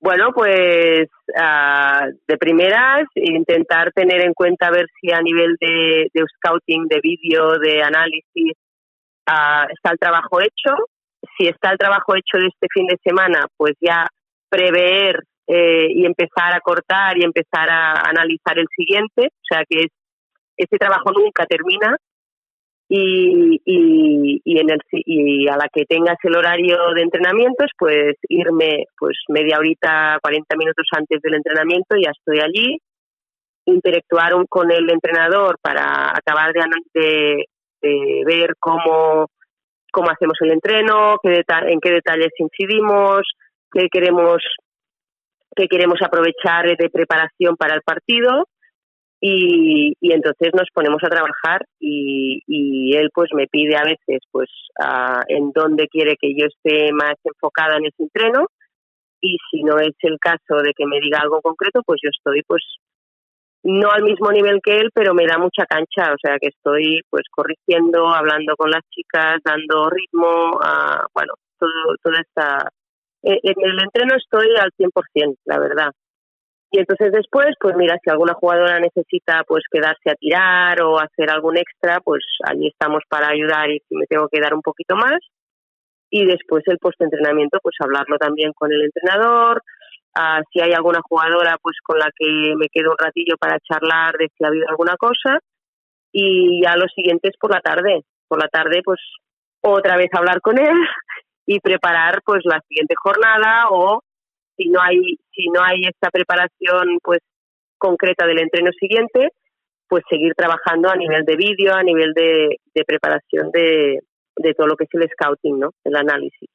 Bueno, 0.00 0.30
pues 0.32 1.08
uh, 1.28 2.16
de 2.26 2.36
primeras 2.38 3.04
intentar 3.16 3.92
tener 3.92 4.20
en 4.20 4.32
cuenta 4.32 4.70
ver 4.70 4.86
si 5.00 5.10
a 5.10 5.20
nivel 5.20 5.56
de, 5.60 6.08
de 6.14 6.24
scouting, 6.36 6.86
de 6.86 7.00
vídeo, 7.00 7.58
de 7.58 7.82
análisis, 7.82 8.52
uh, 9.28 9.66
está 9.72 9.90
el 9.90 9.98
trabajo 9.98 10.40
hecho. 10.40 10.76
Si 11.36 11.48
está 11.48 11.72
el 11.72 11.78
trabajo 11.78 12.14
hecho 12.14 12.38
de 12.38 12.46
este 12.46 12.68
fin 12.72 12.86
de 12.86 12.96
semana, 13.02 13.46
pues 13.56 13.74
ya 13.80 14.06
prever 14.48 15.24
eh, 15.48 15.88
y 15.90 16.06
empezar 16.06 16.54
a 16.54 16.60
cortar 16.60 17.18
y 17.18 17.24
empezar 17.24 17.68
a 17.68 18.08
analizar 18.08 18.56
el 18.58 18.66
siguiente. 18.76 19.26
O 19.26 19.46
sea 19.48 19.64
que 19.68 19.80
es, 19.80 19.92
ese 20.56 20.76
trabajo 20.78 21.10
nunca 21.12 21.44
termina 21.46 21.96
y, 22.88 23.60
y, 23.66 24.40
y, 24.44 24.58
en 24.58 24.70
el, 24.70 24.80
y 24.92 25.48
a 25.48 25.56
la 25.56 25.68
que 25.72 25.84
tengas 25.84 26.16
el 26.22 26.36
horario 26.36 26.78
de 26.94 27.02
entrenamientos, 27.02 27.70
pues 27.78 28.14
irme 28.28 28.84
pues 28.98 29.18
media 29.28 29.58
horita, 29.58 30.18
40 30.22 30.56
minutos 30.56 30.86
antes 30.96 31.20
del 31.22 31.34
entrenamiento, 31.34 31.96
ya 32.02 32.10
estoy 32.10 32.40
allí, 32.40 32.78
interactuar 33.66 34.32
con 34.48 34.72
el 34.72 34.90
entrenador 34.90 35.58
para 35.60 36.16
acabar 36.16 36.52
de, 36.94 37.44
de, 37.82 38.22
ver 38.24 38.54
cómo, 38.58 39.26
cómo 39.92 40.10
hacemos 40.10 40.38
el 40.40 40.52
entreno, 40.52 41.16
qué 41.22 41.42
en 41.66 41.80
qué 41.80 41.90
detalles 41.90 42.32
incidimos, 42.38 43.20
qué 43.70 43.88
queremos, 43.92 44.42
qué 45.54 45.68
queremos 45.68 46.00
aprovechar 46.00 46.74
de 46.74 46.88
preparación 46.88 47.54
para 47.56 47.74
el 47.74 47.82
partido 47.82 48.46
y, 49.20 49.94
y 50.00 50.12
entonces 50.12 50.50
nos 50.54 50.68
ponemos 50.72 51.02
a 51.02 51.08
trabajar 51.08 51.64
y, 51.80 52.42
y 52.46 52.96
él 52.96 53.10
pues 53.12 53.30
me 53.34 53.46
pide 53.48 53.76
a 53.76 53.82
veces 53.82 54.20
pues 54.30 54.48
en 55.28 55.50
dónde 55.52 55.88
quiere 55.88 56.16
que 56.20 56.34
yo 56.36 56.46
esté 56.46 56.92
más 56.92 57.14
enfocada 57.24 57.76
en 57.76 57.86
ese 57.86 58.04
entreno 58.04 58.46
y 59.20 59.36
si 59.50 59.64
no 59.64 59.78
es 59.78 59.94
el 60.02 60.18
caso 60.20 60.62
de 60.62 60.72
que 60.76 60.86
me 60.86 61.00
diga 61.00 61.18
algo 61.20 61.40
concreto 61.40 61.82
pues 61.84 62.00
yo 62.02 62.10
estoy 62.10 62.42
pues 62.46 62.62
no 63.64 63.90
al 63.90 64.04
mismo 64.04 64.30
nivel 64.30 64.60
que 64.62 64.76
él 64.78 64.90
pero 64.94 65.14
me 65.14 65.26
da 65.26 65.36
mucha 65.36 65.66
cancha 65.66 66.12
o 66.12 66.16
sea 66.22 66.38
que 66.40 66.48
estoy 66.48 67.00
pues 67.10 67.24
corrigiendo 67.30 68.08
hablando 68.08 68.54
con 68.56 68.70
las 68.70 68.82
chicas 68.90 69.40
dando 69.44 69.90
ritmo 69.90 70.60
a, 70.62 71.04
bueno 71.12 71.34
todo 71.58 71.96
toda 72.02 72.20
esta 72.20 72.70
en 73.22 73.40
el 73.56 73.82
entreno 73.82 74.14
estoy 74.14 74.46
al 74.60 74.70
100% 74.78 75.36
la 75.46 75.58
verdad 75.58 75.90
y 76.70 76.78
entonces 76.78 77.12
después, 77.12 77.54
pues 77.60 77.74
mira, 77.76 77.98
si 78.02 78.10
alguna 78.10 78.34
jugadora 78.34 78.78
necesita 78.78 79.42
pues 79.46 79.64
quedarse 79.70 80.10
a 80.10 80.14
tirar 80.14 80.82
o 80.82 80.98
hacer 80.98 81.30
algún 81.30 81.56
extra, 81.56 82.00
pues 82.00 82.22
allí 82.44 82.68
estamos 82.68 83.02
para 83.08 83.28
ayudar 83.28 83.70
y 83.70 83.80
si 83.88 83.96
me 83.96 84.06
tengo 84.06 84.28
que 84.28 84.40
dar 84.40 84.54
un 84.54 84.62
poquito 84.62 84.96
más. 84.96 85.18
Y 86.10 86.24
después 86.24 86.62
el 86.66 86.78
post-entrenamiento, 86.78 87.58
pues 87.62 87.76
hablarlo 87.80 88.16
también 88.16 88.52
con 88.54 88.72
el 88.72 88.82
entrenador, 88.82 89.62
Ah, 90.20 90.40
si 90.52 90.60
hay 90.60 90.72
alguna 90.72 91.00
jugadora 91.08 91.56
pues 91.62 91.76
con 91.84 91.96
la 91.96 92.10
que 92.16 92.54
me 92.56 92.66
quedo 92.72 92.90
un 92.90 92.98
ratillo 92.98 93.36
para 93.38 93.60
charlar 93.60 94.16
de 94.18 94.28
si 94.36 94.44
ha 94.44 94.48
habido 94.48 94.68
alguna 94.68 94.96
cosa 94.96 95.38
y 96.10 96.60
ya 96.60 96.74
lo 96.76 96.88
siguiente 96.88 97.28
es 97.28 97.36
por 97.38 97.54
la 97.54 97.60
tarde. 97.60 98.02
Por 98.26 98.42
la 98.42 98.48
tarde 98.48 98.80
pues 98.84 98.98
otra 99.60 99.96
vez 99.96 100.08
hablar 100.12 100.40
con 100.40 100.58
él 100.58 100.74
y 101.46 101.60
preparar 101.60 102.20
pues 102.24 102.40
la 102.44 102.60
siguiente 102.66 102.94
jornada 103.00 103.68
o 103.70 104.02
si 104.58 104.68
no 104.68 104.82
hay 104.82 105.16
si 105.32 105.48
no 105.48 105.62
hay 105.62 105.80
esta 105.84 106.10
preparación 106.10 106.98
pues 107.02 107.20
concreta 107.78 108.26
del 108.26 108.40
entreno 108.40 108.70
siguiente 108.78 109.30
pues 109.88 110.04
seguir 110.10 110.34
trabajando 110.34 110.90
a 110.90 110.96
nivel 110.96 111.24
de 111.24 111.36
vídeo 111.36 111.74
a 111.74 111.82
nivel 111.82 112.12
de, 112.12 112.58
de 112.74 112.84
preparación 112.84 113.50
de, 113.52 114.00
de 114.36 114.54
todo 114.54 114.66
lo 114.66 114.76
que 114.76 114.84
es 114.84 114.90
el 114.92 115.08
scouting 115.08 115.58
no 115.58 115.70
el 115.84 115.96
análisis 115.96 116.50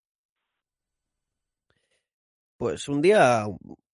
pues 2.58 2.88
un 2.88 3.02
día 3.02 3.46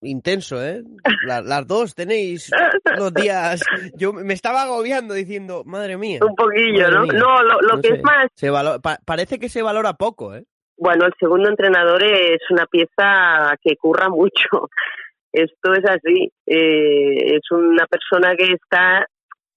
intenso, 0.02 0.64
¿eh? 0.64 0.84
las 1.26 1.68
dos 1.68 1.96
tenéis 1.96 2.52
unos 2.98 3.14
días. 3.14 3.64
Yo 3.96 4.14
me 4.14 4.34
estaba 4.34 4.64
agobiando 4.64 5.14
diciendo, 5.14 5.64
madre 5.66 5.98
mía. 5.98 6.20
Un 6.22 6.36
poquillo, 6.36 6.90
¿no? 6.90 7.06
No, 7.06 7.42
lo, 7.44 7.82
que 7.82 7.90
es 7.96 8.04
más. 8.04 8.28
Se 8.36 8.52
parece 9.06 9.40
que 9.40 9.50
se 9.50 9.62
valora 9.62 9.94
poco, 9.94 10.36
¿eh? 10.36 10.46
Bueno, 10.80 11.08
el 11.08 11.14
segundo 11.20 11.50
entrenador 11.50 12.02
es 12.02 12.40
una 12.50 12.66
pieza 12.66 13.54
que 13.62 13.76
curra 13.76 14.08
mucho. 14.08 14.70
Esto 15.34 15.74
es 15.74 15.84
así. 15.84 16.32
Eh, 16.46 17.36
es 17.36 17.52
una 17.52 17.86
persona 17.86 18.34
que 18.38 18.54
está, 18.54 19.06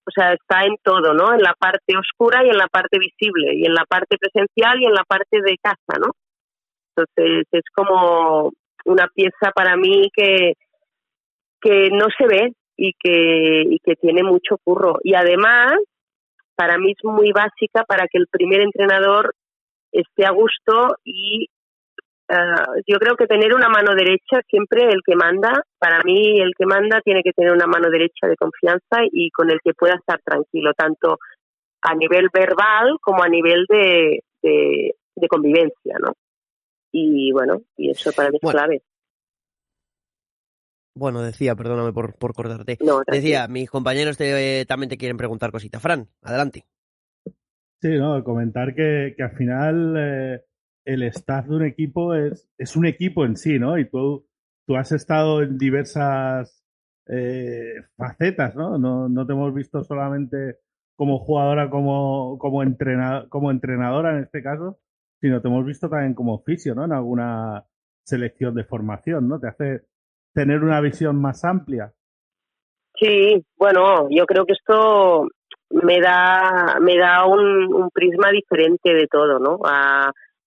o 0.05 0.11
sea, 0.11 0.33
está 0.33 0.65
en 0.65 0.75
todo, 0.83 1.15
¿no? 1.15 1.33
En 1.33 1.41
la 1.41 1.55
parte 1.57 1.97
oscura 1.97 2.45
y 2.45 2.49
en 2.49 2.59
la 2.59 2.67
parte 2.67 2.99
visible, 2.99 3.55
y 3.55 3.65
en 3.65 3.73
la 3.73 3.85
parte 3.89 4.19
presencial 4.19 4.83
y 4.83 4.87
en 4.87 4.95
la 4.95 5.05
parte 5.05 5.41
de 5.41 5.57
casa, 5.63 6.01
¿no? 6.01 6.11
Entonces 6.97 7.47
es 7.53 7.65
como 7.73 8.51
una 8.85 9.07
pieza 9.15 9.53
para 9.55 9.77
mí 9.77 10.11
que, 10.13 10.55
que 11.61 11.89
no 11.91 12.07
se 12.19 12.27
ve 12.27 12.53
y 12.77 12.95
que, 12.99 13.63
y 13.71 13.79
que 13.79 13.95
tiene 13.95 14.25
mucho 14.25 14.59
curro. 14.65 14.99
Y 15.05 15.15
además, 15.15 15.75
para 16.57 16.79
mí 16.79 16.91
es 16.91 17.05
muy 17.05 17.31
básica 17.31 17.85
para 17.85 18.09
que 18.09 18.19
el 18.19 18.27
primer 18.27 18.61
entrenador 18.61 19.37
esté 19.93 20.27
a 20.27 20.33
gusto 20.33 20.97
y 21.05 21.49
uh, 22.31 22.81
yo 22.87 22.99
creo 22.99 23.15
que 23.17 23.27
tener 23.27 23.55
una 23.55 23.69
mano 23.69 23.95
derecha, 23.95 24.41
siempre 24.49 24.85
el 24.85 25.03
que 25.05 25.15
manda, 25.15 25.63
para 25.79 26.03
mí 26.03 26.41
el 26.41 26.53
que 26.57 26.67
manda 26.67 27.01
tiene 27.03 27.23
que 27.23 27.33
tener 27.33 27.53
una 27.53 27.67
mano 27.67 27.91
derecha 27.91 28.27
de 28.27 28.37
confianza 28.37 29.05
y 29.13 29.31
con 29.31 29.51
el 29.51 29.61
que 29.63 29.75
pueda 29.75 29.95
estar 29.95 30.21
tranquilo, 30.25 30.73
tanto 30.75 31.19
a 31.83 31.95
nivel 31.95 32.29
verbal 32.33 32.97
como 33.01 33.23
a 33.23 33.29
nivel 33.29 33.67
de, 33.69 34.21
de, 34.43 34.95
de 35.15 35.29
convivencia, 35.29 35.97
¿no? 36.01 36.15
Y 36.93 37.33
bueno, 37.33 37.63
y 37.77 37.91
eso 37.91 38.13
para 38.13 38.31
mí 38.31 38.39
es 38.41 38.51
clave. 38.51 38.83
Bueno, 40.95 41.23
decía, 41.23 41.55
perdóname 41.55 41.93
por, 41.93 42.15
por 42.17 42.35
cortarte. 42.35 42.79
decía, 43.07 43.49
mis 43.49 43.71
compañeros 43.71 44.19
te, 44.19 44.67
también 44.67 44.91
te 44.91 44.99
quieren 44.99 45.17
preguntar 45.17 45.51
cositas. 45.51 45.81
Fran, 45.81 46.09
adelante. 46.23 46.67
Sí, 47.83 47.99
no, 47.99 48.23
comentar 48.23 48.77
que, 48.77 49.13
que 49.17 49.25
al 49.25 49.33
final 49.33 49.95
eh, 49.99 50.45
el 50.85 51.03
staff 51.03 51.47
de 51.49 51.57
un 51.57 51.65
equipo 51.65 52.15
es, 52.15 52.49
es 52.57 52.77
un 52.77 52.87
equipo 52.87 53.25
en 53.25 53.37
sí, 53.37 53.59
¿no? 53.59 53.77
Y 53.77 53.91
tú, 53.91 54.25
tú 54.65 54.77
has 54.77 54.93
estado 54.93 55.43
en 55.43 55.59
diversas 55.59 56.65
eh, 57.09 57.75
facetas, 57.97 58.55
¿no? 58.55 58.79
¿no? 58.79 59.09
No 59.09 59.27
te 59.27 59.33
hemos 59.33 59.53
visto 59.53 59.83
solamente 59.83 60.59
como 60.95 61.19
jugadora, 61.19 61.71
como, 61.71 62.39
como, 62.39 62.63
como 63.29 63.51
entrenadora 63.51 64.17
en 64.17 64.23
este 64.23 64.45
caso, 64.45 64.79
sino 65.21 65.43
te 65.43 65.49
hemos 65.49 65.67
visto 65.67 65.89
también 65.89 66.15
como 66.15 66.35
oficio, 66.35 66.77
¿no? 66.77 66.85
En 66.85 66.93
alguna 66.93 67.67
selección 68.05 68.55
de 68.55 68.63
formación, 68.63 69.29
¿no? 69.29 69.41
Te 69.41 69.49
hace 69.49 69.83
tener 70.33 70.63
una 70.63 70.81
visión 70.81 71.21
más 71.21 71.45
amplia. 71.45 71.93
Sí, 72.95 73.45
bueno, 73.57 74.09
yo 74.09 74.25
creo 74.27 74.47
que 74.47 74.53
esto 74.53 75.27
me 75.73 76.01
da 76.01 76.79
me 76.81 76.97
da 76.97 77.27
un, 77.27 77.89
prisma 77.93 78.31
diferente 78.31 78.95
de 78.95 79.07
todo, 79.07 79.39
¿no? 79.39 79.59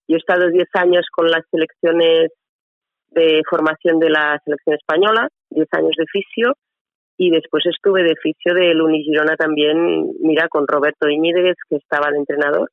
yo 0.08 0.16
he 0.16 0.20
estado 0.20 0.50
10 0.50 0.68
años 0.74 1.06
con 1.12 1.28
las 1.28 1.42
selecciones 1.50 2.32
de 3.10 3.42
formación 3.50 4.00
de 4.00 4.10
la 4.10 4.40
selección 4.44 4.76
española, 4.76 5.30
10 5.50 5.68
años 5.72 5.94
de 5.98 6.06
fisio, 6.12 6.54
y 7.18 7.32
después 7.32 7.66
estuve 7.66 8.04
de 8.04 8.16
fisio 8.22 8.54
de 8.54 8.74
Girona 9.04 9.36
también, 9.36 10.12
mira, 10.20 10.48
con 10.50 10.68
Roberto 10.68 11.08
Iñiguez, 11.08 11.56
que 11.70 11.78
estaba 11.78 12.12
de 12.12 12.18
entrenador. 12.18 12.70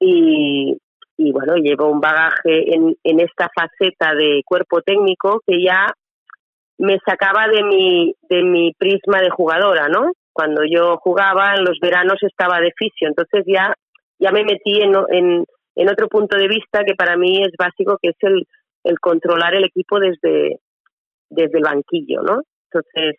Y, 0.00 0.76
y 1.18 1.32
bueno, 1.32 1.56
llevo 1.56 1.90
un 1.90 2.00
bagaje 2.00 2.74
en, 2.74 2.96
en 3.04 3.20
esta 3.20 3.50
faceta 3.54 4.14
de 4.14 4.42
cuerpo 4.44 4.80
técnico 4.80 5.42
que 5.46 5.62
ya 5.62 5.86
me 6.78 6.98
sacaba 7.06 7.46
de 7.46 7.62
mi, 7.62 8.14
de 8.28 8.42
mi 8.42 8.72
prisma 8.72 9.20
de 9.20 9.30
jugadora, 9.30 9.88
¿no? 9.88 10.12
Cuando 10.32 10.62
yo 10.68 10.96
jugaba 10.98 11.54
en 11.54 11.64
los 11.64 11.78
veranos 11.80 12.16
estaba 12.22 12.60
de 12.60 12.72
fisio, 12.76 13.08
entonces 13.08 13.44
ya, 13.46 13.74
ya 14.18 14.30
me 14.32 14.44
metí 14.44 14.80
en, 14.80 14.94
en, 15.10 15.44
en 15.76 15.88
otro 15.88 16.08
punto 16.08 16.38
de 16.38 16.48
vista 16.48 16.84
que 16.84 16.94
para 16.94 17.16
mí 17.16 17.42
es 17.42 17.52
básico, 17.58 17.98
que 18.00 18.10
es 18.10 18.16
el, 18.20 18.46
el 18.84 18.98
controlar 18.98 19.54
el 19.54 19.64
equipo 19.64 19.98
desde, 19.98 20.58
desde 21.28 21.58
el 21.58 21.64
banquillo, 21.64 22.22
¿no? 22.22 22.42
Entonces, 22.70 23.16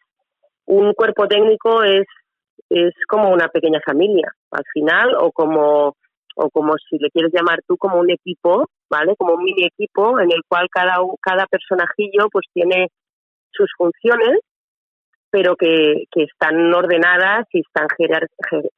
un 0.66 0.94
cuerpo 0.94 1.28
técnico 1.28 1.84
es, 1.84 2.06
es 2.70 2.94
como 3.08 3.32
una 3.32 3.48
pequeña 3.48 3.80
familia, 3.86 4.32
al 4.52 4.64
final, 4.74 5.16
o 5.20 5.32
como 5.32 5.96
o 6.36 6.50
como 6.50 6.74
si 6.90 6.98
le 6.98 7.10
quieres 7.10 7.32
llamar 7.34 7.60
tú 7.68 7.78
como 7.78 8.00
un 8.00 8.10
equipo, 8.10 8.66
¿vale? 8.90 9.16
Como 9.18 9.36
un 9.36 9.44
mini 9.44 9.66
equipo 9.66 10.20
en 10.20 10.32
el 10.32 10.42
cual 10.48 10.68
cada, 10.72 10.98
cada 11.22 11.46
personajillo 11.46 12.28
pues 12.32 12.48
tiene 12.54 12.88
sus 13.52 13.70
funciones, 13.78 14.40
pero 15.34 15.56
que, 15.56 16.04
que 16.12 16.26
están 16.26 16.72
ordenadas 16.72 17.48
y 17.54 17.62
están 17.62 17.88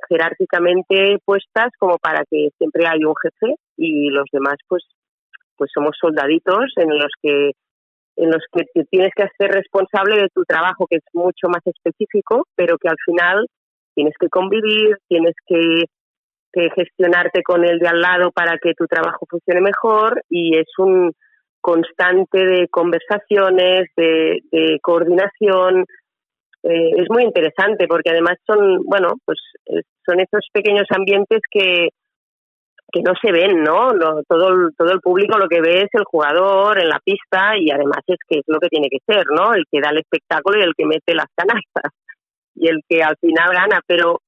jerárquicamente 0.07 1.17
puestas 1.25 1.67
como 1.77 1.97
para 1.97 2.23
que 2.31 2.47
siempre 2.57 2.87
haya 2.87 3.05
un 3.05 3.15
jefe 3.21 3.55
y 3.75 4.09
los 4.09 4.23
demás 4.31 4.55
pues 4.69 4.85
pues 5.57 5.69
somos 5.73 5.97
soldaditos 5.99 6.71
en 6.77 6.97
los 6.97 7.11
que 7.21 7.51
en 8.15 8.31
los 8.31 8.41
que 8.53 8.85
tienes 8.89 9.11
que 9.13 9.27
ser 9.37 9.51
responsable 9.51 10.15
de 10.15 10.29
tu 10.33 10.45
trabajo 10.45 10.87
que 10.89 10.95
es 10.95 11.03
mucho 11.11 11.49
más 11.49 11.61
específico, 11.65 12.47
pero 12.55 12.77
que 12.77 12.87
al 12.87 12.97
final 13.05 13.47
tienes 13.93 14.13
que 14.17 14.29
convivir, 14.29 14.95
tienes 15.09 15.35
que 15.45 15.83
que 16.53 16.69
gestionarte 16.73 17.43
con 17.43 17.65
el 17.65 17.79
de 17.79 17.89
al 17.89 17.99
lado 17.99 18.31
para 18.31 18.57
que 18.59 18.73
tu 18.75 18.85
trabajo 18.85 19.25
funcione 19.29 19.59
mejor 19.59 20.23
y 20.29 20.57
es 20.57 20.67
un 20.77 21.11
constante 21.59 22.45
de 22.45 22.67
conversaciones, 22.69 23.89
de, 23.97 24.79
coordinación. 24.81 25.83
Eh, 26.65 26.89
es 26.97 27.05
muy 27.09 27.23
interesante 27.23 27.85
porque 27.87 28.09
además 28.09 28.37
son, 28.45 28.83
bueno, 28.85 29.09
pues 29.23 29.37
eh, 29.67 29.81
son 30.03 30.19
esos 30.19 30.47
pequeños 30.51 30.87
ambientes 30.89 31.39
que, 31.51 31.89
que 32.91 33.01
no 33.01 33.13
se 33.21 33.31
ven, 33.31 33.61
¿no? 33.61 33.91
todo, 34.27 34.49
el, 34.49 34.75
todo 34.75 34.91
el 34.91 34.99
público 34.99 35.37
lo 35.37 35.47
que 35.47 35.61
ve 35.61 35.81
es 35.81 35.89
el 35.93 36.05
jugador 36.05 36.81
en 36.81 36.89
la 36.89 36.99
pista 37.05 37.55
y 37.55 37.69
además 37.69 37.99
es 38.07 38.17
que 38.27 38.39
es 38.39 38.45
lo 38.47 38.59
que 38.59 38.69
tiene 38.69 38.87
que 38.89 38.97
ser, 39.05 39.25
¿no? 39.29 39.53
El 39.53 39.65
que 39.71 39.79
da 39.79 39.91
el 39.91 39.99
espectáculo 39.99 40.59
y 40.59 40.63
el 40.63 40.73
que 40.75 40.85
mete 40.87 41.13
las 41.13 41.27
canastas 41.35 41.91
y 42.55 42.67
el 42.67 42.81
que 42.89 43.03
al 43.03 43.15
final 43.17 43.49
gana, 43.53 43.81
pero 43.85 44.21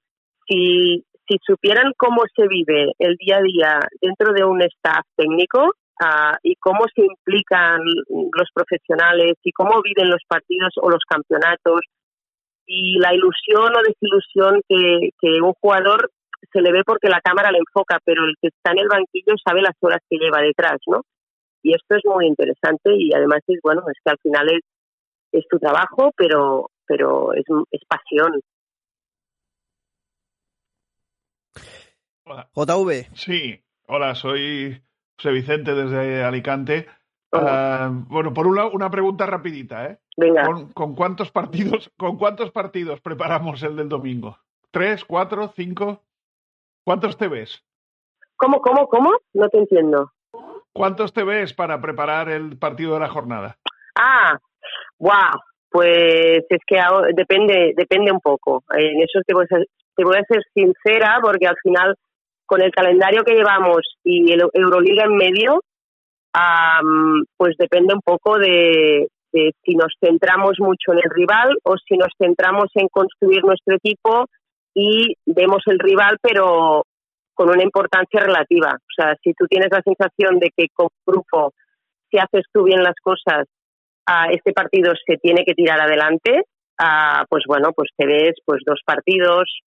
si, 0.48 1.04
si 1.28 1.38
supieran 1.44 1.92
cómo 1.98 2.22
se 2.36 2.48
vive 2.48 2.94
el 3.00 3.16
día 3.16 3.38
a 3.38 3.42
día 3.42 3.80
dentro 4.00 4.32
de 4.32 4.44
un 4.44 4.62
staff 4.62 5.06
técnico 5.16 5.74
ah, 6.04 6.38
y 6.44 6.56
cómo 6.58 6.86
se 6.94 7.04
implican 7.04 7.82
los 8.10 8.50
profesionales 8.54 9.34
y 9.44 9.52
cómo 9.54 9.82
viven 9.82 10.12
los 10.12 10.22
partidos 10.28 10.74
o 10.80 10.92
los 10.92 11.04
campeonatos 11.10 11.82
y 12.68 13.00
la 13.00 13.14
ilusión 13.14 13.74
o 13.76 13.82
desilusión 13.82 14.62
que, 14.68 15.10
que 15.20 15.42
un 15.42 15.54
jugador 15.54 16.12
se 16.52 16.62
le 16.62 16.72
ve 16.72 16.84
porque 16.86 17.10
la 17.10 17.22
cámara 17.22 17.52
le 17.52 17.60
enfoca, 17.60 18.00
pero 18.06 18.26
el 18.26 18.36
que 18.42 18.50
está 18.50 18.72
en 18.72 18.80
el 18.80 18.88
banquillo 18.88 19.34
sabe 19.44 19.62
las 19.62 19.76
horas 19.80 20.00
que 20.10 20.18
lleva 20.18 20.42
detrás, 20.42 20.78
¿no? 20.86 21.02
Y 21.64 21.74
esto 21.74 21.96
es 21.96 22.04
muy 22.06 22.28
interesante 22.28 22.94
y 22.96 23.14
además 23.14 23.40
es, 23.48 23.60
bueno, 23.64 23.82
es 23.88 23.98
que 24.04 24.12
al 24.12 24.20
final 24.20 24.48
es, 24.54 24.62
es 25.32 25.48
tu 25.50 25.58
trabajo, 25.58 26.12
pero, 26.16 26.70
pero 26.86 27.34
es, 27.34 27.46
es 27.72 27.82
pasión, 27.88 28.40
JV. 32.54 33.08
Sí, 33.16 33.64
hola, 33.88 34.16
soy 34.16 34.82
José 35.18 35.32
Vicente 35.32 35.74
desde 35.74 36.24
Alicante. 36.24 36.88
Ah, 37.32 37.90
bueno, 37.92 38.34
por 38.34 38.48
un 38.48 38.56
lado, 38.56 38.72
una 38.72 38.90
pregunta 38.90 39.26
rapidita, 39.26 39.86
¿eh? 39.86 39.98
Venga. 40.16 40.44
¿Con, 40.74 40.96
cuántos 40.96 41.32
partidos, 41.32 41.92
¿Con 41.98 42.18
cuántos 42.18 42.52
partidos 42.52 43.02
preparamos 43.02 43.62
el 43.64 43.76
del 43.76 43.90
domingo? 43.90 44.38
¿Tres, 44.72 45.04
cuatro, 45.04 45.52
cinco? 45.56 46.02
¿Cuántos 46.84 47.18
te 47.18 47.28
ves? 47.28 47.64
¿Cómo, 48.38 48.62
cómo, 48.62 48.88
cómo? 48.88 49.12
No 49.34 49.50
te 49.50 49.58
entiendo. 49.58 50.12
¿Cuántos 50.72 51.12
te 51.12 51.24
ves 51.24 51.54
para 51.54 51.82
preparar 51.82 52.30
el 52.30 52.58
partido 52.58 52.94
de 52.94 53.00
la 53.00 53.10
jornada? 53.10 53.58
Ah, 53.96 54.38
wow. 55.00 55.42
Pues 55.70 56.46
es 56.50 56.62
que 56.66 56.80
depende, 57.14 57.74
depende 57.76 58.12
un 58.12 58.22
poco. 58.22 58.64
En 58.70 59.02
eso 59.02 59.20
te 59.26 59.34
voy, 59.34 59.46
a, 59.52 59.58
te 59.96 60.04
voy 60.04 60.18
a 60.18 60.24
ser 60.24 60.44
sincera 60.54 61.20
porque 61.22 61.48
al 61.48 61.58
final 61.62 61.96
con 62.46 62.62
el 62.62 62.72
calendario 62.72 63.24
que 63.24 63.36
llevamos 63.36 63.82
y 64.04 64.32
el 64.32 64.42
Euroliga 64.54 65.04
en 65.04 65.16
medio, 65.16 65.64
pues 67.38 67.56
depende 67.58 67.94
un 67.94 68.02
poco 68.02 68.38
de, 68.38 69.08
si 69.32 69.76
nos 69.76 69.94
centramos 70.00 70.60
mucho 70.60 70.94
en 70.94 71.00
el 71.00 71.10
rival 71.10 71.58
o 71.64 71.76
si 71.78 71.98
nos 71.98 72.10
centramos 72.18 72.68
en 72.76 72.88
construir 72.88 73.44
nuestro 73.44 73.76
equipo 73.76 74.26
y 74.74 75.16
vemos 75.26 75.64
el 75.68 75.80
rival 75.80 76.18
pero 76.22 76.84
con 77.34 77.50
una 77.50 77.64
importancia 77.64 78.20
relativa. 78.20 78.72
O 78.74 78.94
sea, 78.96 79.16
si 79.24 79.34
tú 79.34 79.46
tienes 79.48 79.70
la 79.72 79.82
sensación 79.84 80.40
de 80.40 80.52
que 80.56 80.68
con 80.74 80.88
grupo, 81.06 81.54
si 82.10 82.18
haces 82.18 82.46
tú 82.52 82.64
bien 82.64 82.84
las 82.84 82.96
cosas, 83.02 83.48
a 84.08 84.28
este 84.32 84.54
partido 84.54 84.94
se 85.06 85.18
tiene 85.18 85.44
que 85.46 85.54
tirar 85.54 85.80
adelante, 85.80 86.44
pues 87.30 87.44
bueno, 87.48 87.72
pues 87.76 87.90
te 87.96 88.06
ves 88.06 88.34
pues 88.46 88.62
dos 88.66 88.82
partidos, 88.86 89.60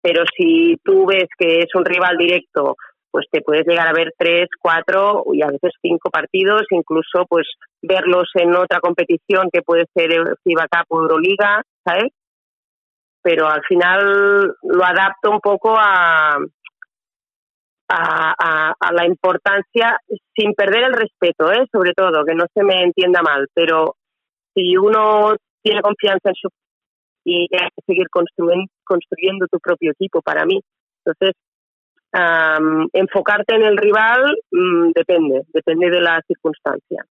pero 0.00 0.24
si 0.36 0.76
tú 0.82 1.06
ves 1.06 1.28
que 1.38 1.60
es 1.60 1.74
un 1.74 1.84
rival 1.84 2.16
directo, 2.16 2.76
pues 3.12 3.26
te 3.30 3.42
puedes 3.42 3.66
llegar 3.66 3.86
a 3.86 3.92
ver 3.92 4.14
tres, 4.16 4.48
cuatro 4.58 5.24
y 5.32 5.42
a 5.42 5.46
veces 5.46 5.72
cinco 5.82 6.10
partidos, 6.10 6.62
incluso 6.70 7.26
pues 7.28 7.46
verlos 7.82 8.30
en 8.34 8.56
otra 8.56 8.80
competición 8.80 9.50
que 9.52 9.60
puede 9.60 9.84
ser 9.94 10.10
FIBA 10.42 10.66
Cup 10.68 10.86
o 10.88 11.02
Euroliga, 11.02 11.62
¿sabes? 11.84 12.10
Pero 13.22 13.46
al 13.48 13.62
final 13.68 14.56
lo 14.62 14.84
adapto 14.84 15.30
un 15.30 15.40
poco 15.40 15.76
a, 15.78 16.38
a, 17.88 18.74
a, 18.80 18.92
la 18.92 19.06
importancia, 19.06 19.98
sin 20.34 20.54
perder 20.54 20.84
el 20.84 20.94
respeto, 20.94 21.52
¿eh? 21.52 21.66
sobre 21.70 21.92
todo, 21.92 22.24
que 22.24 22.34
no 22.34 22.46
se 22.52 22.64
me 22.64 22.82
entienda 22.82 23.20
mal, 23.22 23.46
pero 23.52 23.96
si 24.54 24.76
uno 24.76 25.36
tiene 25.62 25.82
confianza 25.82 26.30
en 26.30 26.34
su 26.34 26.48
y 27.24 27.46
hay 27.54 27.68
que 27.76 27.82
seguir 27.86 28.08
construyendo, 28.10 28.66
construyendo 28.84 29.46
tu 29.46 29.58
propio 29.60 29.92
equipo 29.92 30.22
para 30.22 30.44
mí. 30.44 30.60
Entonces, 31.04 31.36
enfocarte 32.92 33.54
en 33.54 33.62
el 33.62 33.76
rival 33.76 34.36
mm, 34.50 34.90
depende, 34.94 35.42
depende 35.52 35.90
de 35.90 36.00
la 36.00 36.20
circunstancia. 36.26 37.04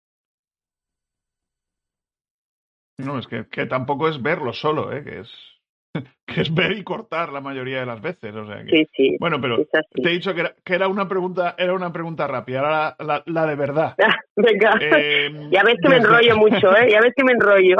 No, 2.98 3.18
es 3.18 3.28
que, 3.28 3.48
que 3.48 3.66
tampoco 3.66 4.08
es 4.08 4.22
verlo 4.22 4.54
solo, 4.54 4.92
¿eh? 4.92 5.04
que 5.04 5.20
es 5.22 5.52
que 6.26 6.42
es 6.42 6.54
ver 6.54 6.72
y 6.74 6.84
cortar 6.84 7.32
la 7.32 7.42
mayoría 7.42 7.82
de 7.82 7.86
las 7.86 8.02
veces. 8.02 8.34
O 8.36 8.46
sea 8.46 8.64
sí, 8.64 8.88
sí. 8.96 9.18
Bueno, 9.20 9.40
pero 9.42 9.58
te 9.66 10.10
he 10.10 10.14
dicho 10.14 10.34
que 10.34 10.42
era, 10.42 10.56
que 10.64 10.76
era, 10.76 10.88
una 10.88 11.08
pregunta, 11.08 11.56
era 11.58 11.74
una 11.74 11.92
pregunta 11.92 12.28
rápida, 12.28 12.60
ahora 12.60 12.96
la, 13.00 13.24
la, 13.26 13.46
de 13.46 13.56
verdad. 13.56 13.96
Venga. 14.36 14.72
Eh, 14.82 15.50
ya 15.52 15.64
ves 15.64 15.76
que 15.82 15.90
me 15.90 15.98
enrollo 15.98 16.38
mucho, 16.38 16.76
¿eh? 16.76 16.90
Ya 16.92 17.00
ves 17.02 17.14
que 17.16 17.24
me 17.24 17.34
enrollo. 17.34 17.78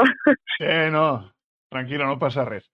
Eh, 0.58 0.88
no, 0.90 1.32
tranquilo, 1.68 2.06
no 2.06 2.18
pasa 2.18 2.44
res. 2.44 2.70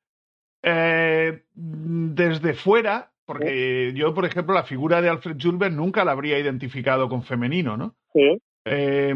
Eh, 0.63 1.45
desde 1.55 2.55
fuera, 2.55 3.11
porque 3.29 3.93
yo, 3.95 4.15
por 4.15 4.25
ejemplo, 4.25 4.55
la 4.55 4.63
figura 4.63 5.03
de 5.03 5.11
Alfred 5.11 5.37
Julber 5.39 5.71
nunca 5.71 6.03
la 6.03 6.13
habría 6.13 6.39
identificado 6.39 7.11
con 7.11 7.23
femenino, 7.23 7.77
¿no? 7.77 7.95
Sí. 8.15 8.41
Eh, 8.65 9.15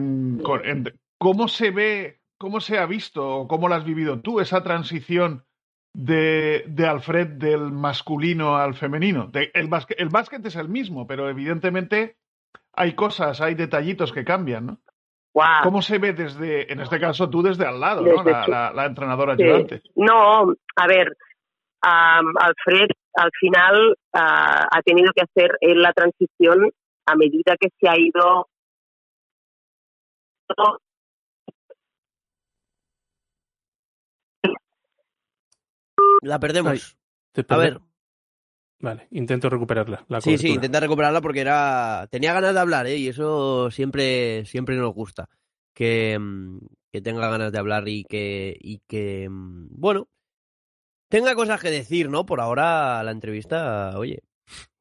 ¿Cómo 1.17 1.49
se 1.49 1.71
ve, 1.71 2.21
cómo 2.37 2.61
se 2.61 2.77
ha 2.77 2.85
visto, 2.85 3.47
cómo 3.49 3.71
la 3.71 3.77
has 3.77 3.87
vivido 3.87 4.21
tú, 4.21 4.41
esa 4.41 4.63
transición 4.63 5.47
de, 5.95 6.63
de 6.67 6.87
Alfred 6.87 7.27
del 7.27 7.73
masculino 7.73 8.59
al 8.59 8.75
femenino. 8.75 9.31
el, 9.33 9.69
básquet, 9.69 9.99
el 9.99 10.11
básquet 10.11 10.45
es 10.45 10.57
el 10.57 10.69
mismo, 10.69 11.07
pero 11.07 11.31
evidentemente 11.31 12.17
hay 12.75 12.93
cosas, 12.93 13.41
hay 13.41 13.55
detallitos 13.55 14.13
que 14.13 14.27
cambian, 14.27 14.67
¿no? 14.67 14.79
¿Cómo 15.63 15.81
se 15.81 15.97
ve 15.97 16.13
desde, 16.13 16.71
en 16.71 16.81
este 16.81 17.01
caso 17.01 17.31
tú 17.31 17.43
desde 17.43 17.65
al 17.65 17.81
lado, 17.81 18.03
¿no? 18.03 18.23
La, 18.23 18.85
entrenadora 18.85 19.33
ayudante. 19.33 19.81
No, 19.97 20.53
a 20.77 20.87
ver, 20.87 21.17
Alfred 21.81 22.91
al 23.15 23.31
final 23.39 23.97
ha 24.13 24.83
tenido 24.85 25.13
que 25.15 25.23
hacer 25.23 25.57
la 25.77 25.93
transición 25.93 26.71
a 27.07 27.17
medida 27.17 27.57
que 27.59 27.69
se 27.81 27.89
ha 27.89 27.99
ido 27.99 28.47
La 36.23 36.39
perdemos. 36.39 36.97
a 37.49 37.57
ver. 37.57 37.81
Vale, 38.81 39.07
intento 39.11 39.49
recuperarla. 39.49 40.05
La 40.09 40.21
sí, 40.21 40.39
sí, 40.39 40.49
intenta 40.49 40.81
recuperarla 40.81 41.21
porque 41.21 41.41
era 41.41 42.09
tenía 42.11 42.33
ganas 42.33 42.53
de 42.55 42.61
hablar, 42.61 42.87
¿eh? 42.87 42.97
Y 42.97 43.09
eso 43.09 43.71
siempre, 43.71 44.45
siempre 44.45 44.77
nos 44.77 44.93
gusta. 44.93 45.29
Que, 45.73 46.19
mm, 46.19 46.59
que 46.93 47.01
tenga 47.01 47.31
ganas 47.31 47.53
de 47.53 47.59
hablar 47.59 47.89
y 47.89 48.05
que, 48.05 48.57
y 48.61 48.81
que, 48.89 49.29
mm, 49.29 49.69
bueno, 49.71 50.09
tenga 51.13 51.35
cosas 51.35 51.61
que 51.61 51.71
decir, 51.71 52.09
¿no? 52.09 52.25
Por 52.25 52.41
ahora 52.41 53.03
la 53.03 53.11
entrevista, 53.11 53.93
oye, 53.99 54.23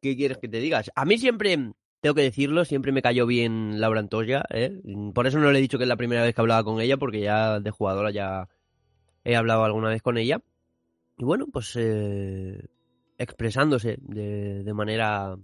¿qué 0.02 0.16
quieres 0.16 0.38
que 0.38 0.48
te 0.48 0.62
digas? 0.62 0.90
A 0.96 1.04
mí 1.04 1.18
siempre, 1.18 1.74
tengo 2.00 2.16
que 2.16 2.22
decirlo, 2.22 2.64
siempre 2.64 2.94
me 2.94 3.02
cayó 3.02 3.28
bien 3.28 3.82
Laura 3.82 4.00
Antoya, 4.00 4.46
¿eh? 4.50 4.80
Por 5.14 5.28
eso 5.28 5.40
no 5.40 5.52
le 5.52 5.60
he 5.60 5.62
dicho 5.62 5.78
que 5.78 5.84
es 5.84 5.90
la 5.90 5.98
primera 5.98 6.24
vez 6.24 6.34
que 6.34 6.40
hablaba 6.40 6.64
con 6.64 6.80
ella, 6.80 6.96
porque 6.96 7.20
ya 7.20 7.60
de 7.60 7.70
jugadora 7.70 8.12
ya 8.12 8.48
he 9.26 9.36
hablado 9.36 9.66
alguna 9.66 9.90
vez 9.90 10.02
con 10.02 10.18
ella. 10.18 10.40
Y 11.18 11.26
bueno, 11.26 11.48
pues 11.52 11.76
eh, 11.76 12.66
expresándose 13.18 13.98
de, 14.00 14.64
de, 14.64 14.74
manera 14.74 15.36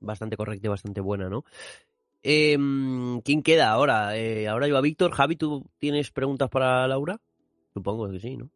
bastante 0.00 0.36
correcta 0.36 0.66
y 0.66 0.70
bastante 0.70 1.00
buena, 1.00 1.28
¿no? 1.28 1.44
Eh, 2.24 2.58
¿Quién 3.24 3.44
queda 3.44 3.70
ahora? 3.70 4.16
Eh, 4.16 4.48
ahora 4.48 4.66
iba 4.66 4.80
Víctor. 4.80 5.12
Javi, 5.12 5.36
¿tú 5.36 5.70
tienes 5.78 6.10
preguntas 6.10 6.50
para 6.50 6.88
Laura? 6.88 7.20
Supongo 7.74 8.10
que 8.10 8.18
sí, 8.18 8.36
¿no? 8.36 8.50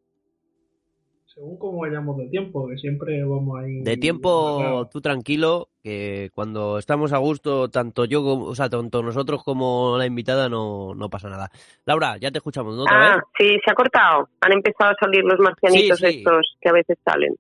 Según 1.35 1.59
cómo 1.59 1.81
vayamos 1.81 2.17
de 2.17 2.29
tiempo, 2.29 2.69
que 2.69 2.77
siempre 2.77 3.25
vamos 3.25 3.59
a 3.61 3.69
ir... 3.69 3.83
De 3.83 3.97
tiempo, 3.97 4.89
tú 4.91 5.01
tranquilo, 5.01 5.69
que 5.83 6.31
cuando 6.33 6.79
estamos 6.79 7.13
a 7.13 7.19
gusto, 7.19 7.69
tanto 7.69 8.05
yo, 8.05 8.23
o 8.25 8.55
sea, 8.55 8.69
tanto 8.69 9.03
nosotros 9.03 9.43
como 9.43 9.99
la 9.99 10.07
invitada, 10.07 10.49
no, 10.49 10.95
no 10.95 11.11
pasa 11.11 11.29
nada. 11.29 11.51
Laura, 11.87 12.19
ya 12.19 12.31
te 12.31 12.39
escuchamos, 12.39 12.77
¿no? 12.77 12.85
Ah, 12.89 13.21
sí, 13.37 13.59
se 13.65 13.71
ha 13.71 13.75
cortado. 13.75 14.29
Han 14.43 14.53
empezado 14.53 14.93
a 14.93 14.97
salir 15.01 15.25
los 15.25 15.41
marcianitos 15.41 16.01
estos 16.03 16.57
que 16.61 16.69
a 16.69 16.73
veces 16.73 16.99
salen. 17.05 17.35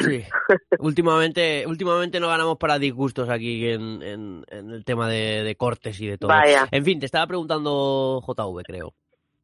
Sí, 0.00 0.22
últimamente, 0.78 1.64
últimamente 1.66 2.20
no 2.20 2.28
ganamos 2.28 2.56
para 2.56 2.78
disgustos 2.78 3.28
aquí 3.28 3.68
en, 3.68 4.02
en, 4.02 4.44
el 4.48 4.84
tema 4.84 5.08
de, 5.10 5.42
de, 5.42 5.56
cortes 5.56 6.00
y 6.00 6.06
de 6.06 6.16
todo. 6.16 6.28
Vaya. 6.28 6.68
En 6.70 6.84
fin, 6.84 6.98
te 6.98 7.06
estaba 7.06 7.26
preguntando 7.26 8.22
JV, 8.26 8.62
creo. 8.62 8.94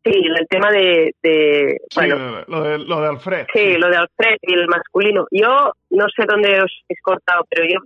Sí, 0.06 0.12
el 0.14 0.46
tema 0.46 0.70
de, 0.70 1.14
de 1.20 1.80
bueno, 1.96 2.44
lo, 2.46 2.62
de, 2.62 2.78
lo 2.78 3.00
de 3.00 3.08
Alfred. 3.08 3.46
Sí, 3.52 3.76
lo 3.76 3.88
de 3.88 3.96
Alfred 3.96 4.36
y 4.42 4.54
el 4.54 4.68
masculino. 4.68 5.26
Yo 5.32 5.72
no 5.90 6.06
sé 6.14 6.24
dónde 6.28 6.62
os 6.62 6.72
he 6.88 6.94
cortado, 7.02 7.44
pero 7.50 7.66
yo 7.68 7.80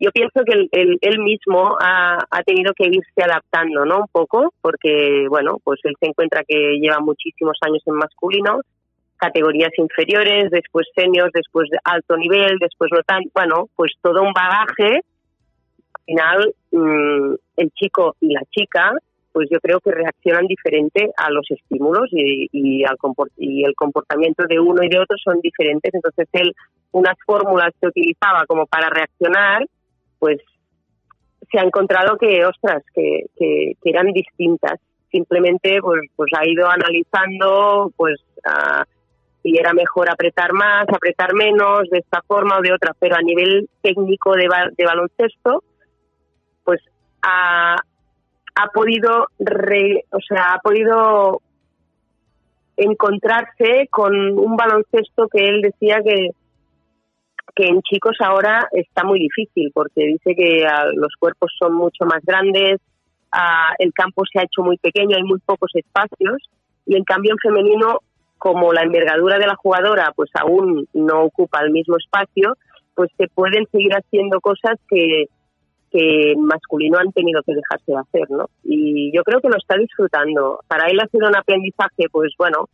yo 0.00 0.10
pienso 0.10 0.42
que 0.44 0.68
él, 0.72 0.98
él 1.00 1.18
mismo 1.20 1.76
ha, 1.80 2.18
ha, 2.28 2.42
tenido 2.42 2.72
que 2.74 2.88
irse 2.88 3.22
adaptando, 3.22 3.84
¿no? 3.84 4.00
Un 4.00 4.08
poco, 4.10 4.52
porque, 4.60 5.26
bueno, 5.28 5.58
pues 5.62 5.78
él 5.84 5.94
se 6.00 6.08
encuentra 6.08 6.42
que 6.46 6.78
lleva 6.80 6.98
muchísimos 6.98 7.56
años 7.62 7.82
en 7.86 7.94
masculino, 7.94 8.60
categorías 9.16 9.70
inferiores, 9.78 10.50
después 10.50 10.88
seniors, 10.96 11.32
después 11.32 11.70
de 11.70 11.78
alto 11.84 12.16
nivel, 12.16 12.58
después 12.58 12.90
no 12.92 13.02
tan, 13.04 13.22
bueno, 13.32 13.68
pues 13.76 13.92
todo 14.02 14.22
un 14.22 14.32
bagaje. 14.32 15.02
Al 15.94 16.04
final, 16.04 16.54
mmm, 16.72 17.34
el 17.56 17.70
chico 17.70 18.16
y 18.20 18.32
la 18.32 18.42
chica 18.50 18.92
pues 19.34 19.48
yo 19.50 19.58
creo 19.58 19.80
que 19.80 19.90
reaccionan 19.90 20.46
diferente 20.46 21.10
a 21.16 21.28
los 21.28 21.44
estímulos 21.50 22.08
y, 22.12 22.48
y, 22.52 22.84
al 22.84 22.96
y 23.36 23.64
el 23.64 23.74
comportamiento 23.74 24.44
de 24.46 24.60
uno 24.60 24.80
y 24.84 24.88
de 24.88 25.00
otro 25.00 25.16
son 25.18 25.40
diferentes. 25.40 25.92
Entonces 25.92 26.28
él, 26.34 26.54
unas 26.92 27.16
fórmulas 27.26 27.74
que 27.80 27.88
utilizaba 27.88 28.46
como 28.46 28.64
para 28.66 28.88
reaccionar, 28.90 29.66
pues 30.20 30.38
se 31.50 31.58
ha 31.58 31.64
encontrado 31.64 32.16
que, 32.16 32.46
ostras, 32.46 32.84
que, 32.94 33.24
que, 33.36 33.74
eran 33.82 34.12
distintas. 34.12 34.78
Simplemente 35.10 35.80
pues, 35.82 36.02
pues 36.14 36.30
ha 36.38 36.48
ido 36.48 36.68
analizando 36.68 37.92
pues 37.96 38.20
si 39.42 39.58
era 39.58 39.72
mejor 39.72 40.10
apretar 40.10 40.52
más, 40.52 40.86
apretar 40.88 41.34
menos, 41.34 41.90
de 41.90 41.98
esta 41.98 42.22
forma 42.22 42.58
o 42.58 42.62
de 42.62 42.72
otra, 42.72 42.92
pero 43.00 43.16
a 43.16 43.20
nivel 43.20 43.68
técnico 43.82 44.34
de, 44.34 44.46
de 44.76 44.84
baloncesto, 44.84 45.64
pues 46.62 46.80
ha, 47.22 47.76
ha 48.54 48.68
podido, 48.68 49.26
o 50.10 50.20
sea, 50.28 50.54
ha 50.54 50.58
podido 50.60 51.40
encontrarse 52.76 53.88
con 53.90 54.14
un 54.38 54.56
baloncesto 54.56 55.28
que 55.28 55.48
él 55.48 55.60
decía 55.60 56.00
que, 56.04 56.30
que 57.54 57.66
en 57.66 57.82
chicos 57.82 58.16
ahora 58.20 58.68
está 58.72 59.04
muy 59.04 59.18
difícil 59.18 59.70
porque 59.72 60.06
dice 60.06 60.34
que 60.34 60.64
ah, 60.66 60.86
los 60.94 61.14
cuerpos 61.18 61.52
son 61.58 61.74
mucho 61.74 62.04
más 62.04 62.20
grandes, 62.24 62.80
ah, 63.32 63.74
el 63.78 63.92
campo 63.92 64.22
se 64.30 64.40
ha 64.40 64.44
hecho 64.44 64.62
muy 64.62 64.76
pequeño, 64.78 65.16
hay 65.16 65.22
muy 65.22 65.38
pocos 65.40 65.70
espacios 65.74 66.42
y 66.86 66.96
en 66.96 67.04
cambio 67.04 67.32
en 67.32 67.38
femenino 67.38 68.00
como 68.38 68.72
la 68.72 68.82
envergadura 68.82 69.38
de 69.38 69.46
la 69.46 69.56
jugadora 69.56 70.12
pues 70.14 70.30
aún 70.34 70.86
no 70.92 71.22
ocupa 71.22 71.60
el 71.62 71.70
mismo 71.70 71.96
espacio, 71.96 72.56
pues 72.94 73.10
se 73.16 73.28
pueden 73.28 73.66
seguir 73.70 73.92
haciendo 73.92 74.40
cosas 74.40 74.78
que, 74.88 75.26
que 75.94 76.34
masculino 76.36 76.98
han 76.98 77.12
tenido 77.12 77.40
que 77.44 77.54
dejarse 77.54 77.92
de 77.92 77.98
hacer, 77.98 78.28
¿no? 78.28 78.46
Y 78.64 79.16
yo 79.16 79.22
creo 79.22 79.40
que 79.40 79.48
lo 79.48 79.56
está 79.56 79.76
disfrutando. 79.76 80.58
Para 80.66 80.88
él 80.88 80.98
ha 80.98 81.06
sido 81.06 81.28
un 81.28 81.36
aprendizaje, 81.36 82.08
pues 82.10 82.32
bueno, 82.36 82.68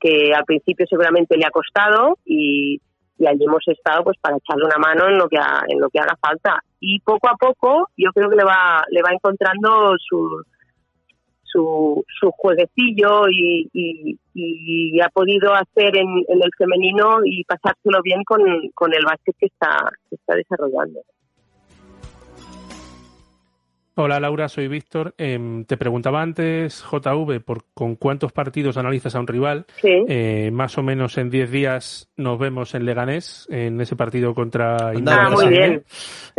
que 0.00 0.32
al 0.34 0.44
principio 0.44 0.84
seguramente 0.90 1.36
le 1.36 1.46
ha 1.46 1.50
costado 1.50 2.18
y, 2.24 2.80
allí 3.24 3.44
hemos 3.44 3.62
estado 3.68 4.02
pues 4.02 4.18
para 4.20 4.36
echarle 4.36 4.64
una 4.66 4.76
mano 4.76 5.08
en 5.08 5.16
lo 5.16 5.28
que 5.28 5.38
en 5.68 5.80
lo 5.80 5.88
que 5.88 6.00
haga 6.00 6.16
falta 6.20 6.58
y 6.80 6.98
poco 7.00 7.28
a 7.28 7.36
poco 7.36 7.88
yo 7.96 8.10
creo 8.12 8.28
que 8.28 8.36
le 8.36 8.44
va 8.44 8.84
le 8.90 9.00
va 9.00 9.14
encontrando 9.14 9.94
sus 9.98 10.44
su, 11.42 12.04
su 12.20 12.30
jueguecillo 12.32 13.28
y, 13.30 13.70
y, 13.72 14.18
y 14.34 15.00
ha 15.00 15.08
podido 15.08 15.54
hacer 15.54 15.96
en, 15.96 16.08
en, 16.28 16.42
el 16.42 16.50
femenino 16.58 17.20
y 17.24 17.44
pasárselo 17.44 18.02
bien 18.02 18.24
con, 18.24 18.42
con 18.74 18.92
el 18.92 19.04
básquet 19.06 19.36
que 19.38 19.46
está, 19.46 19.88
que 20.10 20.16
está 20.16 20.34
desarrollando. 20.34 21.00
Hola 23.96 24.18
Laura, 24.18 24.48
soy 24.48 24.66
Víctor. 24.66 25.14
Eh, 25.18 25.64
te 25.68 25.76
preguntaba 25.76 26.20
antes, 26.20 26.82
JV, 26.82 27.38
por 27.40 27.64
con 27.74 27.94
cuántos 27.94 28.32
partidos 28.32 28.76
analizas 28.76 29.14
a 29.14 29.20
un 29.20 29.28
rival. 29.28 29.66
Sí. 29.76 30.04
Eh, 30.08 30.50
más 30.52 30.76
o 30.78 30.82
menos 30.82 31.16
en 31.16 31.30
10 31.30 31.50
días 31.52 32.10
nos 32.16 32.36
vemos 32.40 32.74
en 32.74 32.86
Leganés, 32.86 33.46
en 33.50 33.80
ese 33.80 33.94
partido 33.94 34.34
contra 34.34 34.88
Ah, 35.06 35.30
muy 35.30 35.46
bien. 35.48 35.84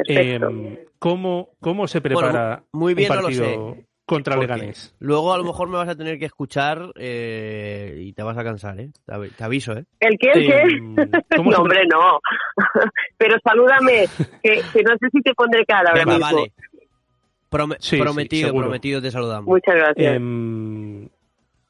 Eh, 0.06 0.38
Perfecto. 0.38 0.92
¿cómo, 1.00 1.50
¿Cómo 1.62 1.88
se 1.88 2.02
prepara 2.02 2.32
Bueno, 2.32 2.66
muy 2.74 2.94
bien 2.94 3.10
un 3.10 3.16
no 3.16 3.22
lo 3.22 3.28
partido 3.28 3.46
sé. 3.76 3.86
contra 4.06 4.36
Porque 4.36 4.48
Leganés? 4.54 4.94
Luego 5.00 5.34
a 5.34 5.38
lo 5.38 5.46
mejor 5.46 5.70
me 5.70 5.78
vas 5.78 5.88
a 5.88 5.96
tener 5.96 6.20
que 6.20 6.26
escuchar 6.26 6.92
eh, 6.96 8.00
y 8.02 8.12
te 8.12 8.22
vas 8.24 8.38
a 8.38 8.44
cansar, 8.44 8.78
¿eh? 8.82 8.90
Te 9.06 9.14
avi- 9.14 9.34
te 9.34 9.44
aviso, 9.46 9.72
¿eh? 9.72 9.86
¿El 10.02 10.18
qué? 10.20 10.32
¿El 10.34 10.46
qué? 10.46 10.58
Eh, 10.58 11.22
¿cómo 11.38 11.52
no, 11.52 11.56
se- 11.56 11.62
hombre, 11.62 11.80
no. 11.90 12.20
Pero 13.18 13.36
salúdame, 13.46 14.08
que, 14.44 14.62
que 14.74 14.84
no 14.84 14.92
sé 15.00 15.08
si 15.10 15.22
te 15.22 15.34
pondré 15.34 15.66
cara 15.66 15.92
ahora 15.92 16.06
mismo. 16.06 16.20
vale. 16.20 16.52
Prome- 17.56 17.78
Sí, 17.80 17.98
prometido, 18.00 18.54
prometido, 18.54 19.02
te 19.02 19.12
saludamos. 19.12 19.48
Muchas 19.48 19.76
gracias. 19.76 20.16
Em, 20.16 21.08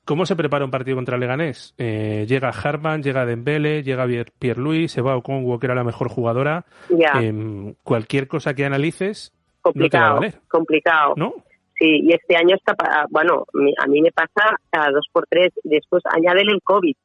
¿Cómo 0.06 0.26
se 0.28 0.36
prepara 0.36 0.64
un 0.66 0.70
partido 0.72 0.98
contra 0.98 1.18
Leganés? 1.18 1.74
Eh, 1.80 2.26
llega 2.28 2.50
Harman, 2.50 3.02
llega 3.02 3.26
Dembele, 3.26 3.82
llega 3.82 4.06
Pier- 4.06 4.32
Pierre-Louis, 4.38 4.92
se 4.92 5.02
va 5.02 5.16
Okongo, 5.18 5.58
que 5.58 5.66
era 5.66 5.74
la 5.74 5.84
mejor 5.84 6.10
jugadora. 6.10 6.64
ya, 6.90 7.20
Em, 7.24 7.74
cualquier 7.84 8.28
cosa 8.28 8.54
que 8.54 8.66
analices 8.66 9.34
no 9.34 9.40
te 9.40 9.40
va 9.40 9.60
a 9.70 9.74
complicado, 9.74 10.16
valer, 10.16 10.34
complicado. 10.48 11.14
¿no? 11.18 11.34
Sí, 11.78 12.02
y 12.04 12.14
este 12.14 12.38
año 12.38 12.56
está, 12.56 12.76
pa- 12.76 13.06
bueno, 13.10 13.46
mi- 13.54 13.74
a 13.78 13.88
mí 13.88 14.00
me 14.02 14.12
pasa 14.12 14.56
a 14.72 14.92
dos 14.92 15.08
por 15.12 15.26
tres. 15.28 15.52
Después 15.64 16.04
añádele 16.06 16.52
el 16.54 16.62
COVID. 16.64 16.96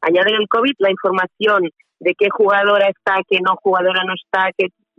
Añádele 0.00 0.36
el 0.38 0.48
COVID, 0.48 0.72
la 0.78 0.90
información 0.90 1.68
de 1.98 2.14
qué 2.14 2.28
jugadora 2.30 2.88
está, 2.88 3.16
qué 3.28 3.40
no 3.40 3.56
jugadora 3.56 4.04
no 4.04 4.14
está, 4.14 4.50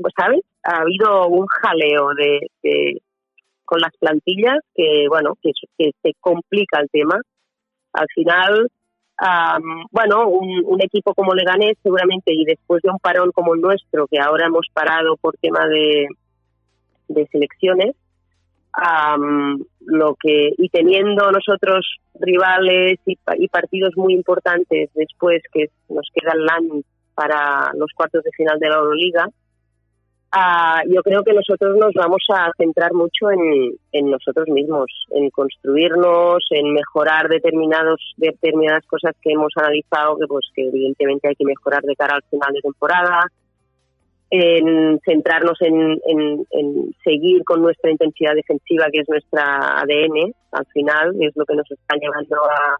que, 0.01 0.13
¿sabes? 0.15 0.41
Ha 0.63 0.81
habido 0.81 1.27
un 1.27 1.45
jaleo 1.47 2.09
de, 2.15 3.01
con 3.65 3.79
las 3.79 3.91
plantillas 3.99 4.59
que, 4.75 5.05
bueno, 5.09 5.35
que, 5.41 5.51
se 5.77 6.13
complica 6.19 6.79
el 6.79 6.89
tema. 6.89 7.19
Al 7.93 8.07
final, 8.13 8.67
am, 9.17 9.85
bueno, 9.91 10.27
un, 10.27 10.81
equipo 10.81 11.13
como 11.13 11.33
Leganés 11.33 11.77
seguramente 11.83 12.33
y 12.33 12.45
después 12.45 12.81
de 12.83 12.89
un 12.89 12.99
parón 12.99 13.31
como 13.31 13.53
el 13.55 13.61
nuestro, 13.61 14.07
que 14.07 14.19
ahora 14.19 14.47
hemos 14.47 14.67
parado 14.73 15.15
por 15.17 15.37
tema 15.37 15.67
de, 15.67 16.07
de 17.07 17.27
selecciones, 17.27 17.95
am, 18.73 19.63
lo 19.79 20.15
que 20.15 20.53
y 20.57 20.69
teniendo 20.69 21.31
nosotros 21.31 21.97
rivales 22.19 22.99
y, 23.05 23.17
y 23.37 23.47
partidos 23.47 23.95
muy 23.95 24.13
importantes 24.13 24.89
después 24.93 25.41
que 25.53 25.69
nos 25.89 26.09
queda 26.13 26.33
el 26.33 26.45
LAN 26.45 26.83
para 27.13 27.71
los 27.75 27.91
cuartos 27.95 28.23
de 28.23 28.31
final 28.31 28.59
de 28.59 28.69
la 28.69 28.75
Euroliga, 28.75 29.27
ah, 30.31 30.81
yo 30.87 31.01
creo 31.03 31.23
que 31.23 31.33
nosotros 31.33 31.75
nos 31.77 31.93
vamos 31.93 32.23
a 32.33 32.51
centrar 32.57 32.93
mucho 32.93 33.29
en, 33.31 34.09
nosotros 34.09 34.47
mismos, 34.49 34.87
en 35.11 35.29
construirnos, 35.29 36.43
en 36.51 36.73
mejorar 36.73 37.27
determinados 37.29 37.99
determinadas 38.17 38.85
cosas 38.87 39.13
que 39.21 39.31
hemos 39.31 39.51
analizado 39.55 40.17
que 40.17 40.27
pues 40.27 40.45
que 40.55 40.67
evidentemente 40.67 41.29
hay 41.29 41.35
que 41.35 41.45
mejorar 41.45 41.81
de 41.83 41.95
cara 41.95 42.15
al 42.15 42.23
final 42.23 42.53
de 42.53 42.61
temporada 42.61 43.27
en 44.31 44.97
centrarnos 45.03 45.61
en, 45.61 45.99
en, 46.05 46.47
en 46.51 46.95
seguir 47.03 47.43
con 47.43 47.61
nuestra 47.61 47.91
intensidad 47.91 48.33
defensiva, 48.33 48.85
que 48.91 49.01
es 49.01 49.09
nuestra 49.09 49.81
ADN, 49.81 50.33
al 50.53 50.65
final, 50.67 51.15
es 51.19 51.35
lo 51.35 51.45
que 51.45 51.55
nos 51.55 51.69
está 51.69 51.97
llevando 51.97 52.37
a. 52.45 52.77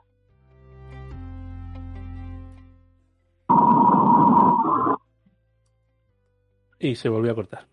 Y 6.82 6.96
se 6.96 7.10
volvió 7.10 7.32
a 7.32 7.36
cortar. 7.36 7.66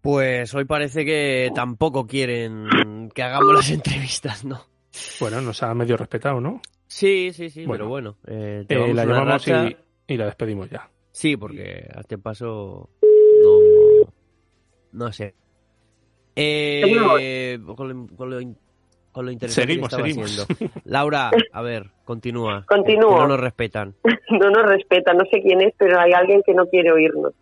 Pues 0.00 0.54
hoy 0.54 0.64
parece 0.64 1.04
que 1.04 1.50
tampoco 1.54 2.06
quieren 2.06 3.10
que 3.14 3.22
hagamos 3.22 3.54
las 3.54 3.70
entrevistas, 3.70 4.44
¿no? 4.44 4.60
Bueno, 5.20 5.40
nos 5.40 5.62
ha 5.62 5.74
medio 5.74 5.96
respetado, 5.96 6.40
¿no? 6.40 6.60
Sí, 6.86 7.30
sí, 7.32 7.50
sí, 7.50 7.66
Bueno. 7.66 7.84
pero 7.84 7.88
bueno. 7.88 8.16
eh, 8.26 8.64
Eh, 8.68 8.94
la 8.94 9.04
llamamos 9.04 9.28
racha. 9.46 9.68
y, 9.68 9.76
y 10.14 10.16
la 10.16 10.26
despedimos 10.26 10.70
ya. 10.70 10.88
Sí, 11.10 11.36
porque 11.36 11.88
a 11.94 12.00
este 12.00 12.18
paso 12.18 12.90
no, 13.42 14.12
no 14.92 15.12
sé. 15.12 15.34
Eh, 16.36 17.58
con, 17.74 17.88
lo, 17.88 18.06
con, 18.16 18.30
lo, 18.30 18.40
in- 18.40 18.58
con 19.10 19.24
lo 19.26 19.32
interesante 19.32 19.66
Seguimos, 19.72 19.88
que 19.88 19.94
estaba 19.96 20.06
seguimos. 20.08 20.30
siendo. 20.58 20.80
Laura, 20.84 21.30
a 21.52 21.62
ver, 21.62 21.90
continúa. 22.04 22.64
que 22.86 22.96
no 22.96 23.26
nos 23.26 23.40
respetan. 23.40 23.94
no 24.30 24.50
nos 24.50 24.66
respeta, 24.66 25.14
no 25.14 25.24
sé 25.30 25.40
quién 25.42 25.62
es, 25.62 25.74
pero 25.78 25.98
hay 25.98 26.12
alguien 26.12 26.42
que 26.46 26.52
no 26.54 26.66
quiere 26.66 26.92
oírnos. 26.92 27.32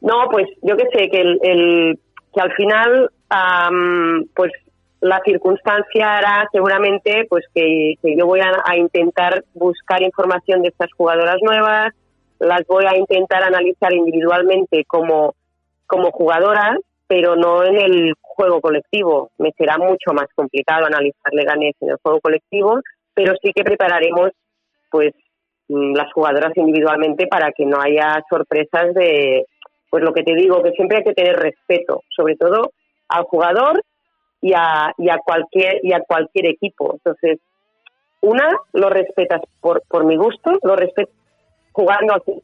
No, 0.00 0.28
pues 0.30 0.46
yo 0.62 0.76
que 0.76 0.86
sé, 0.92 1.08
que, 1.10 1.20
el, 1.20 1.38
el- 1.42 1.98
que 2.34 2.40
al 2.40 2.52
final, 2.52 3.10
am, 3.30 4.24
pues 4.34 4.52
la 5.00 5.20
circunstancia 5.24 6.16
hará 6.16 6.48
seguramente 6.52 7.24
pues 7.28 7.44
que, 7.54 7.94
que 8.02 8.16
yo 8.16 8.26
voy 8.26 8.40
a, 8.40 8.50
a 8.64 8.76
intentar 8.76 9.44
buscar 9.54 10.02
información 10.02 10.62
de 10.62 10.68
estas 10.68 10.92
jugadoras 10.92 11.36
nuevas, 11.40 11.92
las 12.40 12.66
voy 12.66 12.84
a 12.86 12.96
intentar 12.96 13.42
analizar 13.42 13.92
individualmente 13.92 14.84
como, 14.86 15.34
como 15.86 16.10
jugadoras, 16.10 16.76
pero 17.06 17.36
no 17.36 17.64
en 17.64 17.76
el 17.76 18.14
juego 18.20 18.60
colectivo. 18.60 19.30
Me 19.38 19.52
será 19.52 19.78
mucho 19.78 20.12
más 20.12 20.26
complicado 20.34 20.86
analizar 20.86 21.32
Leganés 21.32 21.74
en 21.80 21.90
el 21.90 21.96
juego 22.02 22.20
colectivo, 22.20 22.80
pero 23.14 23.34
sí 23.42 23.52
que 23.54 23.64
prepararemos 23.64 24.30
pues 24.90 25.12
mm, 25.68 25.94
las 25.94 26.12
jugadoras 26.12 26.52
individualmente 26.56 27.26
para 27.28 27.50
que 27.52 27.64
no 27.66 27.80
haya 27.80 28.22
sorpresas 28.28 28.94
de 28.94 29.46
pues 29.90 30.02
lo 30.02 30.12
que 30.12 30.22
te 30.22 30.34
digo 30.34 30.62
que 30.62 30.72
siempre 30.72 30.98
hay 30.98 31.04
que 31.04 31.14
tener 31.14 31.36
respeto 31.36 32.02
sobre 32.14 32.36
todo 32.36 32.72
al 33.08 33.24
jugador 33.24 33.82
y 34.40 34.52
a, 34.54 34.92
y 34.98 35.08
a 35.08 35.18
cualquier 35.18 35.80
y 35.82 35.92
a 35.92 36.00
cualquier 36.00 36.46
equipo. 36.46 36.94
Entonces 36.94 37.38
una 38.20 38.56
lo 38.72 38.90
respetas 38.90 39.40
por 39.60 39.82
por 39.88 40.04
mi 40.04 40.16
gusto 40.16 40.58
lo 40.62 40.76
respetas 40.76 41.14
jugando 41.72 42.14
fútbol. 42.24 42.42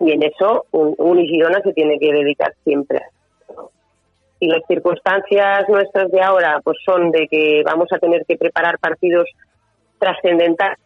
y 0.00 0.12
en 0.12 0.22
eso 0.22 0.66
un, 0.72 0.94
un 0.98 1.62
se 1.62 1.72
tiene 1.72 1.98
que 1.98 2.12
dedicar 2.12 2.54
siempre. 2.64 3.00
Y 4.40 4.48
las 4.48 4.62
circunstancias 4.68 5.68
nuestras 5.68 6.10
de 6.10 6.20
ahora 6.20 6.60
pues 6.62 6.76
son 6.84 7.10
de 7.10 7.26
que 7.28 7.62
vamos 7.64 7.88
a 7.92 7.98
tener 7.98 8.24
que 8.26 8.36
preparar 8.36 8.78
partidos 8.78 9.26
trascendentales 9.98 10.78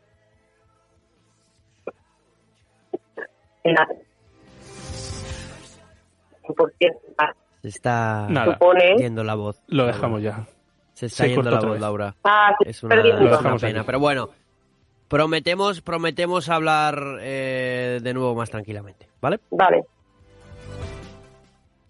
Se 7.62 7.68
está 7.68 8.26
Nada. 8.28 8.52
supone 8.54 8.96
yendo 8.96 9.24
la 9.24 9.34
voz. 9.34 9.60
Lo 9.66 9.86
dejamos 9.86 10.22
ya. 10.22 10.46
Se 10.94 11.06
está 11.06 11.24
Se 11.24 11.30
yendo 11.30 11.50
la 11.50 11.60
voz, 11.60 11.70
vez. 11.72 11.80
Laura. 11.80 12.14
ah, 12.24 12.52
Es 12.64 12.82
una, 12.82 12.94
perdiendo. 12.94 13.20
Lo 13.22 13.26
es 13.26 13.30
una 13.32 13.38
dejamos 13.38 13.62
pena, 13.62 13.80
aquí. 13.80 13.86
pero 13.86 14.00
bueno. 14.00 14.30
Prometemos, 15.08 15.80
prometemos 15.80 16.50
hablar 16.50 17.00
eh, 17.22 17.98
de 18.02 18.14
nuevo 18.14 18.34
más 18.34 18.50
tranquilamente, 18.50 19.08
¿vale? 19.22 19.40
vale 19.50 19.84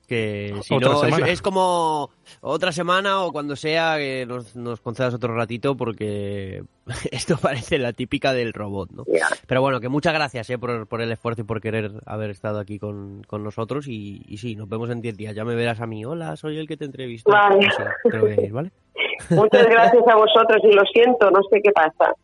Que 0.09 0.55
si 0.63 0.75
Otra 0.75 0.89
no, 0.89 0.95
es, 0.95 1.01
semana. 1.15 1.29
es 1.29 1.43
como 1.43 2.11
otra 2.41 2.73
semana 2.73 3.23
o 3.23 3.31
cuando 3.31 3.57
sea 3.57 3.99
que 3.99 4.25
nos, 4.27 4.57
nos 4.57 4.81
concedas 4.81 5.13
otro 5.13 5.35
ratito 5.35 5.77
porque 5.77 6.63
esto 7.13 7.37
parece 7.37 7.77
la 7.77 7.93
típica 7.93 8.33
del 8.33 8.55
robot, 8.55 8.91
¿no? 8.93 9.05
Pero 9.47 9.61
bueno, 9.61 9.81
que 9.81 9.91
muchas 9.91 10.15
gracias 10.15 10.49
eh, 10.49 10.57
por, 10.57 10.87
por 10.87 11.03
el 11.03 11.13
esfuerzo 11.13 11.43
y 11.43 11.45
por 11.45 11.61
querer 11.61 11.93
haber 12.07 12.31
estado 12.31 12.59
aquí 12.59 12.79
con, 12.79 13.23
con 13.25 13.45
nosotros 13.45 13.87
y, 13.87 14.23
y 14.27 14.39
sí, 14.39 14.57
nos 14.57 14.69
vemos 14.69 14.89
en 14.89 15.03
10 15.03 15.17
días. 15.19 15.35
Ya 15.35 15.45
me 15.45 15.55
verás 15.55 15.81
a 15.81 15.87
mí. 15.87 16.07
Hola, 16.07 16.37
soy 16.37 16.57
el 16.57 16.67
que 16.67 16.79
te 16.79 16.87
entrevistó. 16.87 17.31
Vale. 17.31 17.69
Sí, 17.71 17.83
te 18.11 18.17
lo 18.17 18.23
voy 18.23 18.33
a 18.33 18.37
decir, 18.37 18.53
¿vale? 18.53 18.71
muchas 19.31 19.67
gracias 19.67 20.09
a 20.09 20.17
vosotros 20.17 20.63
y 20.63 20.73
lo 20.73 20.83
siento 20.93 21.31
no 21.31 21.41
sé 21.51 21.61
qué 21.63 21.73
pasa 21.73 22.15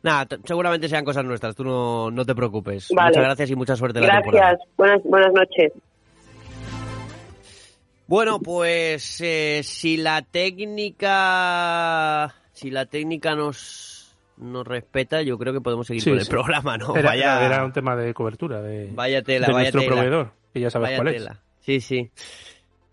Nada, 0.00 0.26
seguramente 0.44 0.88
sean 0.88 1.04
cosas 1.04 1.24
nuestras, 1.24 1.56
tú 1.56 1.64
no, 1.64 2.08
no 2.12 2.24
te 2.24 2.32
preocupes. 2.32 2.88
Vale. 2.94 3.08
Muchas 3.08 3.24
gracias 3.24 3.50
y 3.50 3.56
mucha 3.56 3.74
suerte 3.74 3.98
en 3.98 4.06
la 4.06 4.20
temporada. 4.20 4.50
gracias 4.50 4.68
buenas 4.76 5.02
buenas 5.02 5.32
noches 5.32 5.72
Bueno, 8.08 8.40
pues 8.40 9.20
eh, 9.20 9.60
si 9.62 9.98
la 9.98 10.22
técnica 10.22 11.14
si 12.52 12.70
la 12.70 12.86
técnica 12.86 13.36
nos 13.36 14.16
nos 14.38 14.66
respeta, 14.66 15.20
yo 15.22 15.36
creo 15.36 15.52
que 15.52 15.60
podemos 15.60 15.86
seguir 15.86 16.02
Sí, 16.02 16.10
con 16.10 16.18
el 16.18 16.26
programa, 16.26 16.78
¿no? 16.78 16.96
Era, 16.96 17.10
vaya, 17.10 17.44
era 17.44 17.64
un 17.64 17.72
tema 17.72 17.94
de 17.96 18.14
cobertura 18.14 18.62
de, 18.62 18.90
vaya 18.92 19.22
tela, 19.22 19.46
de 19.46 19.52
vaya 19.52 19.64
nuestro 19.64 19.80
tela. 19.82 19.92
proveedor, 19.92 20.32
que 20.54 20.60
ya 20.60 20.70
sabes 20.70 20.88
Vaya 20.88 21.02
cuál 21.02 21.14
tela. 21.14 21.42
Sí, 21.60 21.80
sí. 21.80 22.10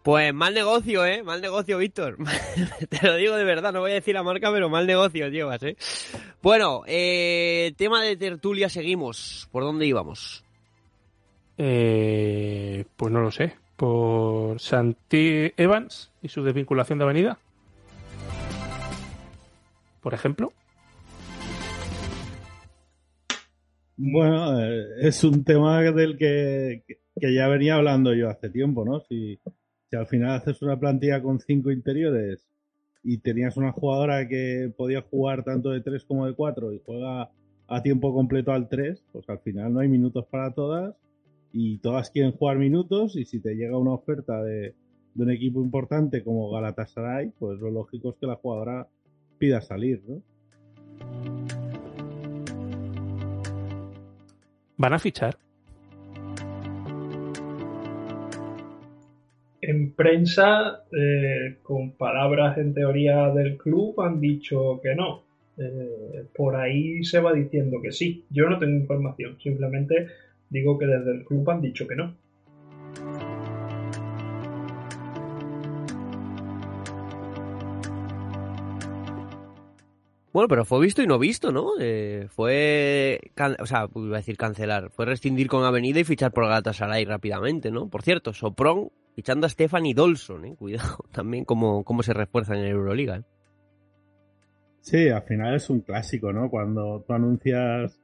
Pues 0.04 0.34
mal 0.34 0.54
negocio, 0.54 1.06
¿eh? 1.06 1.24
Mal 1.24 1.42
negocio, 1.42 1.78
Víctor. 1.78 2.18
Te 2.90 3.08
lo 3.08 3.16
digo 3.16 3.36
de 3.38 3.44
verdad, 3.44 3.74
no 3.74 3.80
voy 3.80 3.92
a 3.92 3.96
decir 3.96 4.14
la 4.14 4.22
marca, 4.22 4.52
pero 4.52 4.70
mal 4.70 4.86
negocio 4.86 5.30
llevas, 5.30 5.64
¿eh? 5.64 5.78
Bueno, 6.42 6.84
eh, 6.88 7.74
tema 7.78 8.04
de 8.04 8.18
tertulia, 8.18 8.70
seguimos. 8.70 9.48
¿Por 9.52 9.64
dónde 9.64 9.86
íbamos? 9.88 10.44
es. 11.58 11.66
Eh, 11.66 12.86
pues 12.98 13.12
no 13.12 13.22
lo 13.22 13.32
sé. 13.32 13.56
Por 13.76 14.60
Santi 14.60 15.52
Evans 15.58 16.12
y 16.22 16.30
su 16.30 16.44
desvinculación 16.44 17.00
de 17.00 17.06
Avenida. 17.06 17.40
Por 20.02 20.14
ejemplo. 20.14 20.54
Bueno, 23.98 24.62
eh, 24.62 24.86
es 25.02 25.24
un 25.24 25.44
tema 25.44 25.82
del 25.82 26.18
que, 26.18 26.84
que, 27.20 27.34
ya 27.34 27.48
venía 27.48 27.76
hablando 27.76 28.14
yo 28.14 28.30
hace 28.30 28.50
tiempo, 28.50 28.84
¿no? 28.84 29.00
Si, 29.00 29.40
si 29.90 29.96
al 29.96 30.06
final 30.06 30.36
haces 30.36 30.62
una 30.62 30.78
plantilla 30.78 31.22
con 31.22 31.40
cinco 31.40 31.72
interiores 31.72 32.46
y 33.04 33.20
tenías 33.20 33.56
una 33.56 33.72
jugadora 33.72 34.28
que 34.28 34.72
podía 34.76 35.02
jugar 35.02 35.44
tanto 35.44 35.70
de 35.70 35.82
tres 35.82 36.04
como 36.04 36.26
de 36.26 36.34
cuatro 36.34 36.74
y 36.74 36.82
juega 36.86 37.32
a 37.68 37.82
tiempo 37.82 38.14
completo 38.14 38.52
al 38.52 38.68
3, 38.68 39.04
pues 39.12 39.30
al 39.30 39.40
final 39.40 39.74
no 39.74 39.80
hay 39.80 39.88
minutos 39.88 40.26
para 40.28 40.52
todas 40.54 40.96
y 41.58 41.78
todas 41.78 42.10
quieren 42.10 42.34
jugar 42.34 42.58
minutos 42.58 43.16
y 43.16 43.24
si 43.24 43.40
te 43.40 43.56
llega 43.56 43.78
una 43.78 43.94
oferta 43.94 44.44
de, 44.44 44.76
un 45.16 45.32
equipo 45.32 45.62
importante 45.62 46.22
como 46.22 46.52
Galatasaray, 46.52 47.32
pues 47.40 47.58
lo 47.62 47.72
lógico 47.72 48.10
es 48.10 48.16
que 48.18 48.28
la 48.28 48.36
jugadora 48.36 48.90
pida 49.38 49.62
salir, 49.62 50.02
¿no? 50.06 50.22
¿Van 54.76 54.94
a 54.94 55.00
fichar? 55.00 55.38
En 59.62 59.94
prensa, 59.94 60.84
eh, 60.92 61.56
con 61.64 61.92
palabras 61.92 62.58
en 62.58 62.74
teoría 62.74 63.30
del 63.30 63.58
club, 63.58 64.02
han 64.02 64.20
dicho 64.20 64.82
que 64.84 64.94
no. 64.94 65.24
Eh, 65.58 66.26
por 66.36 66.58
ahí 66.58 67.06
se 67.06 67.22
va 67.22 67.32
diciendo 67.32 67.82
que 67.82 67.94
sí. 67.94 68.26
Yo 68.30 68.50
no 68.50 68.60
tengo 68.60 68.76
información, 68.76 69.40
simplemente 69.40 70.08
digo 70.50 70.78
que 70.78 70.86
desde 70.86 71.12
el 71.12 71.26
club 71.26 71.50
han 71.50 71.62
dicho 71.62 71.88
que 71.88 71.96
no. 71.96 72.16
Bueno, 80.36 80.50
pero 80.50 80.66
fue 80.66 80.82
visto 80.82 81.02
y 81.02 81.08
no 81.08 81.18
visto, 81.18 81.54
¿no? 81.54 81.80
Eh, 81.80 82.28
fue, 82.30 83.22
o 83.58 83.66
sea, 83.66 83.88
iba 83.96 84.18
a 84.18 84.20
decir 84.20 84.36
cancelar, 84.36 84.90
fue 84.92 85.06
rescindir 85.06 85.48
con 85.48 85.64
Avenida 85.64 86.02
y 86.02 86.04
fichar 86.04 86.34
por 86.34 86.44
Galatasaray 86.44 87.06
rápidamente, 87.06 87.72
¿no? 87.72 87.88
Por 87.88 88.02
cierto, 88.02 88.34
Sopron 88.34 88.90
fichando 89.16 89.48
a 89.48 89.50
Stephanie 89.50 89.94
Dolson, 89.94 90.44
¿eh? 90.44 90.56
Cuidado 90.58 90.98
también 91.14 91.46
cómo, 91.46 91.86
cómo 91.86 92.04
se 92.04 92.12
refuerzan 92.12 92.58
en 92.58 92.66
Euroliga, 92.66 93.16
¿eh? 93.16 93.24
Sí, 94.82 95.08
al 95.08 95.24
final 95.24 95.56
es 95.56 95.70
un 95.70 95.80
clásico, 95.80 96.34
¿no? 96.34 96.50
Cuando 96.50 97.06
tú 97.08 97.14
anuncias 97.14 97.98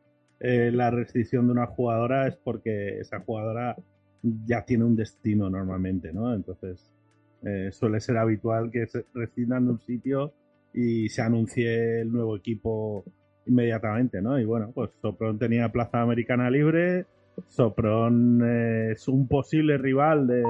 eh, 0.43 0.71
la 0.73 0.89
restricción 0.89 1.45
de 1.45 1.51
una 1.51 1.67
jugadora 1.67 2.27
es 2.27 2.35
porque 2.35 2.99
esa 2.99 3.19
jugadora 3.19 3.75
ya 4.23 4.65
tiene 4.65 4.85
un 4.85 4.95
destino 4.95 5.51
normalmente, 5.51 6.11
¿no? 6.11 6.33
Entonces 6.33 6.91
eh, 7.43 7.69
suele 7.71 7.99
ser 7.99 8.17
habitual 8.17 8.71
que 8.71 8.87
se 8.87 9.05
rescindan 9.13 9.65
de 9.65 9.71
un 9.73 9.79
sitio 9.79 10.33
y 10.73 11.09
se 11.09 11.21
anuncie 11.21 12.01
el 12.01 12.11
nuevo 12.11 12.35
equipo 12.35 13.03
inmediatamente, 13.45 14.19
¿no? 14.19 14.39
Y 14.39 14.45
bueno, 14.45 14.71
pues 14.73 14.89
Sopron 14.99 15.37
tenía 15.37 15.71
plaza 15.71 16.01
americana 16.01 16.49
libre, 16.49 17.05
Sopron 17.47 18.41
eh, 18.43 18.91
es 18.93 19.07
un 19.07 19.27
posible 19.27 19.77
rival 19.77 20.25
de, 20.25 20.43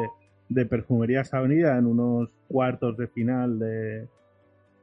de 0.47 0.65
Perfumerías 0.65 1.33
Avenida 1.33 1.77
en 1.77 1.85
unos 1.85 2.33
cuartos 2.47 2.95
de 2.95 3.07
final 3.07 3.59
de, 3.59 4.07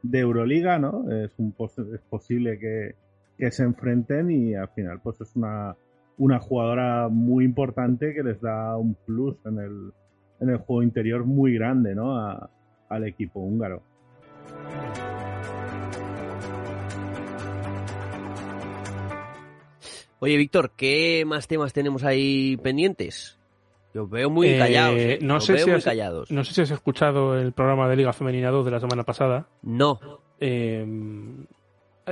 de 0.02 0.18
Euroliga, 0.18 0.78
¿no? 0.78 1.11
Es, 1.11 1.32
un, 1.38 1.54
es 1.94 2.00
posible 2.11 2.59
que, 2.59 2.94
se 3.51 3.62
enfrenten 3.62 4.30
y 4.30 4.55
al 4.55 4.68
final 4.68 5.01
pues 5.03 5.20
es 5.20 5.34
una, 5.36 5.76
una 6.16 6.39
jugadora 6.41 7.09
muy 7.09 7.45
importante 7.45 8.12
que 8.14 8.22
les 8.22 8.41
da 8.41 8.76
un 8.76 8.95
plus 8.95 9.36
en 9.47 9.59
el, 9.59 9.93
en 10.41 10.51
el 10.51 10.59
juego 10.59 10.82
interior 10.82 11.24
muy 11.24 11.55
grande, 11.55 11.95
¿no? 11.95 12.18
al 12.89 13.05
equipo 13.07 13.41
húngaro. 13.41 13.82
Oye, 20.20 20.36
Víctor, 20.36 20.72
¿qué 20.76 21.22
más 21.26 21.47
temas 21.47 21.72
tenemos 21.72 22.03
ahí 22.03 22.57
pendientes? 22.57 23.39
Los 23.95 24.11
veo 24.11 24.30
muy 24.30 24.49
eh, 24.49 24.59
callados. 24.59 24.97
¿eh? 24.99 25.18
No, 25.22 25.41
sé 25.41 25.59
si 25.59 25.70
has, 25.70 25.84
callados. 25.84 26.30
no 26.30 26.45
sé 26.45 26.55
si 26.55 26.61
has 26.62 26.70
escuchado 26.72 27.39
el 27.39 27.53
programa 27.53 27.89
de 27.89 27.97
Liga 27.97 28.12
Femenina 28.12 28.51
2 28.51 28.64
de 28.64 28.70
la 28.70 28.80
semana 28.80 29.05
pasada. 29.05 29.49
No. 29.62 30.01
Em, 30.41 31.47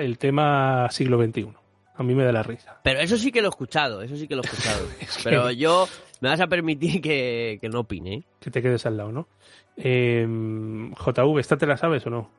el 0.01 0.19
tema 0.19 0.89
siglo 0.91 1.23
XXI. 1.23 1.49
A 1.95 2.03
mí 2.03 2.15
me 2.15 2.25
da 2.25 2.33
la 2.33 2.43
risa. 2.43 2.81
Pero 2.83 3.01
eso 3.01 3.17
sí 3.17 3.33
que 3.33 3.41
lo 3.41 3.49
he 3.49 3.51
escuchado, 3.51 4.03
eso 4.03 4.17
sí 4.17 4.29
que 4.29 4.37
lo 4.37 4.43
he 4.43 4.47
escuchado. 4.47 4.87
Pero 5.25 5.51
yo 5.51 5.89
me 6.21 6.29
vas 6.29 6.41
a 6.41 6.47
permitir 6.47 7.01
que, 7.01 7.59
no 7.73 7.81
opine. 7.81 8.15
¿eh? 8.15 8.23
Que 8.41 8.51
te 8.51 8.63
quedes 8.63 8.85
al 8.87 8.97
lado, 8.97 9.13
¿no? 9.13 9.29
Em, 9.77 10.93
JV, 10.93 11.39
¿esta 11.39 11.57
te 11.57 11.67
la 11.67 11.77
sabes 11.77 12.07
o 12.07 12.11
no? 12.11 12.31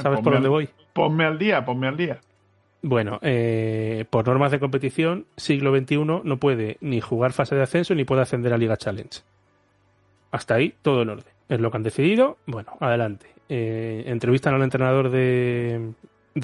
¿Sabes 0.00 0.20
por 0.20 0.32
dónde 0.32 0.48
voy? 0.48 0.68
Ponme 0.94 1.24
al 1.24 1.38
día, 1.38 1.64
ponme 1.64 1.86
al 1.86 1.96
día. 1.96 2.20
Bueno, 2.80 3.18
eh, 3.22 4.06
por 4.08 4.26
normas 4.26 4.50
de 4.50 4.58
competición, 4.58 5.26
siglo 5.36 5.76
XXI 5.76 6.04
no 6.24 6.36
puede 6.38 6.78
ni 6.80 7.00
jugar 7.00 7.32
fase 7.32 7.54
de 7.54 7.62
ascenso 7.62 7.94
ni 7.94 8.04
puede 8.04 8.22
ascender 8.22 8.52
a 8.54 8.58
Liga 8.58 8.76
Challenge. 8.76 9.20
Hasta 10.32 10.54
ahí 10.54 10.74
todo 10.80 11.02
en 11.02 11.10
orden. 11.10 11.32
Es 11.48 11.60
lo 11.60 11.70
que 11.70 11.76
han 11.76 11.82
decidido. 11.82 12.38
Bueno, 12.46 12.76
adelante. 12.80 13.26
Eh, 13.48 14.04
entrevistan 14.06 14.54
al 14.54 14.62
entrenador 14.62 15.10
de, 15.10 15.92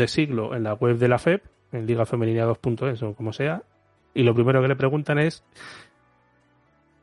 siglo 0.06 0.54
en 0.54 0.64
la 0.64 0.74
web 0.74 0.96
de 0.98 1.08
la 1.08 1.18
FEP, 1.18 1.44
en 1.72 1.86
Liga 1.86 2.06
Femenina 2.06 2.46
2.es 2.46 3.02
o 3.02 3.14
como 3.14 3.32
sea, 3.32 3.62
y 4.14 4.22
lo 4.22 4.34
primero 4.34 4.60
que 4.62 4.68
le 4.68 4.76
preguntan 4.76 5.18
es 5.18 5.44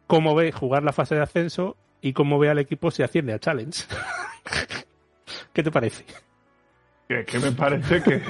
cómo 0.08 0.36
ve 0.36 0.52
jugar 0.52 0.84
la 0.84 0.94
fase 0.94 1.16
de 1.16 1.22
ascenso 1.22 1.78
y 2.02 2.14
cómo 2.14 2.38
ve 2.40 2.50
al 2.50 2.60
equipo 2.60 2.92
si 2.92 3.04
asciende 3.04 3.34
a 3.34 3.40
Challenge. 3.40 3.84
¿Qué 5.54 5.64
te 5.64 5.72
parece? 5.72 6.06
Que, 7.08 7.40
me 7.40 7.52
parece 7.52 8.02
que, 8.02 8.22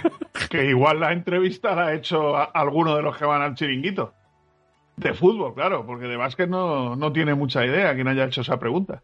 que, 0.49 0.65
igual 0.65 0.99
la 0.99 1.13
entrevista 1.13 1.75
la 1.75 1.87
ha 1.87 1.93
hecho 1.93 2.35
alguno 2.35 2.95
de 2.95 3.01
los 3.01 3.17
que 3.17 3.25
van 3.25 3.41
al 3.41 3.55
chiringuito. 3.55 4.13
De 4.97 5.13
fútbol, 5.13 5.53
claro, 5.53 5.85
porque 5.85 6.05
de 6.05 6.17
básquet 6.17 6.49
no, 6.49 6.95
no 6.95 7.11
tiene 7.11 7.33
mucha 7.35 7.65
idea 7.65 7.93
quien 7.95 8.07
haya 8.07 8.25
hecho 8.25 8.41
esa 8.41 8.59
pregunta. 8.59 9.01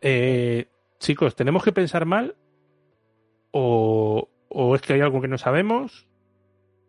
Eh, 0.00 0.68
chicos, 0.98 1.34
¿tenemos 1.34 1.62
que 1.62 1.72
pensar 1.72 2.04
mal? 2.04 2.36
O, 3.50 4.28
¿O 4.48 4.74
es 4.74 4.82
que 4.82 4.94
hay 4.94 5.00
algo 5.00 5.20
que 5.20 5.28
no 5.28 5.38
sabemos? 5.38 6.08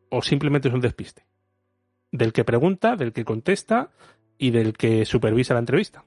¿O 0.10 0.22
simplemente 0.22 0.68
es 0.68 0.74
un 0.74 0.82
despiste? 0.82 1.26
Del 2.12 2.34
que 2.34 2.43
pregunta, 2.43 2.95
del 2.95 3.14
que 3.14 3.26
contesta 3.26 3.91
y 4.38 4.51
del 4.51 4.74
que 4.74 5.05
supervisa 5.05 5.53
la 5.53 5.60
entrevista. 5.60 6.03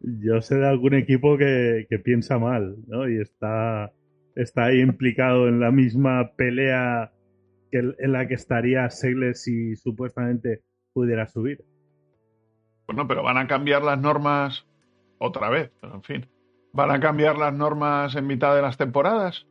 Yo 0.00 0.40
sé 0.40 0.56
de 0.56 0.68
algún 0.68 0.94
equipo 0.94 1.36
que, 1.36 1.86
que 1.90 1.98
piensa 1.98 2.38
mal, 2.38 2.76
¿no? 2.86 3.08
Y 3.08 3.20
está 3.20 3.92
está 4.38 4.66
ahí 4.66 4.80
implicado 4.80 5.48
en 5.48 5.58
la 5.58 5.72
misma 5.72 6.30
pelea 6.36 7.10
que 7.72 7.78
en 7.98 8.12
la 8.12 8.28
que 8.28 8.34
estaría 8.34 8.88
Segles 8.88 9.42
si 9.42 9.74
supuestamente 9.74 10.62
pudiera 10.92 11.26
subir. 11.26 11.64
Bueno, 12.86 13.08
pero 13.08 13.24
van 13.24 13.36
a 13.36 13.48
cambiar 13.48 13.82
las 13.82 13.98
normas 13.98 14.64
otra 15.18 15.50
vez, 15.50 15.72
pero 15.80 15.96
en 15.96 16.02
fin. 16.02 16.26
¿Van 16.72 16.90
a 16.92 17.00
cambiar 17.00 17.36
las 17.36 17.52
normas 17.52 18.14
en 18.14 18.26
mitad 18.28 18.54
de 18.54 18.62
las 18.62 18.76
temporadas? 18.76 19.47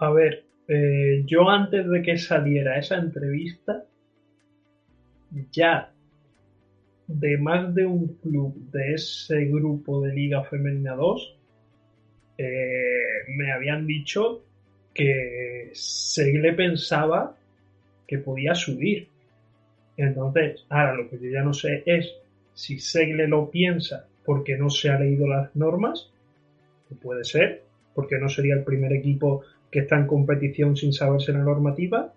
A 0.00 0.10
ver, 0.10 0.46
eh, 0.66 1.24
yo 1.26 1.50
antes 1.50 1.86
de 1.86 2.00
que 2.00 2.16
saliera 2.16 2.78
esa 2.78 2.96
entrevista, 2.96 3.84
ya 5.52 5.92
de 7.06 7.36
más 7.36 7.74
de 7.74 7.84
un 7.84 8.14
club 8.14 8.54
de 8.70 8.94
ese 8.94 9.44
grupo 9.44 10.00
de 10.00 10.14
Liga 10.14 10.42
Femenina 10.44 10.94
2 10.94 11.36
eh, 12.38 12.46
me 13.28 13.52
habían 13.52 13.86
dicho 13.86 14.42
que 14.94 15.70
Segle 15.74 16.54
pensaba 16.54 17.36
que 18.08 18.18
podía 18.18 18.54
subir. 18.54 19.08
Entonces, 19.98 20.64
ahora 20.70 20.94
lo 20.94 21.10
que 21.10 21.18
yo 21.18 21.30
ya 21.30 21.42
no 21.42 21.52
sé 21.52 21.82
es 21.84 22.10
si 22.54 22.78
Segle 22.78 23.28
lo 23.28 23.50
piensa 23.50 24.06
porque 24.24 24.56
no 24.56 24.70
se 24.70 24.88
ha 24.88 24.98
leído 24.98 25.28
las 25.28 25.54
normas, 25.54 26.10
puede 27.02 27.24
ser, 27.24 27.64
porque 27.94 28.18
no 28.18 28.30
sería 28.30 28.54
el 28.54 28.64
primer 28.64 28.94
equipo 28.94 29.42
que 29.70 29.80
está 29.80 29.96
en 29.96 30.06
competición 30.06 30.76
sin 30.76 30.92
saberse 30.92 31.32
la 31.32 31.40
normativa, 31.40 32.12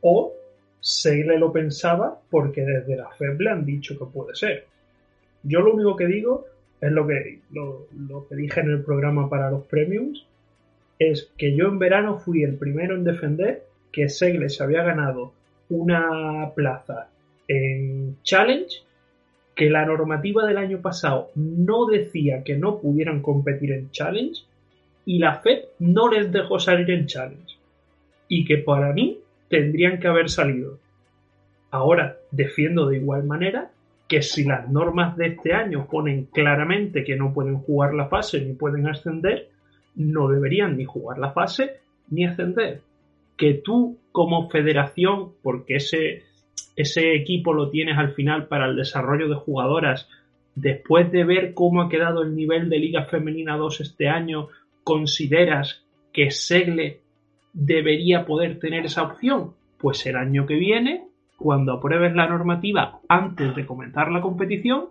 o 0.00 0.34
Segle 0.80 1.38
lo 1.38 1.50
pensaba 1.50 2.20
porque 2.30 2.62
desde 2.62 2.96
la 2.96 3.08
FEB 3.08 3.40
le 3.40 3.50
han 3.50 3.64
dicho 3.64 3.98
que 3.98 4.04
puede 4.04 4.34
ser. 4.34 4.66
Yo 5.42 5.60
lo 5.60 5.72
único 5.72 5.96
que 5.96 6.06
digo 6.06 6.44
es 6.80 6.92
lo 6.92 7.06
que, 7.06 7.40
lo, 7.52 8.26
que 8.28 8.36
dije 8.36 8.60
en 8.60 8.70
el 8.70 8.82
programa 8.82 9.30
para 9.30 9.50
los 9.50 9.66
premiums, 9.66 10.26
es 10.98 11.30
que 11.38 11.56
yo 11.56 11.68
en 11.68 11.78
verano 11.78 12.18
fui 12.18 12.42
el 12.42 12.56
primero 12.56 12.94
en 12.94 13.04
defender 13.04 13.64
que 13.90 14.10
Segle 14.10 14.50
se 14.50 14.62
había 14.62 14.82
ganado 14.82 15.32
una 15.70 16.50
plaza 16.54 17.08
en 17.48 18.18
Challenge, 18.22 18.82
que 19.54 19.70
la 19.70 19.86
normativa 19.86 20.46
del 20.46 20.58
año 20.58 20.80
pasado 20.80 21.30
no 21.34 21.86
decía 21.86 22.42
que 22.44 22.56
no 22.56 22.80
pudieran 22.80 23.22
competir 23.22 23.72
en 23.72 23.90
Challenge 23.90 24.42
y 25.04 25.18
la 25.18 25.40
FED 25.40 25.64
no 25.78 26.08
les 26.08 26.32
dejó 26.32 26.58
salir 26.58 26.90
en 26.90 27.06
Challenge. 27.06 27.54
Y 28.28 28.44
que 28.44 28.58
para 28.58 28.92
mí 28.92 29.18
tendrían 29.48 29.98
que 30.00 30.08
haber 30.08 30.30
salido. 30.30 30.78
Ahora 31.70 32.16
defiendo 32.30 32.86
de 32.86 32.98
igual 32.98 33.24
manera 33.24 33.70
que 34.08 34.22
si 34.22 34.44
las 34.44 34.68
normas 34.70 35.16
de 35.16 35.28
este 35.28 35.52
año 35.52 35.86
ponen 35.90 36.26
claramente 36.26 37.04
que 37.04 37.16
no 37.16 37.32
pueden 37.32 37.58
jugar 37.58 37.94
la 37.94 38.08
fase 38.08 38.40
ni 38.40 38.52
pueden 38.52 38.86
ascender, 38.86 39.48
no 39.94 40.28
deberían 40.28 40.76
ni 40.76 40.84
jugar 40.84 41.18
la 41.18 41.32
fase 41.32 41.78
ni 42.10 42.24
ascender. 42.24 42.80
Que 43.36 43.54
tú 43.54 43.98
como 44.12 44.48
federación, 44.50 45.32
porque 45.42 45.76
ese, 45.76 46.22
ese 46.76 47.14
equipo 47.14 47.52
lo 47.52 47.70
tienes 47.70 47.98
al 47.98 48.12
final 48.12 48.46
para 48.46 48.66
el 48.66 48.76
desarrollo 48.76 49.28
de 49.28 49.36
jugadoras, 49.36 50.08
después 50.54 51.10
de 51.10 51.24
ver 51.24 51.54
cómo 51.54 51.82
ha 51.82 51.88
quedado 51.88 52.22
el 52.22 52.36
nivel 52.36 52.68
de 52.68 52.78
Liga 52.78 53.04
Femenina 53.06 53.56
2 53.56 53.80
este 53.80 54.08
año, 54.08 54.48
consideras 54.84 55.84
que 56.12 56.30
Segle 56.30 57.00
debería 57.52 58.24
poder 58.26 58.58
tener 58.60 58.84
esa 58.86 59.02
opción? 59.02 59.54
Pues 59.78 60.06
el 60.06 60.16
año 60.16 60.46
que 60.46 60.54
viene 60.54 61.08
cuando 61.36 61.72
apruebes 61.72 62.14
la 62.14 62.28
normativa 62.28 63.00
antes 63.08 63.54
de 63.54 63.66
comenzar 63.66 64.10
la 64.10 64.20
competición, 64.20 64.90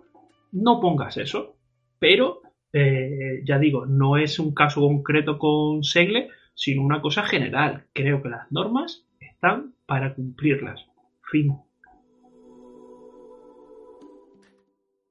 no 0.52 0.80
pongas 0.80 1.16
eso. 1.16 1.56
Pero, 1.98 2.42
eh, 2.72 3.42
ya 3.44 3.58
digo, 3.58 3.86
no 3.86 4.16
es 4.16 4.38
un 4.38 4.54
caso 4.54 4.82
concreto 4.82 5.38
con 5.38 5.82
Segle, 5.82 6.28
sino 6.54 6.82
una 6.82 7.00
cosa 7.00 7.24
general. 7.24 7.86
Creo 7.92 8.22
que 8.22 8.28
las 8.28 8.50
normas 8.52 9.06
están 9.20 9.74
para 9.86 10.14
cumplirlas. 10.14 10.86
Fin. 11.30 11.56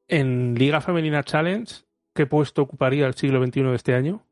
En 0.07 0.55
Liga 0.55 0.79
Femenina 0.81 1.23
Challenge, 1.23 1.73
¿qué 2.13 2.25
puesto 2.25 2.61
ocuparía 2.61 3.07
el 3.07 3.15
siglo 3.15 3.43
XXI 3.43 3.63
de 3.63 3.75
este 3.75 3.95
año? 3.95 4.23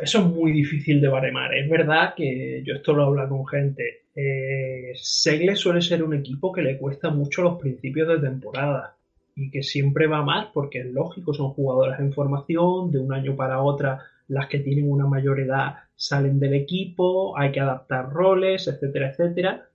Eso 0.00 0.18
es 0.18 0.24
muy 0.24 0.52
difícil 0.52 1.00
de 1.00 1.08
baremar. 1.08 1.54
Es 1.54 1.68
verdad 1.68 2.14
que 2.14 2.62
yo 2.64 2.74
esto 2.74 2.92
lo 2.92 3.02
he 3.02 3.06
hablado 3.06 3.28
con 3.30 3.46
gente. 3.46 4.02
Eh, 4.14 4.92
Segle 4.96 5.56
suele 5.56 5.82
ser 5.82 6.02
un 6.02 6.14
equipo 6.14 6.52
que 6.52 6.62
le 6.62 6.78
cuesta 6.78 7.10
mucho 7.10 7.42
los 7.42 7.60
principios 7.60 8.08
de 8.08 8.18
temporada 8.18 8.96
y 9.36 9.50
que 9.50 9.62
siempre 9.62 10.06
va 10.06 10.22
más 10.22 10.48
porque 10.52 10.80
es 10.80 10.86
lógico, 10.86 11.32
son 11.32 11.50
jugadoras 11.50 12.00
en 12.00 12.12
formación, 12.12 12.90
de 12.90 12.98
un 12.98 13.12
año 13.12 13.36
para 13.36 13.62
otra 13.62 14.02
las 14.30 14.46
que 14.48 14.60
tienen 14.60 14.90
una 14.90 15.06
mayor 15.06 15.40
edad 15.40 15.74
salen 15.96 16.38
del 16.38 16.54
equipo, 16.54 17.36
hay 17.36 17.52
que 17.52 17.60
adaptar 17.60 18.10
roles, 18.10 18.68
etcétera, 18.68 19.10
etcétera. 19.10 19.68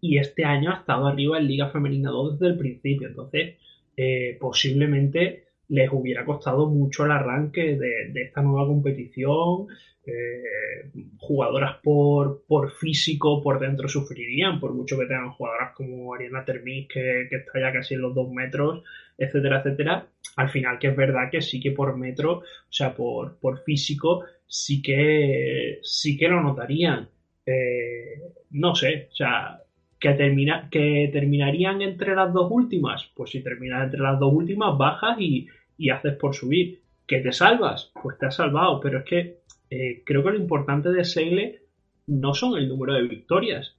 Y 0.00 0.18
este 0.18 0.44
año 0.44 0.70
ha 0.70 0.78
estado 0.78 1.06
arriba 1.08 1.38
en 1.38 1.46
Liga 1.46 1.70
Femenina 1.70 2.10
2 2.10 2.38
desde 2.38 2.52
el 2.52 2.58
principio, 2.58 3.08
entonces 3.08 3.56
eh, 3.96 4.36
posiblemente 4.40 5.46
les 5.72 5.90
hubiera 5.90 6.22
costado 6.26 6.68
mucho 6.68 7.06
el 7.06 7.12
arranque 7.12 7.76
de, 7.76 8.12
esta 8.14 8.42
nueva 8.42 8.66
competición. 8.66 9.68
Eh, 10.04 10.90
jugadoras 11.16 11.76
por, 11.82 12.44
por 12.46 12.72
físico 12.72 13.40
por 13.40 13.58
dentro 13.58 13.88
sufrirían, 13.88 14.60
por 14.60 14.74
mucho 14.74 14.98
que 14.98 15.06
tengan 15.06 15.30
jugadoras 15.30 15.72
como 15.74 16.12
Ariana 16.12 16.44
Termis, 16.44 16.88
que, 16.88 17.22
está 17.30 17.58
ya 17.58 17.72
casi 17.72 17.94
en 17.94 18.02
los 18.02 18.14
dos 18.14 18.30
metros, 18.30 18.84
etcétera, 19.16 19.60
etcétera. 19.60 20.06
Al 20.36 20.50
final, 20.50 20.78
que 20.78 20.88
es 20.88 20.96
verdad 20.96 21.30
que 21.30 21.40
sí 21.40 21.58
que 21.58 21.70
por 21.70 21.96
metro, 21.96 22.40
o 22.40 22.42
sea, 22.68 22.94
por, 22.94 23.38
por 23.38 23.62
físico, 23.62 24.24
sí 24.46 24.82
que, 24.82 25.78
sí 25.82 26.18
que 26.18 26.28
lo 26.28 26.42
notarían. 26.42 27.08
Eh, 27.46 28.20
no 28.50 28.74
sé, 28.74 29.08
o 29.10 29.14
sea, 29.14 29.58
que, 29.98 30.12
termina, 30.14 30.68
que 30.70 31.08
terminarían 31.10 31.80
entre 31.80 32.14
las 32.14 32.30
dos 32.30 32.50
últimas. 32.50 33.10
Pues 33.14 33.30
si 33.30 33.42
terminas 33.42 33.84
entre 33.84 34.00
las 34.00 34.18
dos 34.18 34.34
últimas, 34.34 34.76
bajas 34.76 35.16
y, 35.18 35.46
y 35.76 35.90
haces 35.90 36.14
por 36.16 36.34
subir. 36.34 36.82
¿Que 37.06 37.18
te 37.20 37.32
salvas? 37.32 37.92
Pues 38.00 38.18
te 38.18 38.26
has 38.26 38.36
salvado, 38.36 38.80
pero 38.80 38.98
es 38.98 39.04
que 39.04 39.38
eh, 39.70 40.02
creo 40.04 40.22
que 40.22 40.30
lo 40.30 40.36
importante 40.36 40.90
de 40.90 41.04
Segle 41.04 41.62
no 42.06 42.34
son 42.34 42.56
el 42.56 42.68
número 42.68 42.94
de 42.94 43.02
victorias, 43.02 43.76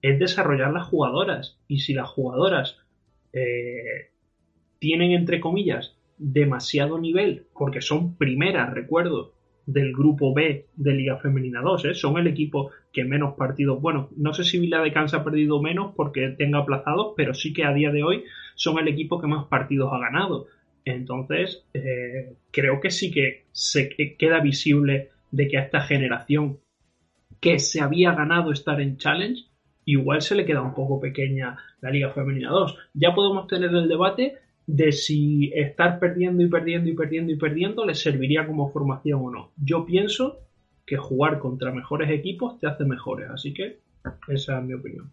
es 0.00 0.18
desarrollar 0.18 0.72
las 0.72 0.86
jugadoras. 0.86 1.58
Y 1.68 1.80
si 1.80 1.94
las 1.94 2.08
jugadoras 2.08 2.78
eh, 3.32 4.10
tienen, 4.78 5.12
entre 5.12 5.40
comillas, 5.40 5.96
demasiado 6.18 6.98
nivel, 6.98 7.46
porque 7.54 7.80
son 7.80 8.16
primeras, 8.16 8.72
recuerdo, 8.72 9.32
del 9.66 9.92
grupo 9.92 10.34
B 10.34 10.66
de 10.74 10.92
Liga 10.92 11.18
Femenina 11.18 11.60
2, 11.60 11.84
¿eh? 11.84 11.94
son 11.94 12.18
el 12.18 12.26
equipo 12.26 12.70
que 12.92 13.04
menos 13.04 13.34
partidos, 13.34 13.80
bueno, 13.80 14.08
no 14.16 14.34
sé 14.34 14.44
si 14.44 14.58
Vila 14.58 14.82
de 14.82 14.92
Cansa 14.92 15.18
ha 15.18 15.24
perdido 15.24 15.62
menos 15.62 15.94
porque 15.94 16.28
tenga 16.30 16.58
aplazados, 16.58 17.14
pero 17.16 17.32
sí 17.32 17.52
que 17.52 17.64
a 17.64 17.72
día 17.72 17.90
de 17.92 18.02
hoy 18.02 18.24
son 18.54 18.78
el 18.78 18.88
equipo 18.88 19.20
que 19.20 19.28
más 19.28 19.46
partidos 19.46 19.92
ha 19.92 19.98
ganado. 19.98 20.46
Entonces, 20.84 21.64
eh, 21.74 22.34
creo 22.50 22.80
que 22.80 22.90
sí 22.90 23.10
que 23.10 23.44
se 23.52 23.90
queda 24.18 24.40
visible 24.40 25.10
de 25.30 25.48
que 25.48 25.58
a 25.58 25.62
esta 25.62 25.80
generación 25.80 26.58
que 27.40 27.58
se 27.58 27.80
había 27.80 28.12
ganado 28.12 28.52
estar 28.52 28.80
en 28.80 28.96
Challenge, 28.98 29.42
igual 29.84 30.22
se 30.22 30.34
le 30.34 30.44
queda 30.44 30.62
un 30.62 30.74
poco 30.74 31.00
pequeña 31.00 31.58
la 31.80 31.90
Liga 31.90 32.10
Femenina 32.10 32.50
2. 32.50 32.78
Ya 32.94 33.14
podemos 33.14 33.46
tener 33.46 33.70
el 33.70 33.88
debate 33.88 34.36
de 34.66 34.92
si 34.92 35.50
estar 35.54 35.98
perdiendo 35.98 36.42
y 36.42 36.48
perdiendo 36.48 36.88
y 36.88 36.94
perdiendo 36.94 37.32
y 37.32 37.36
perdiendo 37.36 37.84
les 37.84 38.00
serviría 38.00 38.46
como 38.46 38.70
formación 38.70 39.20
o 39.24 39.30
no. 39.30 39.52
Yo 39.56 39.84
pienso 39.84 40.40
que 40.86 40.96
jugar 40.96 41.38
contra 41.38 41.72
mejores 41.72 42.10
equipos 42.10 42.58
te 42.58 42.66
hace 42.66 42.84
mejores, 42.84 43.28
así 43.30 43.52
que 43.52 43.78
esa 44.28 44.58
es 44.58 44.64
mi 44.64 44.74
opinión. 44.74 45.12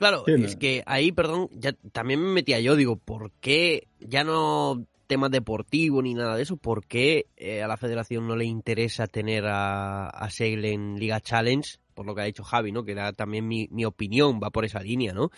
Claro, 0.00 0.26
es 0.26 0.56
que 0.56 0.82
ahí, 0.86 1.12
perdón, 1.12 1.50
ya 1.52 1.74
también 1.92 2.22
me 2.22 2.32
metía 2.32 2.58
yo, 2.58 2.74
digo, 2.74 2.96
¿por 2.96 3.32
qué 3.32 3.86
ya 4.00 4.24
no 4.24 4.86
temas 5.06 5.30
deportivos 5.30 6.02
ni 6.02 6.14
nada 6.14 6.36
de 6.36 6.42
eso? 6.42 6.56
¿Por 6.56 6.86
qué 6.86 7.26
eh, 7.36 7.62
a 7.62 7.68
la 7.68 7.76
federación 7.76 8.26
no 8.26 8.34
le 8.34 8.46
interesa 8.46 9.06
tener 9.08 9.44
a, 9.44 10.08
a 10.08 10.30
Segle 10.30 10.72
en 10.72 10.98
Liga 10.98 11.20
Challenge? 11.20 11.68
Por 12.00 12.06
lo 12.06 12.14
que 12.14 12.22
ha 12.22 12.24
dicho 12.24 12.44
Javi, 12.44 12.72
¿no? 12.72 12.82
Que 12.82 12.92
era 12.92 13.12
también 13.12 13.46
mi, 13.46 13.84
opinión, 13.84 14.40
va 14.42 14.48
por 14.48 14.64
esa 14.64 14.80
línea, 14.80 15.12
¿no? 15.12 15.30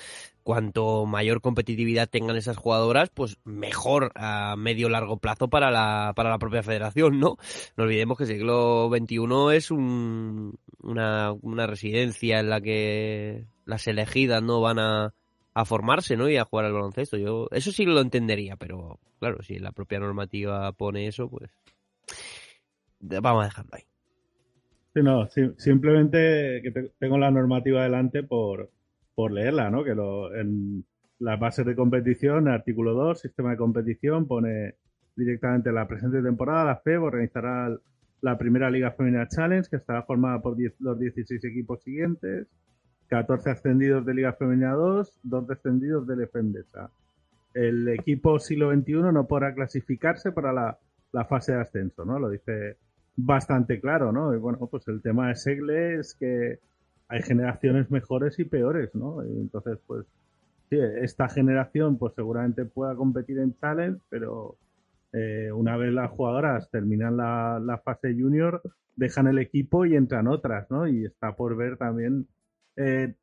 Cuanto 0.45 1.07
mayor 1.07 1.41
competitividad 1.41 2.09
tengan 2.09 2.37
esas 2.37 2.57
jugadoras, 2.57 3.11
pues 3.11 3.37
mejor 3.43 4.13
a 4.15 4.55
medio 4.57 4.89
largo 4.89 5.17
plazo 5.17 5.49
para 5.49 5.73
la, 5.73 6.13
para 6.15 6.31
la 6.31 6.39
propia 6.39 6.63
federación, 6.63 7.19
¿no? 7.19 7.37
No 7.77 7.83
olvidemos 7.83 8.17
que 8.17 8.23
el 8.23 8.31
siglo 8.31 8.89
XXI 8.97 9.57
es 9.57 9.73
un, 9.73 10.57
una, 10.81 11.33
una 11.33 11.67
residencia 11.67 12.39
en 12.39 12.49
la 12.49 12.61
que 12.61 13.45
las 13.65 13.89
elegidas 13.89 14.41
no 14.41 14.61
van 14.61 14.79
a, 14.79 15.15
formarse, 15.65 16.17
¿no? 16.17 16.29
Y 16.29 16.37
a 16.37 16.45
jugar 16.45 16.67
al 16.67 16.75
baloncesto. 16.75 17.17
Yo 17.17 17.49
eso 17.51 17.73
sí 17.73 17.87
lo 17.87 18.01
entendería, 18.01 18.55
pero 18.55 19.01
claro, 19.19 19.43
si 19.43 19.59
la 19.59 19.73
propia 19.73 19.99
normativa 19.99 20.71
pone 20.71 21.09
eso, 21.09 21.29
pues 21.29 21.51
vamos 23.01 23.43
a 23.43 23.47
dejarlo 23.47 23.71
ahí. 23.73 23.92
Sí, 24.95 25.03
no, 25.03 25.29
simplemente 25.57 26.61
que 26.63 26.91
tengo 26.99 27.17
la 27.17 27.31
normativa 27.31 27.83
delante 27.83 28.23
por, 28.23 28.71
por 29.15 29.33
leerla, 29.33 29.71
¿no? 29.71 29.85
Que 29.85 29.95
lo, 29.95 30.35
en 30.35 30.85
las 31.19 31.41
bases 31.41 31.65
de 31.65 31.75
competición, 31.75 32.49
artículo 32.49 32.93
2, 32.95 33.21
sistema 33.21 33.53
de 33.53 33.57
competición, 33.57 34.27
pone 34.27 34.75
directamente 35.17 35.73
la 35.73 35.89
presente 35.89 36.23
temporada, 36.23 36.65
la 36.65 36.77
FEB 36.77 37.03
organizará 37.03 37.75
la 38.21 38.39
primera 38.39 38.71
Liga 38.71 38.93
Femenina 38.93 39.29
Challenge, 39.29 39.69
que 39.69 39.77
estará 39.77 40.03
formada 40.03 40.41
por 40.41 40.57
los 40.79 40.99
16 40.99 41.45
equipos 41.45 41.83
siguientes 41.83 42.47
14 43.09 43.51
ascendidos 43.51 44.07
de 44.07 44.15
Liga 44.15 44.33
Femenina 44.33 44.73
2, 44.73 45.21
2 45.23 45.47
descendidos 45.47 46.07
de 46.07 46.17
Defendesa. 46.17 46.91
El 47.53 47.87
equipo 47.89 48.39
siglo 48.39 48.73
XXI 48.73 49.13
no 49.13 49.27
podrá 49.27 49.53
clasificarse 49.53 50.33
para 50.33 50.53
la, 50.53 51.25
fase 51.27 51.53
de 51.53 51.61
ascenso, 51.61 52.07
¿no? 52.07 52.19
Lo 52.19 52.31
dice 52.31 52.79
bastante 53.17 53.81
claro, 53.81 54.13
¿no? 54.13 54.35
Y 54.35 54.39
bueno, 54.39 54.59
pues 54.71 54.87
el 54.89 55.03
tema 55.03 55.29
de 55.29 55.37
Segle 55.37 56.01
es 56.01 56.15
que 56.15 56.59
hay 57.09 57.23
generaciones 57.23 57.91
mejores 57.91 58.39
y 58.39 58.45
peores, 58.45 58.95
¿no? 58.95 59.25
Y 59.25 59.41
entonces, 59.41 59.79
pues, 59.87 60.07
sí, 60.71 60.79
esta 61.01 61.29
generación, 61.29 61.99
pues 61.99 62.15
seguramente 62.15 62.65
pueda 62.65 62.95
competir 62.95 63.39
en 63.39 63.55
Challenge, 63.59 64.01
pero 64.09 64.57
eh, 65.13 65.53
una 65.53 65.77
vez 65.77 65.93
las 65.93 66.11
jugadoras 66.11 66.71
terminan 66.71 67.17
la, 67.19 67.81
fase 67.85 68.15
junior, 68.15 68.63
dejan 68.97 69.27
el 69.27 69.39
equipo 69.39 69.85
y 69.85 69.95
entran 69.95 70.27
otras, 70.27 70.71
¿no? 70.71 70.89
Y 70.89 71.05
está 71.05 71.37
por 71.37 71.57
ver 71.57 71.77
también 71.77 72.27
eh, 72.77 73.15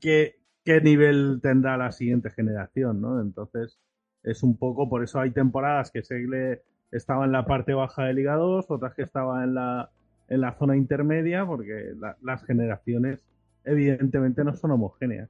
qué, 0.00 0.36
nivel 0.82 1.40
tendrá 1.42 1.76
la 1.76 1.92
siguiente 1.92 2.30
generación, 2.30 3.00
¿no? 3.00 3.20
Entonces, 3.20 3.78
es 4.22 4.42
un 4.42 4.56
poco, 4.56 4.88
por 4.88 5.02
eso 5.04 5.20
hay 5.20 5.30
temporadas 5.30 5.90
que 5.90 6.02
Segle 6.02 6.62
estaba 6.92 7.24
en 7.24 7.32
la 7.32 7.44
parte 7.44 7.74
baja 7.74 8.04
de 8.04 8.14
Liga 8.14 8.36
2, 8.36 8.70
otras 8.70 8.94
que 8.94 9.02
estaba 9.02 9.44
en 9.44 9.54
la, 9.54 9.90
en 10.28 10.40
la 10.40 10.52
zona 10.54 10.76
intermedia, 10.76 11.46
porque 11.46 11.92
las 12.22 12.44
generaciones 12.44 13.24
evidentemente 13.64 14.44
no 14.44 14.54
son 14.54 14.72
homogéneas. 14.72 15.28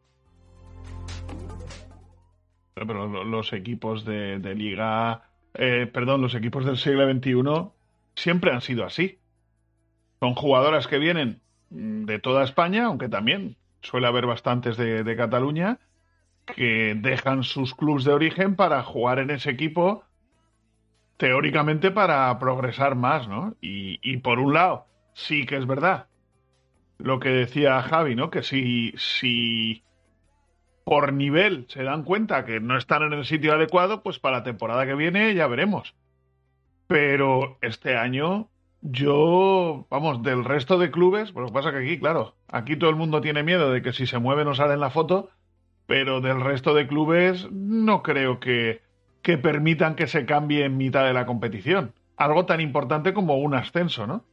Pero 2.75 3.25
los 3.25 3.53
equipos 3.53 4.05
de, 4.05 4.39
Liga, 4.55 5.25
eh, 5.55 5.89
perdón, 5.93 6.23
los 6.23 6.35
equipos 6.35 6.65
del 6.65 6.77
siglo 6.77 7.11
XXI 7.11 7.71
siempre 8.15 8.53
han 8.53 8.61
sido 8.61 8.85
así. 8.85 9.19
Son 10.21 10.35
jugadoras 10.35 10.87
que 10.87 10.99
vienen 10.99 11.41
de 11.71 12.19
toda 12.19 12.45
España, 12.45 12.87
aunque 12.87 13.09
también 13.09 13.57
suele 13.83 14.07
haber 14.07 14.27
bastantes 14.27 14.77
de, 14.77 15.17
Cataluña, 15.17 15.79
que 16.47 16.95
dejan 16.97 17.43
sus 17.43 17.75
clubes 17.75 18.05
de 18.05 18.13
origen 18.13 18.57
para 18.57 18.83
jugar 18.83 19.19
en 19.19 19.31
ese 19.31 19.51
equipo, 19.51 20.05
teóricamente 21.21 21.91
para 21.91 22.37
progresar 22.39 22.95
más, 22.95 23.29
¿no? 23.29 23.55
Y, 23.61 24.17
por 24.17 24.39
un 24.39 24.55
lado, 24.55 24.87
sí 25.13 25.45
que 25.45 25.59
es 25.59 25.67
verdad 25.67 26.07
lo 26.97 27.21
que 27.21 27.29
decía 27.29 27.83
Javi, 27.83 28.15
¿no? 28.15 28.31
Que 28.31 28.43
si, 28.43 28.95
si 28.97 29.85
por 30.83 31.13
nivel 31.13 31.67
se 31.69 31.83
dan 31.83 32.05
cuenta 32.05 32.47
que 32.47 32.59
no 32.61 32.79
están 32.79 33.03
en 33.03 33.13
el 33.13 33.27
sitio 33.27 33.53
adecuado, 33.53 34.03
pues 34.03 34.19
para 34.19 34.39
la 34.39 34.45
temporada 34.45 34.87
que 34.87 34.95
viene 34.95 35.35
ya 35.35 35.47
veremos. 35.47 35.95
Pero 36.87 37.59
este 37.61 37.99
año 37.99 38.49
yo, 38.81 39.87
vamos, 39.91 40.23
del 40.23 40.43
resto 40.43 40.79
de 40.79 40.91
clubes, 40.91 41.33
pues 41.33 41.43
lo 41.43 41.49
que 41.49 41.53
pasa 41.53 41.71
que 41.71 41.85
aquí, 41.85 41.99
claro, 41.99 42.35
aquí 42.49 42.77
todo 42.77 42.89
el 42.89 42.97
mundo 42.97 43.21
tiene 43.21 43.43
miedo 43.43 43.71
de 43.71 43.83
que 43.83 43.93
si 43.93 44.07
se 44.07 44.19
mueve 44.19 44.47
no 44.47 44.55
sale 44.55 44.79
la 44.79 44.89
foto, 44.89 45.29
pero 45.85 46.23
del 46.23 46.41
resto 46.41 46.73
de 46.73 46.87
clubes 46.87 47.47
no 47.53 48.03
creo 48.03 48.41
que, 48.41 48.81
que 49.23 49.39
permitan 49.39 49.95
que 49.95 50.07
se 50.07 50.25
cambie 50.27 50.65
en 50.65 50.77
mitad 50.77 51.05
de 51.05 51.13
la 51.13 51.27
competición. 51.27 51.93
Algo 52.17 52.47
tan 52.47 52.61
importante 52.61 53.13
como 53.13 53.39
un 53.39 53.55
ascenso, 53.55 54.07
¿no? 54.07 54.25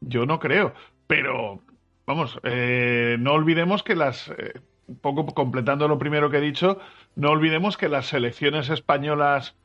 Yo 0.00 0.26
no 0.26 0.38
creo. 0.38 0.74
Pero, 1.06 1.60
vamos, 2.06 2.38
eh, 2.42 3.16
no 3.18 3.32
olvidemos 3.32 3.82
que 3.82 3.96
las, 3.96 4.28
eh, 4.28 4.60
un 4.86 4.96
poco 4.96 5.26
completando 5.26 5.88
lo 5.88 5.98
primero 5.98 6.30
que 6.30 6.38
he 6.38 6.42
dicho, 6.42 6.78
no 7.16 7.30
olvidemos 7.30 7.76
que 7.76 7.88
las 7.88 8.06
selecciones 8.06 8.70
españolas 8.70 9.56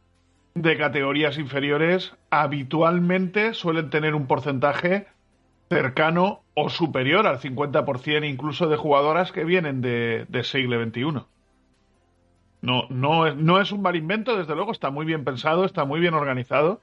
de 0.54 0.78
categorías 0.78 1.38
inferiores 1.38 2.14
habitualmente 2.30 3.54
suelen 3.54 3.90
tener 3.90 4.16
un 4.16 4.28
porcentaje 4.28 5.08
cercano 5.70 6.44
o 6.54 6.70
superior 6.70 7.28
al 7.28 7.40
50% 7.40 8.30
incluso 8.30 8.68
de 8.68 8.78
jugadoras 8.78 9.32
que 9.32 9.44
vienen 9.44 9.82
de, 9.82 10.26
de 10.30 10.44
siglo 10.44 10.82
XXI. 10.84 11.26
No, 12.66 12.88
no, 12.90 13.28
es, 13.28 13.36
no 13.36 13.62
es 13.62 13.72
un 13.72 13.84
mal 13.84 13.96
invento, 13.96 14.36
desde 14.36 14.56
luego, 14.56 14.72
está 14.72 14.90
muy 14.90 15.06
bien 15.06 15.24
pensado, 15.24 15.66
está 15.66 15.86
muy 15.86 16.00
bien 16.00 16.16
organizado. 16.16 16.82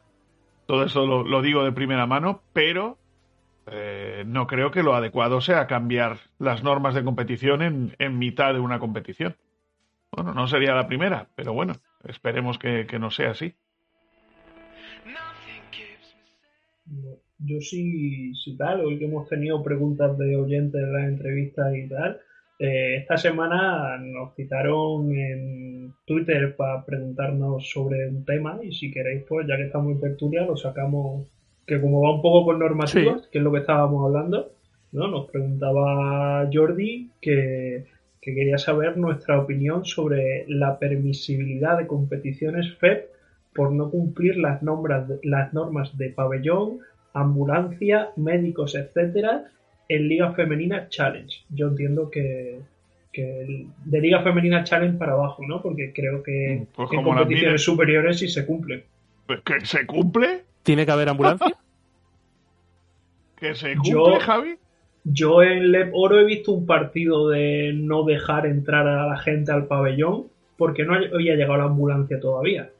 Todo 0.66 0.85
eso 0.85 1.07
lo, 1.07 1.24
lo 1.24 1.43
digo 1.43 1.64
de 1.64 1.72
primera 1.72 2.07
mano, 2.07 2.41
pero 2.53 2.99
eh, 3.66 4.22
no 4.26 4.47
creo 4.47 4.70
que 4.70 4.85
lo 4.85 4.95
adecuado 4.95 5.41
sea 5.41 5.66
cambiar 5.66 6.18
las 6.39 6.62
normas 6.62 6.95
de 6.95 7.03
competición 7.03 7.62
en, 7.62 7.97
en, 7.99 8.18
mitad 8.18 8.55
de 8.55 8.61
una 8.61 8.78
competición. 8.78 9.37
Bueno, 10.12 10.35
no 10.35 10.47
sería 10.47 10.74
la 10.74 10.87
primera, 10.87 11.28
pero 11.35 11.53
bueno, 11.53 11.74
esperemos 12.05 12.59
que, 12.59 12.87
que 12.87 13.01
no 13.01 13.11
sea 13.11 13.30
así. 13.30 13.55
Yo 17.39 17.61
sí, 17.61 18.35
sí 18.37 18.57
tal, 18.57 18.83
hoy 18.83 18.99
que 18.99 19.07
hemos 19.07 19.28
tenido 19.28 19.64
preguntas 19.64 20.16
de 20.16 20.37
oyentes 20.37 20.80
en 20.80 20.93
las 20.93 21.05
entrevistas 21.05 21.74
y 21.74 21.89
tal, 21.89 22.20
eh, 22.59 22.96
esta 22.96 23.16
semana 23.16 23.98
nos 23.98 24.34
citaron 24.34 25.12
en 25.14 25.94
Twitter 26.05 26.55
para 26.57 26.84
preguntarnos 26.84 27.70
sobre 27.70 28.09
un 28.09 28.24
tema 28.24 28.59
y 28.62 28.72
si 28.72 28.90
queréis, 28.90 29.24
pues 29.28 29.46
ya 29.46 29.57
que 29.57 29.64
estamos 29.64 29.92
en 29.92 30.00
tertulia, 30.00 30.44
lo 30.44 30.57
sacamos, 30.57 31.26
que 31.66 31.80
como 31.80 32.03
va 32.03 32.14
un 32.14 32.22
poco 32.22 32.44
con 32.44 32.59
normativas, 32.59 33.22
sí. 33.22 33.28
que 33.32 33.38
es 33.38 33.44
lo 33.44 33.53
que 33.53 33.61
estábamos 33.61 34.05
hablando, 34.07 34.53
¿no? 34.92 35.09
Nos 35.09 35.30
preguntaba 35.30 36.48
Jordi 36.53 37.11
que, 37.20 37.86
que 38.20 38.34
quería 38.34 38.59
saber 38.59 38.96
nuestra 38.96 39.40
opinión 39.40 39.84
sobre 39.84 40.44
la 40.48 40.78
permisibilidad 40.78 41.78
de 41.78 41.86
competiciones 41.86 42.74
FEP 42.76 43.11
por 43.55 43.72
no 43.72 43.90
cumplir 43.90 44.36
las, 44.36 44.62
nombras, 44.62 45.09
las 45.22 45.53
normas 45.53 45.96
de 45.98 46.11
pabellón, 46.11 46.78
ambulancia, 47.12 48.11
médicos, 48.16 48.74
etcétera, 48.74 49.50
en 49.89 50.09
Liga 50.09 50.33
Femenina 50.33 50.89
Challenge. 50.89 51.45
Yo 51.51 51.68
entiendo 51.68 52.11
que, 52.11 52.61
que 53.12 53.66
de 53.85 54.01
Liga 54.01 54.22
Femenina 54.22 54.64
Challenge 54.64 54.99
para 54.99 55.12
abajo, 55.12 55.45
¿no? 55.47 55.61
Porque 55.62 55.93
creo 55.93 56.22
que 56.22 56.66
pues 56.74 56.93
en 56.93 57.03
competiciones 57.03 57.62
superiores 57.62 58.18
sí 58.18 58.28
se 58.28 58.47
cumple. 58.47 58.85
Pues 59.26 59.41
que 59.41 59.64
se 59.64 59.87
cumple. 59.87 60.45
¿Tiene 60.62 60.87
que 60.87 60.93
haber 60.93 61.09
ambulancia? 61.09 61.47
¿Que 63.37 63.55
se 63.55 63.74
cumple, 63.74 63.93
Yo- 63.93 64.20
Javi? 64.20 64.57
Yo 65.05 65.43
en 65.43 65.72
Lep 65.72 65.91
Oro 65.95 66.20
he 66.20 66.24
visto 66.24 66.53
un 66.53 66.64
partido 66.64 67.28
de 67.28 67.72
no 67.74 68.05
dejar 68.05 68.47
entrar 68.47 68.87
a 68.87 69.07
la 69.07 69.16
gente 69.16 69.51
al 69.51 69.66
pabellón 69.66 70.28
porque 70.57 70.85
no 70.85 70.95
había 70.95 71.35
llegado 71.35 71.57
la 71.57 71.64
ambulancia 71.64 72.20
todavía. 72.20 72.70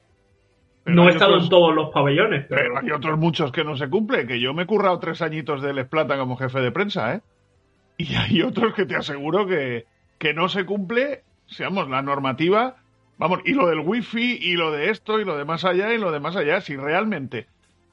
Pero 0.85 0.97
no 0.97 1.09
he 1.09 1.13
estado 1.13 1.33
otros- 1.35 1.45
en 1.45 1.51
todos 1.51 1.75
los 1.75 1.91
pabellones, 1.91 2.47
pero, 2.49 2.61
Pero 2.63 2.79
hay 2.79 2.91
otros 2.91 3.19
muchos 3.19 3.53
que 3.53 3.65
no 3.65 3.77
se 3.77 3.89
cumple, 3.89 4.27
que 4.27 4.41
yo 4.41 4.53
me 4.55 4.63
he 4.65 4.67
currado 4.67 4.99
tres 4.99 5.23
añitos 5.23 5.63
de 5.63 5.73
Les 5.73 5.87
Plata 5.87 6.17
como 6.19 6.37
jefe 6.37 6.61
de 6.61 6.73
prensa, 6.73 7.15
¿eh? 7.15 7.21
Y 7.99 8.15
hay 8.17 8.43
otros 8.43 8.75
que 8.75 8.85
te 8.87 8.97
aseguro 8.97 9.47
que, 9.47 9.85
que 10.19 10.35
no 10.35 10.49
se 10.49 10.65
cumple, 10.65 11.23
seamos, 11.47 11.89
la 11.89 12.03
normativa, 12.03 12.77
vamos, 13.19 13.41
y 13.45 13.53
lo 13.53 13.69
del 13.69 13.81
wifi, 13.81 14.39
y 14.41 14.55
lo 14.55 14.73
de 14.73 14.91
esto, 14.91 15.21
y 15.21 15.25
lo 15.25 15.37
de 15.37 15.45
más 15.45 15.65
allá, 15.65 15.93
y 15.95 15.99
lo 15.99 16.11
de 16.11 16.19
más 16.21 16.35
allá, 16.35 16.61
si 16.61 16.77
realmente 16.77 17.47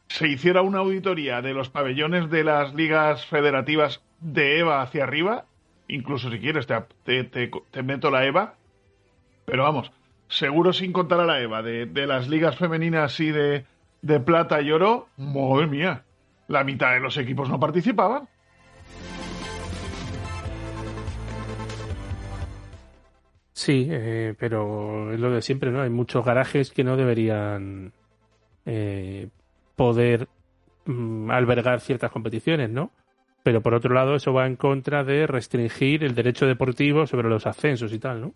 se 0.07 0.27
hiciera 0.27 0.63
una 0.63 0.79
auditoría 0.79 1.41
de 1.43 1.53
los 1.53 1.69
pabellones 1.69 2.31
de 2.31 2.43
las 2.43 2.73
ligas 2.73 3.25
federativas 3.27 4.01
de 4.21 4.59
EVA 4.59 4.81
hacia 4.81 5.03
arriba, 5.03 5.45
incluso 5.87 6.31
si 6.31 6.39
quieres 6.39 6.65
te, 6.65 6.75
te, 7.03 7.23
te- 7.25 7.51
te 7.69 7.83
meto 7.83 8.09
la 8.09 8.25
EVA, 8.25 8.55
pero 9.45 9.63
vamos, 9.63 9.91
seguro 10.29 10.71
sin 10.71 10.93
contar 10.93 11.19
a 11.19 11.25
la 11.25 11.41
EVA, 11.41 11.61
de, 11.61 11.85
de 11.87 12.07
las 12.07 12.29
ligas 12.29 12.55
femeninas 12.55 13.19
y 13.19 13.31
de, 13.31 13.65
de 14.01 14.19
plata 14.19 14.61
y 14.61 14.71
oro, 14.71 15.09
madre 15.17 15.67
mía, 15.67 16.03
la 16.47 16.63
mitad 16.63 16.93
de 16.93 17.01
los 17.01 17.17
equipos 17.17 17.49
no 17.49 17.59
participaban. 17.59 18.27
Sí, 23.51 23.87
eh, 23.91 24.35
pero 24.39 25.11
es 25.11 25.19
lo 25.19 25.31
de 25.31 25.41
siempre, 25.41 25.69
¿no? 25.69 25.81
Hay 25.81 25.89
muchos 25.89 26.23
garajes 26.23 26.71
que 26.71 26.85
no 26.85 26.95
deberían 26.95 27.91
eh, 28.65 29.27
poder 29.75 30.29
mm, 30.85 31.29
albergar 31.29 31.81
ciertas 31.81 32.09
competiciones, 32.09 32.69
¿no? 32.69 32.91
Pero 33.43 33.61
por 33.61 33.73
otro 33.73 33.93
lado, 33.93 34.15
eso 34.15 34.31
va 34.31 34.47
en 34.47 34.55
contra 34.55 35.03
de 35.03 35.27
restringir 35.27 36.05
el 36.05 36.15
derecho 36.15 36.45
deportivo 36.45 37.05
sobre 37.05 37.29
los 37.29 37.45
ascensos 37.47 37.91
y 37.91 37.99
tal, 37.99 38.21
¿no? 38.21 38.33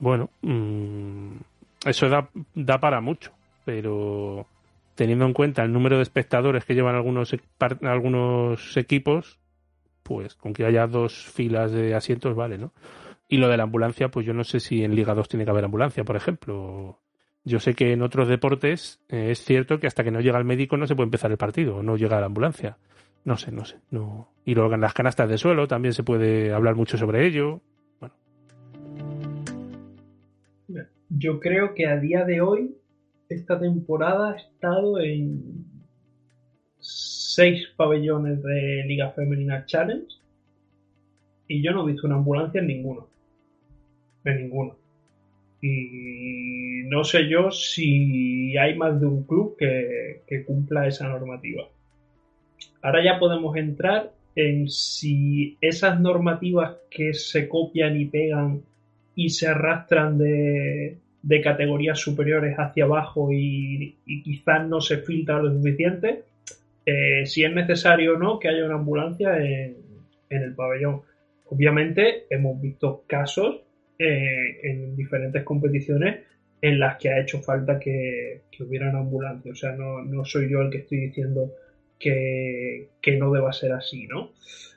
Bueno, 0.00 0.30
mm, 0.40 1.36
eso 1.84 2.08
da, 2.08 2.80
para 2.80 3.00
mucho, 3.00 3.32
pero 3.64 4.46
teniendo 4.94 5.26
en 5.26 5.34
cuenta 5.34 5.62
el 5.62 5.72
número 5.72 5.96
de 5.96 6.02
espectadores 6.02 6.64
que 6.64 6.74
llevan 6.74 6.96
algunos, 6.96 7.36
algunos 7.82 8.76
equipos, 8.76 9.38
pues 10.02 10.34
con 10.34 10.54
que 10.54 10.64
haya 10.64 10.86
dos 10.86 11.26
filas 11.26 11.70
de 11.70 11.94
asientos 11.94 12.34
vale, 12.34 12.58
¿no? 12.58 12.72
Y 13.28 13.36
lo 13.36 13.48
de 13.48 13.58
la 13.58 13.62
ambulancia, 13.62 14.08
pues 14.08 14.26
yo 14.26 14.32
no 14.32 14.42
sé 14.42 14.58
si 14.58 14.82
en 14.82 14.96
Liga 14.96 15.14
2 15.14 15.28
tiene 15.28 15.44
que 15.44 15.50
haber 15.52 15.64
ambulancia, 15.64 16.02
por 16.02 16.16
ejemplo. 16.16 16.98
Yo 17.44 17.60
sé 17.60 17.74
que 17.74 17.92
en 17.92 18.02
otros 18.02 18.26
deportes 18.26 19.00
eh, 19.08 19.30
es 19.30 19.44
cierto 19.44 19.78
que 19.78 19.86
hasta 19.86 20.02
que 20.02 20.10
no 20.10 20.20
llega 20.20 20.38
el 20.38 20.44
médico 20.44 20.76
no 20.76 20.86
se 20.86 20.96
puede 20.96 21.06
empezar 21.06 21.30
el 21.30 21.36
partido, 21.36 21.76
o 21.76 21.82
no 21.82 21.96
llega 21.96 22.18
la 22.20 22.26
ambulancia. 22.26 22.78
No 23.24 23.36
sé, 23.36 23.52
no 23.52 23.64
sé. 23.64 23.76
No. 23.90 24.30
Y 24.44 24.54
luego 24.54 24.74
en 24.74 24.80
las 24.80 24.94
canastas 24.94 25.28
de 25.28 25.38
suelo 25.38 25.68
también 25.68 25.92
se 25.92 26.02
puede 26.02 26.52
hablar 26.52 26.74
mucho 26.74 26.98
sobre 26.98 27.26
ello. 27.26 27.60
Yo 31.10 31.40
creo 31.40 31.74
que 31.74 31.86
a 31.86 31.98
día 31.98 32.24
de 32.24 32.40
hoy 32.40 32.76
esta 33.28 33.58
temporada 33.58 34.32
ha 34.32 34.36
estado 34.36 35.00
en 35.00 35.64
seis 36.78 37.68
pabellones 37.76 38.42
de 38.42 38.84
Liga 38.86 39.10
Femenina 39.10 39.66
Challenge 39.66 40.06
y 41.48 41.62
yo 41.62 41.72
no 41.72 41.82
he 41.82 41.92
visto 41.92 42.06
una 42.06 42.16
ambulancia 42.16 42.60
en 42.60 42.68
ninguno. 42.68 43.08
En 44.24 44.36
ninguno. 44.42 44.76
Y 45.60 46.82
no 46.88 47.04
sé 47.04 47.28
yo 47.28 47.50
si 47.50 48.56
hay 48.56 48.76
más 48.76 49.00
de 49.00 49.06
un 49.06 49.24
club 49.24 49.56
que, 49.58 50.22
que 50.26 50.44
cumpla 50.44 50.86
esa 50.86 51.08
normativa. 51.08 51.68
Ahora 52.82 53.04
ya 53.04 53.18
podemos 53.18 53.56
entrar 53.56 54.12
en 54.36 54.68
si 54.68 55.58
esas 55.60 56.00
normativas 56.00 56.76
que 56.88 57.12
se 57.14 57.48
copian 57.48 58.00
y 58.00 58.06
pegan 58.06 58.62
y 59.20 59.28
se 59.28 59.46
arrastran 59.46 60.16
de, 60.16 60.96
de 61.22 61.40
categorías 61.42 61.98
superiores 61.98 62.56
hacia 62.56 62.84
abajo 62.84 63.28
y, 63.30 63.98
quizás 64.24 64.66
no 64.66 64.80
se 64.80 64.96
filtra 64.96 65.42
lo 65.42 65.52
suficiente, 65.52 66.22
eh, 66.86 67.26
si 67.26 67.44
es 67.44 67.52
necesario 67.52 68.14
o 68.14 68.18
no 68.18 68.38
que 68.38 68.48
haya 68.48 68.64
una 68.64 68.76
ambulancia 68.76 69.36
en, 69.36 69.76
en 70.30 70.42
el 70.42 70.54
pabellón. 70.54 71.02
Obviamente 71.50 72.24
hemos 72.30 72.58
visto 72.62 73.04
casos 73.06 73.60
eh, 73.98 74.58
en 74.62 74.96
diferentes 74.96 75.44
competiciones 75.44 76.20
en 76.62 76.78
las 76.78 76.96
que 76.96 77.10
ha 77.10 77.20
hecho 77.20 77.42
falta 77.42 77.78
que, 77.78 78.40
que 78.50 78.62
hubiera 78.62 78.88
una 78.88 79.00
ambulancia. 79.00 79.52
O 79.52 79.54
sea, 79.54 79.72
no, 79.72 80.02
no 80.02 80.24
soy 80.24 80.50
yo 80.50 80.62
el 80.62 80.70
que 80.70 80.78
estoy 80.78 80.98
diciendo 80.98 81.52
que, 81.98 82.88
que 83.02 83.18
no 83.18 83.30
deba 83.30 83.52
ser 83.52 83.72
así, 83.72 84.06
¿no? 84.06 84.32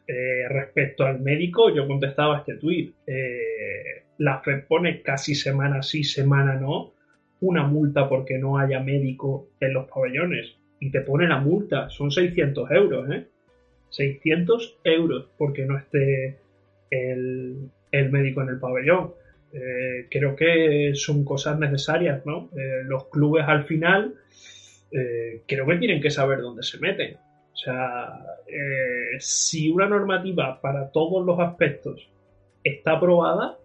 Eh, 0.05 0.49
respecto 0.49 1.05
al 1.05 1.21
médico, 1.21 1.73
yo 1.73 1.87
contestaba 1.87 2.39
este 2.39 2.55
tuit. 2.55 2.93
Eh, 3.07 4.02
la 4.23 4.39
FED 4.39 4.67
pone 4.67 5.01
casi 5.01 5.35
semana 5.35 5.83
sí, 5.83 6.05
semana 6.05 6.55
no, 6.55 6.93
una 7.41 7.67
multa 7.67 8.07
porque 8.07 8.37
no 8.37 8.57
haya 8.57 8.79
médico 8.79 9.49
en 9.59 9.73
los 9.73 9.89
pabellones. 9.89 10.55
Y 10.79 10.91
te 10.91 11.01
pone 11.01 11.27
la 11.27 11.39
multa, 11.39 11.89
son 11.89 12.09
600 12.09 12.71
euros, 12.71 13.09
¿eh? 13.11 13.27
600 13.89 14.79
euros 14.85 15.29
porque 15.37 15.65
no 15.65 15.77
esté 15.77 16.39
el, 16.89 17.69
el 17.91 18.11
médico 18.11 18.41
en 18.41 18.49
el 18.49 18.59
pabellón. 18.59 19.13
Eh, 19.51 20.07
creo 20.09 20.37
que 20.37 20.93
son 20.95 21.25
cosas 21.25 21.59
necesarias, 21.59 22.25
¿no? 22.25 22.49
Eh, 22.57 22.83
los 22.85 23.09
clubes 23.09 23.43
al 23.45 23.65
final 23.65 24.15
eh, 24.91 25.41
creo 25.45 25.67
que 25.67 25.75
tienen 25.75 26.01
que 26.01 26.11
saber 26.11 26.39
dónde 26.39 26.63
se 26.63 26.79
meten. 26.79 27.17
O 27.17 27.57
sea, 27.57 28.19
si 29.19 29.69
una 29.69 29.87
normativa 29.87 30.59
para 30.59 30.91
todos 30.91 31.25
los 31.25 31.39
aspectos 31.39 32.09
está 32.63 32.93
aprobada, 32.93 33.57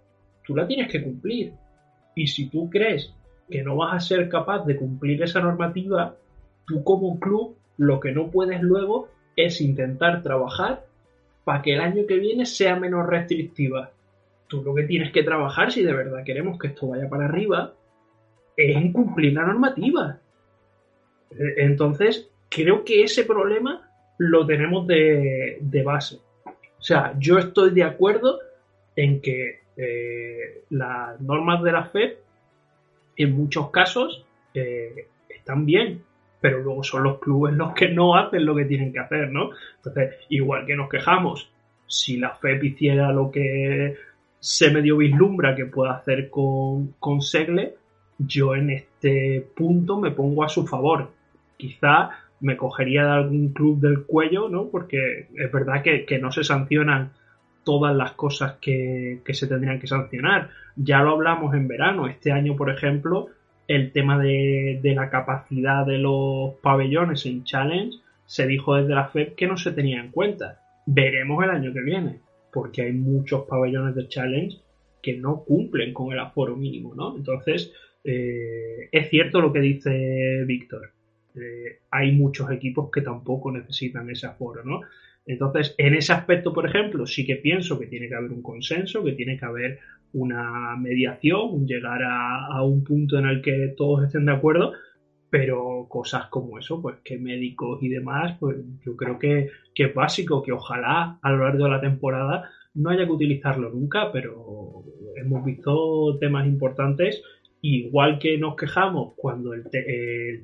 tú 0.48 0.56
la 0.56 0.66
tienes 0.66 0.90
que 0.90 1.02
cumplir. 1.02 1.52
Y 2.14 2.26
si 2.26 2.48
tú 2.48 2.70
crees 2.70 3.12
que 3.50 3.62
no 3.62 3.76
vas 3.76 3.94
a 3.94 4.00
ser 4.00 4.28
capaz 4.30 4.64
de 4.64 4.76
cumplir 4.76 5.22
esa 5.22 5.40
normativa, 5.40 6.16
tú 6.66 6.82
como 6.82 7.20
club 7.20 7.54
lo 7.76 8.00
que 8.00 8.12
no 8.12 8.30
puedes 8.30 8.62
luego 8.62 9.10
es 9.36 9.60
intentar 9.60 10.22
trabajar 10.22 10.86
para 11.44 11.60
que 11.60 11.74
el 11.74 11.80
año 11.80 12.06
que 12.06 12.16
viene 12.16 12.46
sea 12.46 12.76
menos 12.76 13.06
restrictiva. 13.06 13.90
Tú 14.48 14.62
lo 14.62 14.74
que 14.74 14.84
tienes 14.84 15.12
que 15.12 15.22
trabajar, 15.22 15.70
si 15.70 15.82
de 15.82 15.92
verdad 15.92 16.24
queremos 16.24 16.58
que 16.58 16.68
esto 16.68 16.88
vaya 16.88 17.10
para 17.10 17.26
arriba, 17.26 17.74
es 18.56 18.74
en 18.74 18.90
cumplir 18.90 19.34
la 19.34 19.44
normativa. 19.44 20.18
Entonces, 21.58 22.30
creo 22.48 22.84
que 22.84 23.02
ese 23.02 23.24
problema 23.24 23.86
lo 24.16 24.46
tenemos 24.46 24.86
de, 24.86 25.82
base. 25.84 26.16
O 26.46 26.82
sea, 26.82 27.14
yo 27.18 27.38
estoy 27.38 27.70
de 27.70 27.84
acuerdo 27.84 28.40
en 28.96 29.20
que 29.20 29.67
eh, 29.78 30.64
las 30.70 31.20
normas 31.20 31.62
de 31.62 31.72
la 31.72 31.84
FED 31.84 32.14
en 33.16 33.36
muchos 33.36 33.70
casos 33.70 34.24
eh, 34.52 35.06
están 35.28 35.64
bien, 35.64 36.02
pero 36.40 36.58
luego 36.58 36.82
son 36.82 37.04
los 37.04 37.18
clubes 37.20 37.54
los 37.54 37.72
que 37.74 37.88
no 37.88 38.16
hacen 38.16 38.44
lo 38.44 38.54
que 38.56 38.64
tienen 38.64 38.92
que 38.92 38.98
hacer, 38.98 39.30
¿no? 39.30 39.50
Entonces, 39.76 40.16
igual 40.28 40.66
que 40.66 40.76
nos 40.76 40.88
quejamos, 40.88 41.50
si 41.86 42.16
la 42.16 42.30
FEP 42.30 42.64
hiciera 42.64 43.12
lo 43.12 43.30
que 43.30 43.96
se 44.40 44.70
medio 44.70 44.96
vislumbra 44.96 45.54
que 45.54 45.66
puede 45.66 45.92
hacer 45.92 46.30
con, 46.30 46.94
Segle, 47.20 47.74
yo 48.18 48.54
en 48.54 48.70
este 48.70 49.46
punto 49.56 49.98
me 49.98 50.10
pongo 50.10 50.44
a 50.44 50.48
su 50.48 50.66
favor. 50.66 51.10
Quizá 51.56 52.10
me 52.40 52.56
cogería 52.56 53.04
de 53.04 53.10
algún 53.10 53.52
club 53.52 53.80
del 53.80 54.04
cuello, 54.04 54.48
¿no? 54.48 54.68
Porque 54.68 55.28
es 55.34 55.52
verdad 55.52 55.82
que, 55.82 56.18
no 56.18 56.30
se 56.30 56.44
sancionan 56.44 57.12
todas 57.68 57.94
las 57.94 58.12
cosas 58.12 58.54
que, 58.62 59.20
que, 59.22 59.34
se 59.34 59.46
tendrían 59.46 59.78
que 59.78 59.86
sancionar. 59.86 60.48
Ya 60.74 61.02
lo 61.02 61.10
hablamos 61.10 61.54
en 61.54 61.68
verano. 61.68 62.06
Este 62.06 62.32
año, 62.32 62.56
por 62.56 62.70
ejemplo, 62.70 63.26
el 63.66 63.92
tema 63.92 64.18
de, 64.18 64.80
de 64.82 64.94
la 64.94 65.10
capacidad 65.10 65.84
de 65.84 65.98
los 65.98 66.54
pabellones 66.62 67.26
en 67.26 67.44
Challenge 67.44 67.98
se 68.24 68.46
dijo 68.46 68.76
desde 68.76 68.94
la 68.94 69.08
FED 69.08 69.34
que 69.34 69.46
no 69.46 69.58
se 69.58 69.72
tenía 69.72 70.00
en 70.00 70.10
cuenta. 70.10 70.62
Veremos 70.86 71.44
el 71.44 71.50
año 71.50 71.74
que 71.74 71.82
viene, 71.82 72.20
porque 72.54 72.80
hay 72.80 72.92
muchos 72.92 73.42
pabellones 73.42 73.94
de 73.94 74.08
Challenge 74.08 74.56
que 75.02 75.18
no 75.18 75.44
cumplen 75.44 75.92
con 75.92 76.10
el 76.10 76.20
aforo 76.20 76.56
mínimo, 76.56 76.94
¿no? 76.94 77.18
Entonces, 77.18 77.70
eh, 78.02 78.88
es 78.90 79.10
cierto 79.10 79.42
lo 79.42 79.52
que 79.52 79.60
dice 79.60 80.42
Víctor. 80.46 80.92
Eh, 81.34 81.80
hay 81.90 82.12
muchos 82.12 82.50
equipos 82.50 82.90
que 82.90 83.02
tampoco 83.02 83.52
necesitan 83.52 84.08
ese 84.08 84.26
aforo, 84.26 84.64
¿no? 84.64 84.80
Entonces, 85.28 85.74
en 85.78 85.94
ese 85.94 86.12
aspecto, 86.12 86.52
por 86.52 86.66
ejemplo, 86.66 87.06
sí 87.06 87.24
que 87.26 87.36
pienso 87.36 87.78
que 87.78 87.86
tiene 87.86 88.08
que 88.08 88.14
haber 88.14 88.32
un 88.32 88.42
consenso, 88.42 89.04
que 89.04 89.12
tiene 89.12 89.38
que 89.38 89.44
haber 89.44 89.78
una 90.14 90.74
mediación, 90.76 91.66
llegar 91.66 92.00
a, 92.02 92.62
un 92.62 92.82
punto 92.82 93.18
en 93.18 93.26
el 93.26 93.42
que 93.42 93.74
todos 93.76 94.04
estén 94.04 94.24
de 94.24 94.32
acuerdo, 94.32 94.72
pero 95.28 95.86
cosas 95.88 96.28
como 96.28 96.58
eso, 96.58 96.80
pues 96.80 96.96
que 97.04 97.18
médicos 97.18 97.82
y 97.82 97.90
demás, 97.90 98.36
pues 98.40 98.56
yo 98.84 98.96
creo 98.96 99.18
que, 99.18 99.50
que 99.74 99.84
es 99.84 99.94
básico, 99.94 100.42
que 100.42 100.52
ojalá 100.52 101.18
a 101.20 101.30
lo 101.30 101.44
largo 101.44 101.64
de 101.64 101.70
la 101.70 101.80
temporada 101.82 102.50
no 102.74 102.90
haya 102.90 103.04
que 103.04 103.12
utilizarlo 103.12 103.70
nunca, 103.70 104.10
pero 104.10 104.84
hemos 105.16 105.44
visto 105.44 106.16
temas 106.18 106.46
importantes. 106.46 107.22
Igual 107.60 108.18
que 108.18 108.38
nos 108.38 108.56
quejamos 108.56 109.14
cuando 109.16 109.52
el, 109.52 109.64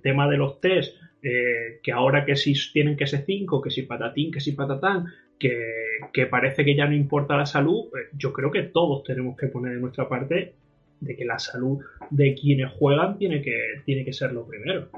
tema 0.03 0.29
de 0.29 0.37
los 0.37 0.61
test, 0.61 0.97
eh, 1.27 1.81
que 1.83 1.91
ahora 1.91 2.27
que 2.27 2.37
si 2.37 2.53
tienen 2.71 2.99
que 2.99 3.07
ser 3.07 3.25
cinco, 3.25 3.63
que 3.63 3.71
si 3.71 3.83
patatín, 3.83 4.31
que 4.31 4.41
si 4.41 4.53
patatán, 4.53 5.07
que, 5.39 6.27
parece 6.31 6.67
que 6.67 6.77
ya 6.77 6.87
no 6.87 6.95
importa 6.95 7.35
la 7.37 7.47
salud, 7.47 7.87
pues 7.91 8.09
yo 8.13 8.33
creo 8.35 8.51
que 8.51 8.65
todos 8.65 9.03
tenemos 9.05 9.35
que 9.35 9.47
poner 9.47 9.75
de 9.75 9.81
nuestra 9.81 10.07
parte 10.07 10.53
de 11.01 11.17
que 11.17 11.25
la 11.25 11.39
salud 11.39 11.83
de 12.11 12.35
quienes 12.35 12.73
juegan 12.73 13.17
tiene 13.17 13.41
que, 13.41 13.57
tiene 13.87 14.05
que 14.05 14.13
ser 14.13 14.33
lo 14.35 14.47
primero. 14.47 14.89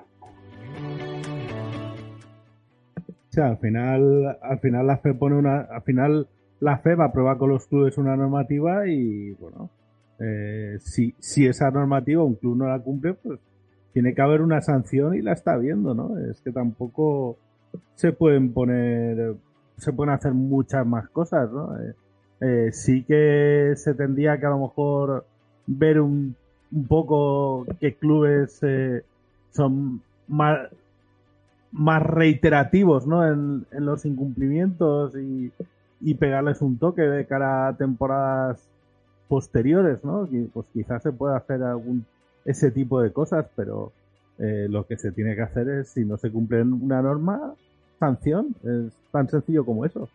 O 3.07 3.33
sea, 3.33 3.47
al 3.49 3.59
final, 3.59 4.37
al 4.43 4.59
final 4.59 4.87
la 4.87 4.97
FE 4.99 5.15
pone 5.15 5.37
una, 5.37 5.61
al 5.61 5.83
final 5.83 6.27
la 6.59 6.79
FE 6.79 6.97
va 6.97 7.05
a 7.05 7.13
probar 7.13 7.39
con 7.39 7.51
los 7.51 7.69
clubes 7.69 7.99
una 7.99 8.17
normativa 8.17 8.89
y 8.89 9.31
bueno, 9.35 9.71
eh, 10.19 10.77
si, 10.81 11.15
si 11.21 11.47
esa 11.47 11.71
normativa 11.71 12.25
un 12.25 12.35
club 12.35 12.57
no 12.57 12.67
la 12.67 12.81
cumple, 12.81 13.15
pues 13.15 13.39
tiene 13.97 14.15
que 14.15 14.21
haber 14.21 14.43
una 14.43 14.61
sanción 14.61 15.15
y 15.15 15.23
la 15.23 15.33
está 15.33 15.57
viendo, 15.57 15.95
¿no? 15.95 16.19
Es 16.19 16.43
que 16.43 16.53
tampoco 16.53 17.39
se 17.95 18.13
pueden 18.13 18.53
poner, 18.53 19.37
se 19.79 19.91
pueden 19.91 20.13
hacer 20.13 20.35
muchas 20.35 20.87
más 20.87 21.09
cosas, 21.09 21.51
¿no? 21.51 21.75
Eh, 21.79 21.95
eh, 22.43 22.73
sí 22.73 23.05
que 23.05 23.73
se 23.75 23.95
tendría 23.95 24.39
que 24.39 24.45
a 24.45 24.51
lo 24.51 24.59
mejor 24.59 25.25
ver 25.67 25.99
un, 26.03 26.37
un 26.73 26.87
poco 26.87 27.65
qué 27.81 27.95
clubes 27.95 28.61
son 29.53 30.03
más, 30.29 30.69
reiterativos, 32.03 33.07
¿no? 33.07 33.27
En, 33.27 33.65
en 33.71 33.87
los 33.87 34.05
incumplimientos 34.05 35.17
y, 35.17 35.51
y 36.03 36.15
pegarles 36.17 36.61
un 36.61 36.77
toque 36.77 37.01
de 37.01 37.25
cara 37.25 37.69
a 37.69 37.77
temporadas 37.79 38.63
posteriores, 39.27 40.05
¿no? 40.05 40.29
Pues 40.53 40.67
quizás 40.75 41.03
se 41.03 41.13
pueda 41.13 41.39
hacer 41.39 41.63
algún 41.63 42.05
ese 42.47 42.71
tipo 42.71 43.03
de 43.03 43.13
cosas, 43.13 43.47
pero 43.55 43.93
eh, 44.39 44.67
lo 44.71 44.87
que 44.87 44.97
se 44.97 45.13
tiene 45.13 45.35
que 45.35 45.43
hacer 45.43 45.69
es, 45.69 45.89
si 45.89 46.05
no 46.05 46.17
se 46.17 46.31
cumple 46.31 46.63
una 46.63 47.03
norma, 47.03 47.55
sanción. 47.99 48.55
Es 48.63 48.93
tan 49.11 49.29
sencillo 49.29 49.65
como 49.65 49.85
eso. 49.85 50.09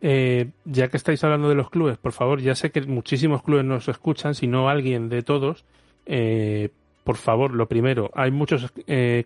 Eh, 0.00 0.50
ya 0.64 0.88
que 0.88 0.96
estáis 0.96 1.22
hablando 1.22 1.48
de 1.48 1.54
los 1.54 1.70
clubes, 1.70 1.96
por 1.98 2.12
favor, 2.12 2.40
ya 2.40 2.54
sé 2.54 2.70
que 2.70 2.80
muchísimos 2.82 3.42
clubes 3.42 3.64
nos 3.64 3.88
escuchan, 3.88 4.34
si 4.34 4.46
no 4.46 4.68
alguien 4.68 5.08
de 5.08 5.22
todos, 5.22 5.64
eh, 6.06 6.70
por 7.04 7.16
favor, 7.16 7.52
lo 7.52 7.68
primero, 7.68 8.10
hay 8.14 8.30
muchos 8.30 8.72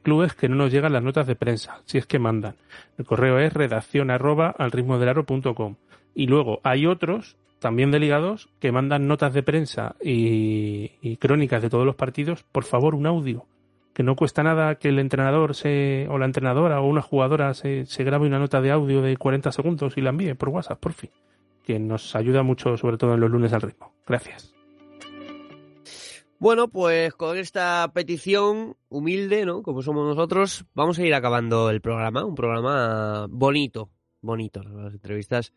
clubes 0.02 0.34
que 0.34 0.48
no 0.48 0.56
nos 0.56 0.72
llegan 0.72 0.92
las 0.92 1.02
notas 1.02 1.26
de 1.26 1.34
prensa, 1.34 1.80
si 1.84 1.98
es 1.98 2.06
que 2.06 2.18
mandan. 2.18 2.56
El 2.98 3.04
correo 3.04 3.38
es 3.38 3.52
redacción 3.52 4.10
arroba 4.10 4.54
al 4.56 4.72
ritmo 4.72 4.98
del 4.98 5.10
aro 5.10 5.26
Y 6.14 6.26
luego 6.26 6.60
hay 6.62 6.86
otros 6.86 7.36
también 7.58 7.90
de 7.90 7.98
ligados 7.98 8.48
que 8.60 8.72
mandan 8.72 9.06
notas 9.06 9.32
de 9.32 9.42
prensa 9.42 9.96
y, 10.00 11.16
crónicas 11.16 11.62
de 11.62 11.70
todos 11.70 11.86
los 11.86 11.96
partidos, 11.96 12.44
por 12.44 12.64
favor, 12.64 12.94
un 12.94 13.06
audio. 13.06 13.46
Que 13.92 14.02
no 14.02 14.14
cuesta 14.14 14.42
nada 14.42 14.74
que 14.74 14.88
el 14.88 14.98
entrenador 14.98 15.54
se, 15.54 16.06
o 16.10 16.18
la 16.18 16.26
entrenadora 16.26 16.80
o 16.80 16.86
una 16.86 17.00
jugadora 17.00 17.54
se, 17.54 17.86
se 17.86 18.04
grabe 18.04 18.26
una 18.26 18.38
nota 18.38 18.60
de 18.60 18.70
audio 18.70 19.00
de 19.00 19.16
40 19.16 19.52
segundos 19.52 19.96
y 19.96 20.02
la 20.02 20.10
envíe 20.10 20.34
por 20.34 20.50
WhatsApp, 20.50 20.78
por 20.78 20.92
fin. 20.92 21.10
Que 21.64 21.78
nos 21.78 22.14
ayuda 22.14 22.42
mucho, 22.42 22.76
sobre 22.76 22.98
todo 22.98 23.14
en 23.14 23.20
los 23.20 23.30
lunes 23.30 23.52
al 23.54 23.62
ritmo. 23.62 23.94
Gracias. 24.06 24.54
Bueno, 26.38 26.68
pues 26.68 27.14
con 27.14 27.38
esta 27.38 27.90
petición 27.94 28.76
humilde, 28.90 29.46
¿no? 29.46 29.62
Como 29.62 29.80
somos 29.80 30.06
nosotros, 30.06 30.66
vamos 30.74 30.98
a 30.98 31.06
ir 31.06 31.14
acabando 31.14 31.70
el 31.70 31.80
programa. 31.80 32.26
Un 32.26 32.34
programa 32.34 33.26
bonito, 33.30 33.88
bonito. 34.20 34.62
Las 34.62 34.92
entrevistas 34.92 35.54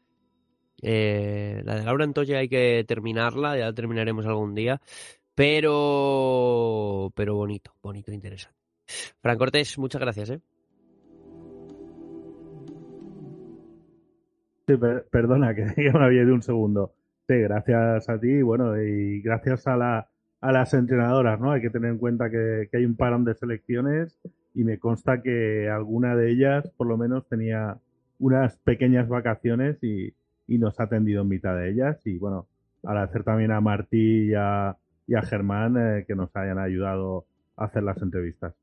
eh, 0.82 1.62
la 1.66 1.76
de 1.76 1.84
Laura 1.84 2.04
Antoya 2.04 2.40
hay 2.40 2.50
que 2.50 2.84
terminarla, 2.88 3.58
ya 3.58 3.66
la 3.66 3.74
terminaremos 3.74 4.26
algún 4.26 4.56
día. 4.56 4.82
Pero, 5.36 7.14
pero 7.16 7.36
bonito, 7.36 7.74
bonito, 7.82 8.12
interesante. 8.12 8.58
Fran 9.22 9.38
Cortés, 9.38 9.78
muchas 9.78 10.02
gracias, 10.02 10.32
¿eh? 10.32 10.42
Sí, 14.68 14.74
perdona, 15.10 15.56
que 15.56 15.92
me 15.94 16.06
había 16.06 16.24
ido 16.24 16.34
un 16.34 16.42
segundo. 16.42 16.94
Sí, 17.28 17.36
gracias 17.36 18.10
a 18.10 18.20
ti, 18.20 18.42
bueno, 18.42 18.82
y 18.82 19.22
gracias 19.22 19.66
a, 19.68 19.78
la, 19.78 20.10
a 20.42 20.52
las 20.52 20.74
entrenadoras, 20.74 21.40
¿no? 21.40 21.52
Hay 21.52 21.62
que 21.62 21.70
tener 21.70 21.92
en 21.92 22.00
cuenta 22.00 22.30
que, 22.30 22.68
que 22.72 22.78
hay 22.78 22.86
un 22.86 22.96
parón 22.96 23.24
de 23.24 23.36
selecciones 23.36 24.20
y 24.54 24.64
me 24.64 24.78
consta 24.78 25.22
que 25.22 25.70
alguna 25.70 26.16
de 26.16 26.32
ellas, 26.32 26.70
por 26.76 26.88
lo 26.88 26.98
menos, 26.98 27.28
tenía 27.30 27.78
unas 28.20 28.58
pequeñas 28.58 29.08
vacaciones 29.08 29.82
y, 29.84 30.14
y 30.50 30.58
nos 30.58 30.80
ha 30.80 30.84
atendido 30.84 31.22
en 31.22 31.30
mitad 31.30 31.56
de 31.56 31.72
ellas. 31.72 32.06
Y 32.06 32.18
bueno, 32.18 32.48
agradecer 32.84 33.24
también 33.24 33.52
a 33.52 33.62
Martí 33.62 34.32
y 34.32 34.34
a, 34.34 34.76
Germán 35.24 35.76
eh, 35.78 36.06
que 36.08 36.16
nos 36.16 36.36
hayan 36.36 36.60
ayudado 36.60 37.26
a 37.56 37.66
hacer 37.66 37.84
las 37.84 38.02
entrevistas. 38.02 38.54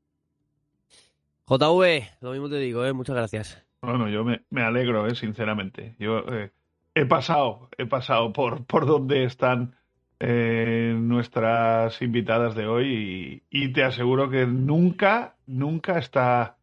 JV, 1.47 2.03
lo 2.19 2.31
mismo 2.31 2.49
te 2.49 2.57
digo, 2.57 2.85
¿eh? 2.85 2.91
muchas 2.91 3.15
gracias. 3.15 3.63
Bueno, 3.81 4.09
yo 4.09 4.25
me, 4.25 4.61
alegro, 4.61 5.07
¿eh? 5.07 5.15
sinceramente. 5.15 5.95
Yo 5.97 6.19
eh, 6.27 6.51
he 6.93 7.05
pasado, 7.05 7.69
he 7.77 7.85
pasado 7.85 8.33
por, 8.33 8.65
por 8.65 8.85
donde 8.85 9.23
están 9.23 9.73
nuestras 10.19 12.01
invitadas 12.01 12.55
de 12.55 12.65
hoy 12.65 13.43
y, 13.51 13.71
te 13.71 13.83
aseguro 13.83 14.31
que 14.31 14.47
nunca, 14.47 15.35
nunca 15.45 15.99
está 15.99 16.56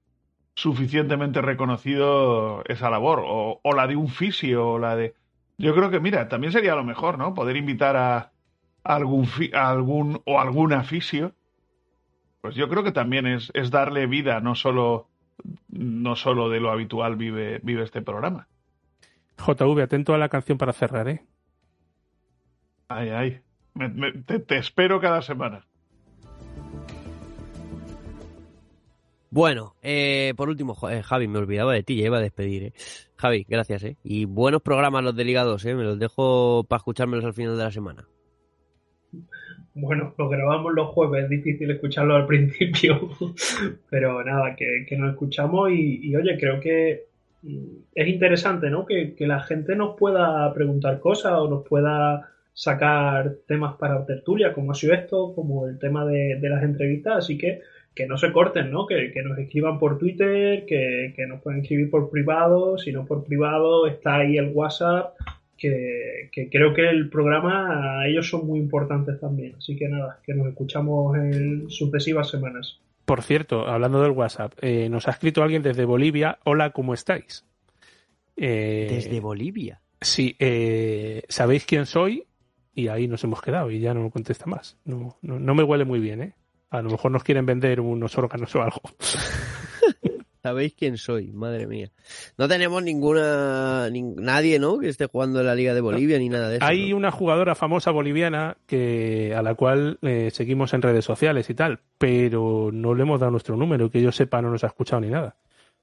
suficientemente 0.55 1.43
reconocido 1.43 2.63
esa 2.67 2.91
labor, 2.91 3.23
o, 3.25 3.61
o, 3.63 3.73
la 3.75 3.87
de 3.87 3.97
un 3.97 4.09
fisio, 4.09 4.71
o 4.71 4.79
la 4.79 4.97
de... 4.97 5.15
Yo 5.59 5.75
creo 5.75 5.91
que, 5.91 6.01
mira, 6.01 6.29
también 6.29 6.53
sería 6.53 6.75
lo 6.75 6.85
mejor, 6.85 7.19
¿no? 7.19 7.35
Poder 7.35 7.57
invitar 7.57 7.97
a, 7.97 8.33
algún, 8.83 9.29
algún 9.53 10.23
o 10.25 10.41
alguna 10.41 10.85
fisio. 10.85 11.33
Pues 12.41 12.55
yo 12.55 12.69
creo 12.69 12.85
que 12.85 12.93
también 12.93 13.27
es, 13.27 13.51
es 13.55 13.71
darle 13.71 14.07
vida, 14.07 14.41
no 14.41 14.55
solo 14.55 15.09
no 15.69 16.17
solo 16.17 16.49
de 16.49 16.61
lo 16.61 16.71
habitual 16.71 17.17
vive, 17.17 17.61
vive 17.63 17.83
este 17.83 18.03
programa. 18.03 18.49
JV, 19.39 19.83
atento 19.83 20.15
a 20.15 20.19
la 20.19 20.29
canción 20.29 20.59
para 20.59 20.73
cerrar, 20.73 21.09
¿eh? 21.09 21.25
Ay, 22.89 23.09
ay. 23.11 23.41
te, 24.27 24.57
espero 24.57 25.01
cada 25.01 25.23
semana. 25.23 25.67
Bueno, 29.35 29.75
eh, 29.83 30.33
por 30.37 30.49
último, 30.49 30.77
eh, 30.89 31.03
Javi, 31.03 31.27
me 31.27 31.41
olvidaba 31.41 31.73
de 31.73 31.83
ti, 31.83 31.97
ya 31.97 32.07
iba 32.07 32.19
a 32.19 32.21
despedir. 32.21 32.67
¿eh? 32.67 32.73
Javi, 33.17 33.45
gracias. 33.49 33.83
¿eh? 33.83 33.97
Y 34.05 34.27
buenos 34.27 34.63
programas 34.63 35.03
los 35.03 35.17
de 35.17 35.25
Liga 35.25 35.43
2, 35.43 35.65
¿eh? 35.65 35.75
me 35.75 35.83
los 35.83 35.99
dejo 35.99 36.63
para 36.69 36.77
escuchármelos 36.77 37.25
al 37.25 37.35
final 37.35 37.57
de 37.57 37.65
la 37.65 37.73
semana. 37.73 38.07
Bueno, 39.75 40.15
lo 40.17 40.29
grabamos 40.29 40.73
los 40.73 40.87
jueves, 40.91 41.25
es 41.25 41.31
difícil 41.31 41.69
escucharlo 41.69 42.15
al 42.15 42.27
principio, 42.29 43.11
pero 43.91 44.23
nada, 44.23 44.55
que, 44.55 44.87
nos 44.97 45.11
escuchamos 45.11 45.69
y, 45.73 46.15
oye, 46.15 46.39
creo 46.39 46.61
que 46.61 47.07
mm, 47.43 47.77
es 47.93 48.07
interesante, 48.07 48.71
¿no? 48.71 48.87
Que, 48.87 49.17
la 49.19 49.41
gente 49.41 49.75
nos 49.75 49.97
pueda 49.97 50.55
preguntar 50.55 51.01
cosas 51.01 51.33
o 51.33 51.51
nos 51.51 51.67
pueda 51.67 52.31
sacar 52.53 53.35
temas 53.49 53.75
para 53.79 54.07
tertulia, 54.07 54.53
como 54.53 54.71
ha 54.71 54.75
sido 54.77 54.95
esto, 54.95 55.35
como 55.35 55.67
el 55.67 55.77
tema 55.81 56.07
de, 56.07 56.39
las 56.41 56.63
entrevistas, 56.63 57.17
así 57.17 57.37
que 57.37 57.63
que 57.95 58.07
no 58.07 58.17
se 58.17 58.33
corten, 58.33 58.71
¿no? 58.71 58.87
Que, 58.87 59.13
nos 59.25 59.39
escriban 59.39 59.79
por 59.79 59.99
Twitter, 59.99 60.67
que, 60.67 61.13
que 61.15 61.27
nos 61.27 61.41
pueden 61.41 61.61
escribir 61.61 61.91
por 61.91 62.11
privado, 62.11 62.77
si 62.79 62.93
no 62.93 63.05
por 63.05 63.25
privado 63.25 63.87
está 63.87 64.17
ahí 64.17 64.37
el 64.37 64.51
WhatsApp, 64.53 65.15
que, 65.57 66.49
creo 66.51 66.75
que 66.75 66.89
el 66.89 67.09
programa, 67.09 68.07
ellos 68.07 68.29
son 68.29 68.47
muy 68.47 68.59
importantes 68.59 69.19
también. 69.21 69.55
Así 69.57 69.77
que 69.77 69.89
nada, 69.89 70.21
que 70.25 70.35
nos 70.35 70.49
escuchamos 70.49 71.17
en 71.17 71.71
sucesivas 71.71 72.31
semanas. 72.31 72.81
Por 73.05 73.23
cierto, 73.23 73.67
hablando 73.67 74.03
del 74.03 74.13
WhatsApp, 74.13 74.53
eh, 74.63 74.89
nos 74.89 75.09
ha 75.09 75.13
escrito 75.13 75.43
alguien 75.43 75.63
desde 75.63 75.85
Bolivia. 75.85 76.39
Hola, 76.45 76.71
¿cómo 76.71 76.95
estáis? 76.95 77.45
Eh, 78.37 78.89
¿Desde 78.91 79.21
Bolivia? 79.21 79.81
Sí, 80.01 80.37
eh, 80.39 81.23
sabéis 81.29 81.67
quién 81.67 81.87
soy 81.87 82.25
y 82.75 82.89
ahí 82.89 83.07
nos 83.07 83.23
hemos 83.25 83.41
quedado 83.41 83.71
y 83.71 83.79
ya 83.79 83.95
no 83.95 84.11
contesta 84.11 84.47
más. 84.47 84.79
No, 84.85 85.17
no, 85.23 85.39
no 85.39 85.55
me 85.55 85.63
huele 85.63 85.85
muy 85.85 86.01
bien, 86.01 86.23
¿eh? 86.23 86.35
A 86.75 86.83
lo 86.83 86.91
mejor 86.91 87.13
nos 87.13 87.23
quieren 87.23 87.47
vender 87.47 87.81
unos 87.81 88.19
órganos 88.19 88.55
o 88.57 88.63
algo. 88.63 88.81
Sabéis 90.43 90.75
quién 90.75 90.99
soy, 90.99 91.33
madre 91.33 91.67
mía. 91.67 91.91
No 92.37 92.49
tenemos 92.49 92.83
ninguna 92.83 93.89
nadie, 93.91 94.59
¿no? 94.59 94.79
Que 94.79 94.89
esté 94.89 95.07
jugando 95.07 95.41
en 95.41 95.47
la 95.47 95.55
Liga 95.55 95.73
de 95.73 95.81
Bolivia 95.81 96.19
ni 96.19 96.29
nada 96.29 96.49
de 96.49 96.57
eso. 96.57 96.67
Hay 96.67 96.93
una 96.93 97.11
jugadora 97.11 97.55
famosa 97.55 97.93
boliviana 97.93 98.59
que 98.67 99.35
a 99.35 99.41
la 99.41 99.55
cual 99.55 99.99
eh, 100.03 100.31
seguimos 100.33 100.75
en 100.75 100.83
redes 100.83 101.05
sociales 101.05 101.49
y 101.49 101.55
tal, 101.55 101.81
pero 101.97 102.71
no 102.73 102.95
le 102.95 103.05
hemos 103.05 103.21
dado 103.21 103.31
nuestro 103.31 103.57
número, 103.57 103.89
que 103.89 104.03
yo 104.03 104.13
sepa 104.13 104.43
no 104.43 104.51
nos 104.51 104.65
ha 104.65 104.67
escuchado 104.67 105.01
ni 105.01 105.09
nada. 105.09 105.37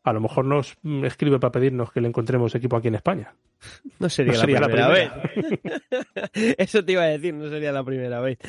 A 0.04 0.14
lo 0.14 0.20
mejor 0.20 0.46
nos 0.46 0.78
escribe 1.04 1.40
para 1.40 1.52
pedirnos 1.52 1.92
que 1.92 2.02
le 2.02 2.08
encontremos 2.08 2.56
equipo 2.56 2.76
aquí 2.76 2.88
en 2.88 2.96
España. 2.96 3.34
No 4.00 4.10
sería, 4.10 4.34
la, 4.34 4.68
primera 4.68 4.88
vez. 4.88 5.12
Eso 6.58 6.84
te 6.84 6.94
iba 6.94 7.04
a 7.04 7.08
decir, 7.08 7.36
no 7.36 7.48
sería 7.50 7.72
la 7.72 7.84
primera 7.84 8.20
vez. 8.20 8.40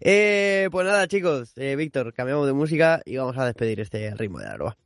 Eh, 0.00 0.68
pues 0.72 0.86
nada, 0.86 1.06
chicos, 1.06 1.52
eh, 1.56 1.76
Víctor, 1.76 2.14
cambiamos 2.14 2.46
de 2.46 2.54
música 2.54 3.02
y 3.04 3.18
vamos 3.18 3.36
a 3.36 3.44
despedir 3.44 3.80
este 3.80 4.14
ritmo 4.14 4.38
de 4.38 4.46
arroba. 4.46 4.78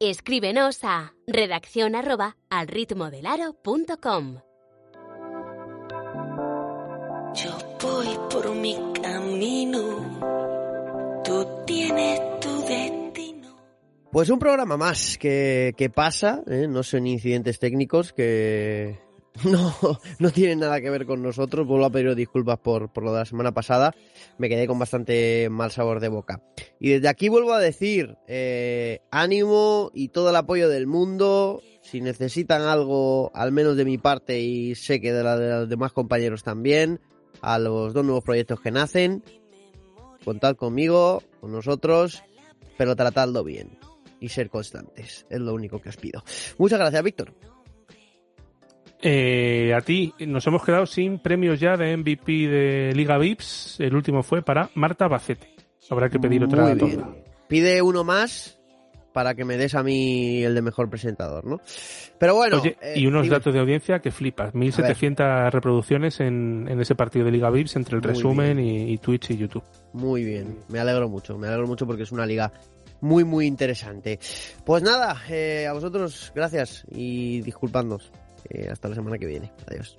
Escríbenos 0.00 0.84
a 0.84 1.14
redacción 1.26 1.94
arroba 1.94 2.36
al 2.50 2.68
ritmo 2.68 3.10
del 3.10 3.24
Yo 3.24 4.47
voy 7.82 8.18
por 8.30 8.54
mi 8.54 8.76
camino, 9.00 11.22
tú 11.24 11.46
tienes 11.66 12.40
tu 12.40 12.60
destino. 12.62 13.56
Pues 14.10 14.30
un 14.30 14.38
programa 14.38 14.76
más 14.76 15.18
que, 15.18 15.92
pasa, 15.94 16.42
¿eh? 16.46 16.66
no 16.68 16.82
son 16.82 17.06
incidentes 17.06 17.58
técnicos 17.58 18.12
que 18.12 18.98
no, 19.44 19.74
no 20.18 20.30
tienen 20.30 20.60
nada 20.60 20.80
que 20.80 20.90
ver 20.90 21.06
con 21.06 21.22
nosotros. 21.22 21.66
Vuelvo 21.66 21.86
a 21.86 21.90
pedir 21.90 22.14
disculpas 22.14 22.58
por, 22.58 22.92
por 22.92 23.04
lo 23.04 23.12
de 23.12 23.20
la 23.20 23.24
semana 23.24 23.52
pasada 23.52 23.94
me 24.38 24.48
quedé 24.48 24.66
con 24.66 24.78
bastante 24.78 25.48
mal 25.50 25.70
sabor 25.70 26.00
de 26.00 26.08
boca. 26.08 26.42
Y 26.80 26.90
desde 26.90 27.08
aquí 27.08 27.28
vuelvo 27.28 27.52
a 27.52 27.60
decir, 27.60 28.16
eh, 28.26 29.00
ánimo 29.10 29.90
y 29.92 30.08
todo 30.08 30.30
el 30.30 30.36
apoyo 30.36 30.68
del 30.68 30.86
mundo. 30.86 31.60
Si 31.82 32.00
necesitan 32.00 32.62
algo, 32.62 33.30
al 33.34 33.52
menos 33.52 33.76
de 33.76 33.84
mi 33.84 33.98
parte, 33.98 34.40
y 34.40 34.74
sé 34.74 35.00
que 35.00 35.12
de, 35.12 35.22
la, 35.22 35.38
de 35.38 35.50
los 35.50 35.68
demás 35.68 35.92
compañeros 35.92 36.42
también, 36.42 37.00
a 37.40 37.58
los 37.58 37.92
dos 37.92 38.04
nuevos 38.04 38.24
proyectos 38.24 38.60
que 38.60 38.70
nacen, 38.70 39.22
contad 40.24 40.56
conmigo, 40.56 41.22
con 41.40 41.52
nosotros, 41.52 42.22
pero 42.76 42.96
tratadlo 42.96 43.44
bien 43.44 43.78
y 44.20 44.28
ser 44.28 44.50
constantes. 44.50 45.26
Es 45.30 45.40
lo 45.40 45.54
único 45.54 45.80
que 45.80 45.88
os 45.88 45.96
pido. 45.96 46.22
Muchas 46.58 46.78
gracias, 46.78 47.02
Víctor. 47.02 47.34
Eh, 49.00 49.72
a 49.76 49.80
ti, 49.80 50.12
nos 50.26 50.46
hemos 50.46 50.64
quedado 50.64 50.84
sin 50.86 51.20
premios 51.20 51.60
ya 51.60 51.76
de 51.76 51.96
MVP 51.96 52.32
de 52.48 52.92
Liga 52.94 53.16
Vips. 53.16 53.76
El 53.78 53.94
último 53.94 54.22
fue 54.22 54.42
para 54.42 54.70
Marta 54.74 55.06
Bacete. 55.06 55.54
Habrá 55.90 56.10
que 56.10 56.18
pedir 56.18 56.44
otra. 56.44 56.76
Pide 57.48 57.80
uno 57.80 58.04
más 58.04 58.57
para 59.18 59.34
que 59.34 59.44
me 59.44 59.56
des 59.56 59.74
a 59.74 59.82
mí 59.82 60.44
el 60.44 60.54
de 60.54 60.62
mejor 60.62 60.88
presentador, 60.88 61.44
¿no? 61.44 61.60
Pero 62.20 62.36
bueno. 62.36 62.62
y 62.94 63.04
unos 63.04 63.26
eh, 63.26 63.30
datos 63.30 63.52
de 63.52 63.58
audiencia 63.58 63.98
que 63.98 64.12
flipas. 64.12 64.54
1700 64.54 65.52
reproducciones 65.52 66.20
en, 66.20 66.68
ese 66.80 66.94
partido 66.94 67.24
de 67.24 67.32
Liga 67.32 67.50
Vips 67.50 67.74
entre 67.74 67.96
el 67.96 68.02
resumen 68.04 68.60
y, 68.60 68.96
Twitch 68.98 69.30
y 69.32 69.36
YouTube. 69.36 69.64
Muy 69.92 70.22
bien. 70.22 70.58
Me 70.68 70.78
alegro 70.78 71.08
mucho. 71.08 71.36
Me 71.36 71.48
alegro 71.48 71.66
mucho 71.66 71.84
porque 71.84 72.04
es 72.04 72.12
una 72.12 72.26
liga 72.26 72.52
muy, 73.00 73.24
muy 73.24 73.46
interesante. 73.46 74.20
Pues 74.64 74.84
nada, 74.84 75.20
eh, 75.28 75.66
a 75.68 75.72
vosotros, 75.72 76.30
gracias 76.32 76.84
y 76.88 77.40
disculpadnos. 77.40 78.12
Eh, 78.50 78.68
hasta 78.70 78.88
la 78.88 78.94
semana 78.94 79.18
que 79.18 79.26
viene. 79.26 79.50
Adiós. 79.66 79.98